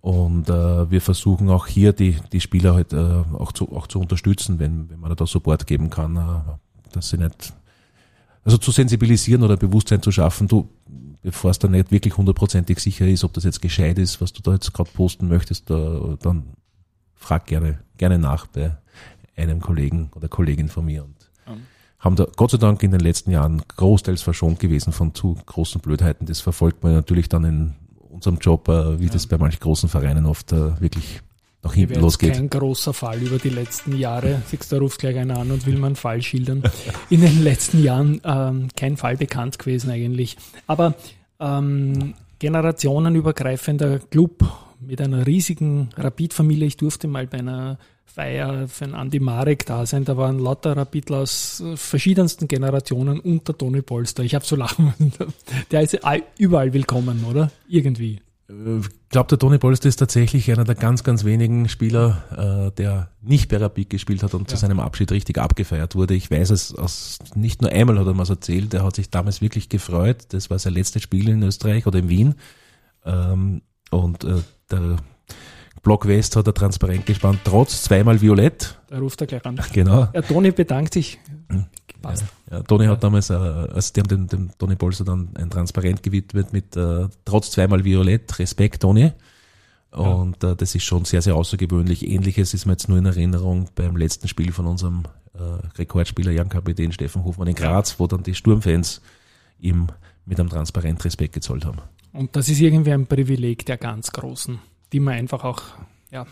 Und 0.00 0.48
äh, 0.48 0.90
wir 0.90 1.00
versuchen 1.00 1.50
auch 1.50 1.66
hier 1.66 1.92
die, 1.92 2.16
die 2.32 2.40
Spieler 2.40 2.74
halt 2.74 2.92
äh, 2.92 3.24
auch, 3.32 3.52
zu, 3.52 3.74
auch 3.74 3.86
zu 3.86 3.98
unterstützen, 4.00 4.58
wenn, 4.58 4.88
wenn 4.90 5.00
man 5.00 5.14
da 5.14 5.26
Support 5.26 5.66
geben 5.66 5.90
kann, 5.90 6.16
äh, 6.16 6.92
dass 6.92 7.10
sie 7.10 7.18
nicht, 7.18 7.52
also 8.44 8.58
zu 8.58 8.70
sensibilisieren 8.70 9.42
oder 9.42 9.56
Bewusstsein 9.56 10.00
zu 10.00 10.12
schaffen, 10.12 10.46
du, 10.46 10.68
bevor 11.20 11.50
es 11.50 11.58
dann 11.58 11.72
nicht 11.72 11.90
wirklich 11.90 12.16
hundertprozentig 12.16 12.78
sicher 12.78 13.06
ist, 13.06 13.24
ob 13.24 13.32
das 13.34 13.44
jetzt 13.44 13.60
gescheit 13.60 13.98
ist, 13.98 14.20
was 14.20 14.32
du 14.32 14.40
da 14.40 14.52
jetzt 14.52 14.72
gerade 14.72 14.90
posten 14.94 15.28
möchtest, 15.28 15.68
da, 15.68 16.16
dann 16.22 16.44
frag 17.14 17.46
gerne, 17.46 17.80
gerne 17.96 18.18
nach 18.18 18.46
bei 18.46 18.76
einem 19.36 19.60
Kollegen 19.60 20.10
oder 20.14 20.28
Kollegin 20.28 20.68
von 20.68 20.84
mir 20.84 21.04
und. 21.04 21.17
Haben 21.98 22.16
da 22.16 22.26
Gott 22.36 22.52
sei 22.52 22.58
Dank 22.58 22.82
in 22.82 22.92
den 22.92 23.00
letzten 23.00 23.30
Jahren 23.30 23.62
großteils 23.76 24.22
verschont 24.22 24.60
gewesen 24.60 24.92
von 24.92 25.14
zu 25.14 25.36
großen 25.46 25.80
Blödheiten. 25.80 26.26
Das 26.26 26.40
verfolgt 26.40 26.82
man 26.82 26.92
natürlich 26.94 27.28
dann 27.28 27.44
in 27.44 27.74
unserem 28.10 28.38
Job, 28.38 28.68
äh, 28.68 29.00
wie 29.00 29.06
ja. 29.06 29.12
das 29.12 29.26
bei 29.26 29.38
manchen 29.38 29.60
großen 29.60 29.88
Vereinen 29.88 30.26
oft 30.26 30.52
äh, 30.52 30.80
wirklich 30.80 31.20
nach 31.62 31.74
hinten 31.74 32.00
losgeht. 32.00 32.34
kein 32.34 32.48
großer 32.48 32.94
Fall 32.94 33.20
über 33.20 33.38
die 33.38 33.48
letzten 33.48 33.96
Jahre. 33.96 34.42
Siehst, 34.46 34.70
da 34.72 34.78
ruft 34.78 35.00
gleich 35.00 35.18
einer 35.18 35.38
an 35.38 35.50
und 35.50 35.66
will 35.66 35.74
man 35.74 35.86
einen 35.86 35.96
Fall 35.96 36.22
schildern. 36.22 36.62
In 37.10 37.20
den 37.20 37.42
letzten 37.42 37.82
Jahren 37.82 38.20
ähm, 38.24 38.68
kein 38.76 38.96
Fall 38.96 39.16
bekannt 39.16 39.58
gewesen 39.58 39.90
eigentlich. 39.90 40.36
Aber 40.68 40.94
ähm, 41.40 42.14
generationenübergreifender 42.38 43.98
Club 43.98 44.44
mit 44.80 45.00
einer 45.00 45.26
riesigen 45.26 45.90
Rapid-Familie. 45.96 46.68
Ich 46.68 46.76
durfte 46.76 47.08
mal 47.08 47.26
bei 47.26 47.38
einer 47.38 47.78
Feier 48.12 48.68
für 48.68 48.84
einen 48.84 48.94
Andi 48.94 49.20
Marek 49.20 49.66
da 49.66 49.86
sein. 49.86 50.04
Da 50.04 50.16
waren 50.16 50.38
lauter 50.38 50.76
Rapidler 50.76 51.18
aus 51.18 51.62
verschiedensten 51.76 52.48
Generationen 52.48 53.20
unter 53.20 53.56
Toni 53.56 53.82
Polster. 53.82 54.24
Ich 54.24 54.34
habe 54.34 54.44
so 54.44 54.56
lachen. 54.56 54.92
Der 55.70 55.82
ist 55.82 55.98
überall 56.38 56.72
willkommen, 56.72 57.24
oder? 57.28 57.50
Irgendwie. 57.68 58.20
Ich 58.48 59.10
glaube, 59.10 59.28
der 59.28 59.38
Toni 59.38 59.58
Polster 59.58 59.90
ist 59.90 59.96
tatsächlich 59.96 60.50
einer 60.50 60.64
der 60.64 60.74
ganz, 60.74 61.04
ganz 61.04 61.24
wenigen 61.24 61.68
Spieler, 61.68 62.70
äh, 62.70 62.74
der 62.74 63.10
nicht 63.20 63.50
bei 63.50 63.58
Rapid 63.58 63.90
gespielt 63.90 64.22
hat 64.22 64.32
und 64.32 64.42
ja. 64.42 64.48
zu 64.48 64.56
seinem 64.56 64.80
Abschied 64.80 65.12
richtig 65.12 65.36
abgefeiert 65.36 65.94
wurde. 65.94 66.14
Ich 66.14 66.30
weiß 66.30 66.48
es 66.48 66.74
aus, 66.74 67.18
nicht 67.34 67.60
nur 67.60 67.70
einmal 67.70 67.98
hat 67.98 68.06
er 68.06 68.14
mir 68.14 68.26
erzählt, 68.26 68.72
er 68.72 68.84
hat 68.84 68.96
sich 68.96 69.10
damals 69.10 69.42
wirklich 69.42 69.68
gefreut. 69.68 70.28
Das 70.30 70.48
war 70.48 70.58
sein 70.58 70.72
letztes 70.72 71.02
Spiel 71.02 71.28
in 71.28 71.42
Österreich 71.42 71.86
oder 71.86 71.98
in 71.98 72.08
Wien. 72.08 72.34
Ähm, 73.04 73.60
und 73.90 74.24
äh, 74.24 74.40
der 74.70 74.96
Block 75.82 76.06
West 76.06 76.36
hat 76.36 76.46
er 76.46 76.54
transparent 76.54 77.06
gespannt, 77.06 77.40
trotz 77.44 77.82
zweimal 77.82 78.20
Violett. 78.20 78.78
Da 78.88 78.98
ruft 78.98 79.20
er 79.20 79.26
gleich 79.26 79.44
an. 79.44 79.60
Genau. 79.72 80.08
Ja, 80.12 80.22
Toni 80.22 80.50
bedankt 80.50 80.94
sich. 80.94 81.18
Passt. 82.02 82.24
Ja, 82.50 82.58
ja, 82.58 82.62
Toni 82.62 82.86
hat 82.86 83.02
damals, 83.02 83.30
äh, 83.30 83.34
also 83.34 83.92
die 83.92 84.00
haben 84.00 84.08
dem, 84.08 84.26
dem 84.28 84.50
Toni 84.58 84.76
Bolser 84.76 85.04
dann 85.04 85.30
ein 85.34 85.50
Transparent 85.50 86.02
gewidmet 86.02 86.52
mit 86.52 86.76
äh, 86.76 87.08
trotz 87.24 87.50
zweimal 87.50 87.84
Violett, 87.84 88.38
Respekt 88.38 88.82
Toni. 88.82 89.12
Und 89.90 90.44
äh, 90.44 90.54
das 90.54 90.74
ist 90.74 90.84
schon 90.84 91.04
sehr, 91.04 91.22
sehr 91.22 91.34
außergewöhnlich. 91.34 92.06
Ähnliches 92.06 92.54
ist 92.54 92.66
mir 92.66 92.72
jetzt 92.72 92.88
nur 92.88 92.98
in 92.98 93.06
Erinnerung 93.06 93.68
beim 93.74 93.96
letzten 93.96 94.28
Spiel 94.28 94.52
von 94.52 94.66
unserem 94.66 95.04
äh, 95.34 95.78
Rekordspieler, 95.78 96.30
Jan 96.30 96.48
Kapitän 96.48 96.92
Steffen 96.92 97.24
Hofmann 97.24 97.48
in 97.48 97.54
Graz, 97.54 97.98
wo 97.98 98.06
dann 98.06 98.22
die 98.22 98.34
Sturmfans 98.34 99.00
ihm 99.58 99.88
mit 100.26 100.38
einem 100.38 100.50
Transparent 100.50 101.04
Respekt 101.04 101.34
gezollt 101.34 101.64
haben. 101.64 101.78
Und 102.12 102.36
das 102.36 102.48
ist 102.48 102.60
irgendwie 102.60 102.92
ein 102.92 103.06
Privileg 103.06 103.64
der 103.66 103.78
ganz 103.78 104.12
Großen, 104.12 104.58
die 104.92 105.00
man 105.00 105.14
einfach 105.14 105.44
auch, 105.44 105.62
ja, 106.10 106.26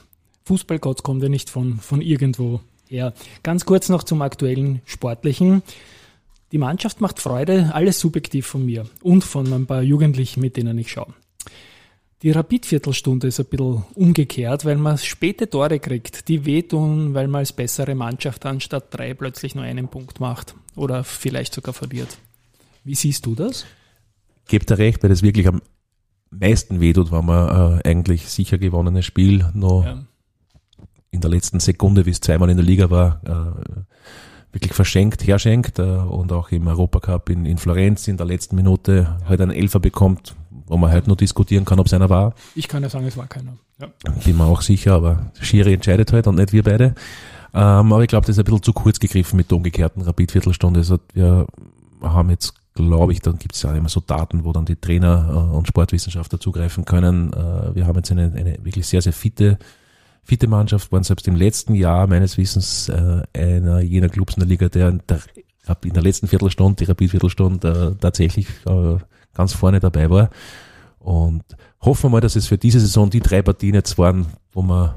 Fußballgott 0.44 1.02
kommt 1.02 1.22
ja 1.22 1.28
nicht 1.28 1.50
von, 1.50 1.78
von 1.78 2.00
irgendwo 2.00 2.60
her. 2.88 3.12
Ganz 3.42 3.64
kurz 3.64 3.88
noch 3.88 4.04
zum 4.04 4.22
aktuellen 4.22 4.80
Sportlichen. 4.84 5.62
Die 6.52 6.58
Mannschaft 6.58 7.00
macht 7.00 7.20
Freude, 7.20 7.70
alles 7.74 7.98
subjektiv 7.98 8.46
von 8.46 8.64
mir 8.64 8.86
und 9.02 9.24
von 9.24 9.52
ein 9.52 9.66
paar 9.66 9.82
Jugendlichen, 9.82 10.40
mit 10.40 10.56
denen 10.56 10.78
ich 10.78 10.92
schaue. 10.92 11.12
Die 12.22 12.30
Rapid-Viertelstunde 12.30 13.26
ist 13.26 13.40
ein 13.40 13.46
bisschen 13.46 13.84
umgekehrt, 13.94 14.64
weil 14.64 14.76
man 14.76 14.96
späte 14.96 15.50
Tore 15.50 15.78
kriegt, 15.80 16.28
die 16.28 16.46
wehtun, 16.46 17.12
weil 17.12 17.28
man 17.28 17.40
als 17.40 17.52
bessere 17.52 17.94
Mannschaft 17.94 18.46
anstatt 18.46 18.86
drei 18.90 19.12
plötzlich 19.12 19.54
nur 19.54 19.64
einen 19.64 19.88
Punkt 19.88 20.18
macht 20.18 20.54
oder 20.76 21.04
vielleicht 21.04 21.52
sogar 21.52 21.74
verliert. 21.74 22.16
Wie 22.84 22.94
siehst 22.94 23.26
du 23.26 23.34
das? 23.34 23.66
Gebt 24.48 24.70
er 24.70 24.78
recht, 24.78 25.02
weil 25.02 25.10
das 25.10 25.22
wirklich 25.22 25.46
am 25.48 25.60
meisten 26.30 26.80
wehtut, 26.80 27.12
wenn 27.12 27.24
man 27.24 27.78
äh, 27.78 27.88
eigentlich 27.88 28.28
sicher 28.28 28.58
gewonnenes 28.58 29.04
Spiel 29.04 29.46
noch 29.54 29.84
ja. 29.84 29.98
in 31.10 31.20
der 31.20 31.30
letzten 31.30 31.60
Sekunde, 31.60 32.06
wie 32.06 32.10
es 32.10 32.20
zweimal 32.20 32.50
in 32.50 32.56
der 32.56 32.66
Liga 32.66 32.90
war, 32.90 33.20
äh, 33.24 33.82
wirklich 34.52 34.72
verschenkt, 34.72 35.26
herschenkt 35.26 35.78
äh, 35.78 35.82
und 35.82 36.32
auch 36.32 36.50
im 36.50 36.66
Europacup 36.66 37.30
in, 37.30 37.44
in 37.44 37.58
Florenz 37.58 38.08
in 38.08 38.16
der 38.16 38.26
letzten 38.26 38.56
Minute 38.56 39.18
halt 39.28 39.40
einen 39.40 39.50
Elfer 39.50 39.80
bekommt, 39.80 40.34
wo 40.66 40.76
man 40.76 40.90
halt 40.90 41.06
nur 41.06 41.16
diskutieren 41.16 41.64
kann, 41.64 41.78
ob 41.78 41.86
es 41.86 41.92
einer 41.92 42.10
war. 42.10 42.34
Ich 42.54 42.68
kann 42.68 42.82
ja 42.82 42.88
sagen, 42.88 43.06
es 43.06 43.16
war 43.16 43.26
keiner. 43.26 43.56
Ja. 43.78 43.88
Bin 44.24 44.36
mir 44.36 44.44
auch 44.44 44.62
sicher, 44.62 44.94
aber 44.94 45.30
Schiri 45.40 45.74
entscheidet 45.74 46.12
halt 46.12 46.26
und 46.26 46.36
nicht 46.36 46.52
wir 46.52 46.62
beide. 46.62 46.94
Ähm, 47.54 47.92
aber 47.92 48.02
ich 48.02 48.08
glaube, 48.08 48.26
das 48.26 48.36
ist 48.36 48.38
ein 48.38 48.44
bisschen 48.44 48.62
zu 48.62 48.72
kurz 48.72 48.98
gegriffen 48.98 49.36
mit 49.36 49.50
der 49.50 49.56
umgekehrten 49.58 50.02
Rapid-Viertelstunde. 50.02 50.80
Also 50.80 50.98
wir 51.12 51.46
haben 52.02 52.30
jetzt 52.30 52.54
glaube 52.84 53.12
ich, 53.12 53.20
dann 53.20 53.38
gibt 53.38 53.54
es 53.54 53.62
ja 53.62 53.74
immer 53.74 53.88
so 53.88 54.00
Daten, 54.00 54.44
wo 54.44 54.52
dann 54.52 54.64
die 54.64 54.76
Trainer 54.76 55.28
äh, 55.52 55.56
und 55.56 55.66
Sportwissenschaftler 55.66 56.38
zugreifen 56.38 56.84
können. 56.84 57.32
Äh, 57.32 57.74
wir 57.74 57.86
haben 57.86 57.96
jetzt 57.96 58.12
eine, 58.12 58.32
eine 58.34 58.58
wirklich 58.62 58.86
sehr, 58.86 59.02
sehr 59.02 59.12
fitte, 59.12 59.58
fitte 60.22 60.46
Mannschaft, 60.46 60.92
waren 60.92 61.02
selbst 61.02 61.26
im 61.26 61.34
letzten 61.34 61.74
Jahr 61.74 62.06
meines 62.06 62.38
Wissens 62.38 62.88
äh, 62.88 63.22
einer 63.34 63.80
jener 63.80 64.08
Clubs 64.08 64.34
in 64.34 64.40
der 64.40 64.48
Liga, 64.48 64.68
der 64.68 64.90
in 64.90 65.02
der, 65.08 65.20
in 65.82 65.92
der 65.92 66.02
letzten 66.02 66.28
Viertelstunde, 66.28 66.76
die 66.76 66.84
Rapid-Viertelstunde, 66.84 67.96
tatsächlich 68.00 68.46
ganz 69.34 69.52
vorne 69.52 69.80
dabei 69.80 70.08
war. 70.08 70.30
Und 71.00 71.42
hoffen 71.80 72.04
wir 72.04 72.10
mal, 72.10 72.20
dass 72.20 72.36
es 72.36 72.46
für 72.46 72.56
diese 72.56 72.78
Saison 72.78 73.10
die 73.10 73.18
drei 73.18 73.42
Partien 73.42 73.74
jetzt 73.74 73.98
waren, 73.98 74.26
wo 74.52 74.62
wir 74.62 74.94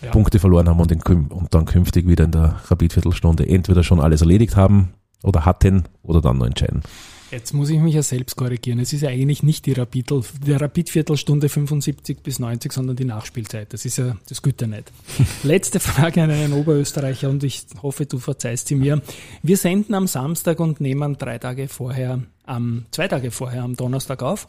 ja. 0.00 0.10
Punkte 0.10 0.38
verloren 0.38 0.70
haben 0.70 0.80
und, 0.80 0.90
in, 0.90 1.02
und 1.02 1.52
dann 1.52 1.66
künftig 1.66 2.08
wieder 2.08 2.24
in 2.24 2.30
der 2.30 2.56
Rapid-Viertelstunde 2.66 3.46
entweder 3.46 3.82
schon 3.82 4.00
alles 4.00 4.22
erledigt 4.22 4.56
haben 4.56 4.94
oder 5.24 5.44
hatten 5.44 5.84
oder 6.02 6.20
dann 6.20 6.38
noch 6.38 6.46
entscheiden. 6.46 6.82
Jetzt 7.30 7.52
muss 7.52 7.70
ich 7.70 7.80
mich 7.80 7.94
ja 7.94 8.02
selbst 8.02 8.36
korrigieren. 8.36 8.78
Es 8.78 8.92
ist 8.92 9.00
ja 9.00 9.08
eigentlich 9.08 9.42
nicht 9.42 9.66
die 9.66 9.72
Rapid, 9.72 10.12
der 10.46 10.60
Rapid-Viertelstunde 10.60 11.48
75 11.48 12.22
bis 12.22 12.38
90, 12.38 12.72
sondern 12.72 12.94
die 12.94 13.06
Nachspielzeit. 13.06 13.72
Das 13.72 13.84
ist 13.84 13.96
ja 13.96 14.16
das 14.28 14.40
Güte 14.40 14.68
nicht. 14.68 14.92
Letzte 15.42 15.80
Frage 15.80 16.22
an 16.22 16.30
einen 16.30 16.52
Oberösterreicher 16.52 17.28
und 17.28 17.42
ich 17.42 17.66
hoffe, 17.82 18.06
du 18.06 18.18
verzeihst 18.18 18.68
sie 18.68 18.76
mir. 18.76 19.02
Wir 19.42 19.56
senden 19.56 19.94
am 19.94 20.06
Samstag 20.06 20.60
und 20.60 20.80
nehmen 20.80 21.18
drei 21.18 21.38
Tage 21.38 21.66
vorher, 21.66 22.20
am, 22.44 22.86
zwei 22.92 23.08
Tage 23.08 23.32
vorher 23.32 23.64
am 23.64 23.74
Donnerstag 23.74 24.22
auf. 24.22 24.46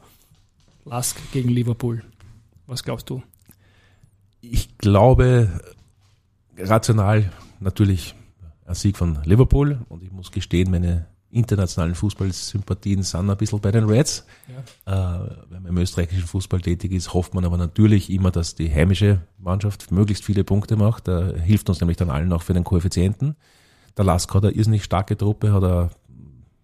Lask 0.84 1.18
gegen 1.32 1.50
Liverpool. 1.50 2.04
Was 2.68 2.84
glaubst 2.84 3.10
du? 3.10 3.24
Ich 4.42 4.78
glaube, 4.78 5.60
rational 6.56 7.32
natürlich 7.60 8.14
Sieg 8.74 8.98
von 8.98 9.20
Liverpool 9.24 9.80
und 9.90 10.04
ich 10.04 10.12
muss 10.12 10.32
gestehen, 10.32 10.72
meine 10.72 11.08
internationalen 11.36 11.96
Fußballsympathien 11.96 13.04
sind 13.04 13.30
ein 13.30 13.38
bisschen 13.38 13.60
bei 13.60 13.72
den 13.72 13.84
Reds. 13.84 14.26
Ja. 14.86 15.26
Äh, 15.26 15.30
wenn 15.50 15.64
man 15.64 15.72
im 15.72 15.78
österreichischen 15.78 16.26
Fußball 16.26 16.62
tätig 16.62 16.94
ist, 16.94 17.14
hofft 17.14 17.34
man 17.34 17.44
aber 17.44 17.58
natürlich 17.58 18.10
immer, 18.10 18.32
dass 18.32 18.56
die 18.56 18.74
heimische 18.74 19.22
Mannschaft 19.38 19.92
möglichst 19.92 20.24
viele 20.24 20.44
Punkte 20.44 20.78
macht. 20.78 21.08
Da 21.08 21.34
hilft 21.34 21.68
uns 21.70 21.82
nämlich 21.82 21.98
dann 21.98 22.10
allen 22.10 22.32
auch 22.32 22.42
für 22.42 22.54
den 22.54 22.64
Koeffizienten. 22.64 23.36
Der 23.98 24.06
Lask 24.06 24.34
hat 24.34 24.46
eine 24.46 24.54
irrsinnig 24.54 24.84
starke 24.84 25.18
Truppe, 25.18 25.54
hat 25.54 25.64
ein 25.64 25.90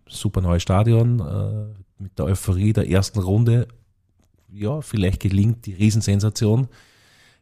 super 0.07 0.41
neues 0.41 0.63
Stadion 0.63 1.19
äh, 1.19 2.01
mit 2.01 2.17
der 2.17 2.25
Euphorie 2.25 2.73
der 2.73 2.89
ersten 2.89 3.19
Runde. 3.19 3.67
Ja, 4.49 4.81
vielleicht 4.81 5.21
gelingt 5.21 5.65
die 5.65 5.73
Riesensensation. 5.73 6.67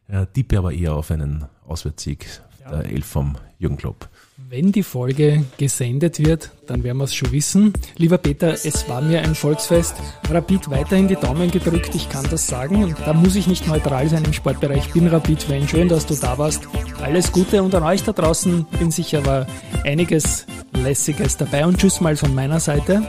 Äh, 0.08 0.26
tippe 0.26 0.58
aber 0.58 0.72
eher 0.72 0.94
auf 0.94 1.10
einen 1.10 1.44
Auswärtssieg 1.64 2.26
ja. 2.60 2.70
der 2.70 2.90
Elf 2.90 3.06
vom 3.06 3.36
Jürgen 3.58 3.76
Klopp. 3.76 4.08
Wenn 4.48 4.72
die 4.72 4.82
Folge 4.82 5.44
gesendet 5.58 6.18
wird, 6.18 6.50
dann 6.66 6.82
werden 6.82 6.98
wir 6.98 7.04
es 7.04 7.14
schon 7.14 7.30
wissen. 7.30 7.72
Lieber 7.96 8.18
Peter, 8.18 8.52
es 8.52 8.88
war 8.88 9.00
mir 9.00 9.22
ein 9.22 9.34
Volksfest. 9.34 9.94
Rapid 10.28 10.70
weiterhin 10.70 11.08
die 11.08 11.16
Daumen 11.16 11.50
gedrückt, 11.50 11.94
ich 11.94 12.08
kann 12.08 12.26
das 12.30 12.46
sagen. 12.46 12.94
Da 13.04 13.12
muss 13.12 13.36
ich 13.36 13.46
nicht 13.46 13.68
neutral 13.68 14.08
sein 14.08 14.24
im 14.24 14.32
Sportbereich. 14.32 14.86
Ich 14.86 14.92
bin 14.92 15.06
Rapid-Fan. 15.06 15.68
Schön, 15.68 15.88
dass 15.88 16.06
du 16.06 16.14
da 16.14 16.38
warst. 16.38 16.62
Alles 17.02 17.30
Gute 17.30 17.62
und 17.62 17.74
an 17.74 17.82
euch 17.82 18.02
da 18.02 18.12
draußen. 18.12 18.66
Bin 18.78 18.90
sicher, 18.90 19.24
war 19.24 19.46
einiges 19.84 20.46
Lässiges 20.72 21.36
dabei. 21.36 21.66
Und 21.66 21.78
tschüss 21.78 22.00
mal 22.00 22.16
von 22.16 22.34
meiner 22.34 22.60
Seite. 22.60 23.02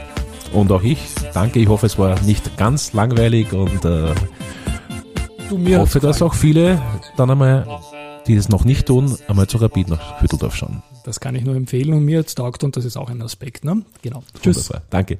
Und 0.52 0.70
auch 0.70 0.82
ich 0.82 0.98
danke. 1.34 1.60
Ich 1.60 1.68
hoffe, 1.68 1.86
es 1.86 1.98
war 1.98 2.20
nicht 2.22 2.56
ganz 2.56 2.92
langweilig 2.92 3.52
und 3.52 3.84
äh, 3.84 4.14
du 5.48 5.58
mir 5.58 5.80
hoffe, 5.80 5.98
dass 5.98 6.20
auch 6.22 6.34
viele 6.34 6.80
dann 7.16 7.30
einmal, 7.30 7.66
die 8.26 8.34
es 8.34 8.48
noch 8.48 8.64
nicht 8.64 8.86
tun, 8.86 9.16
einmal 9.28 9.46
zu 9.46 9.56
Rapid 9.58 9.88
nach 9.88 10.20
Hütteldorf 10.20 10.54
schauen. 10.54 10.82
Das 11.04 11.20
kann 11.20 11.34
ich 11.34 11.44
nur 11.44 11.56
empfehlen 11.56 11.94
und 11.94 12.04
mir 12.04 12.18
jetzt 12.18 12.36
taugt 12.36 12.64
und 12.64 12.76
das 12.76 12.84
ist 12.84 12.96
auch 12.96 13.10
ein 13.10 13.22
Aspekt. 13.22 13.64
Ne? 13.64 13.84
Genau. 14.02 14.22
Tschüss. 14.42 14.68
Wunderbar. 14.68 14.82
Danke. 14.90 15.18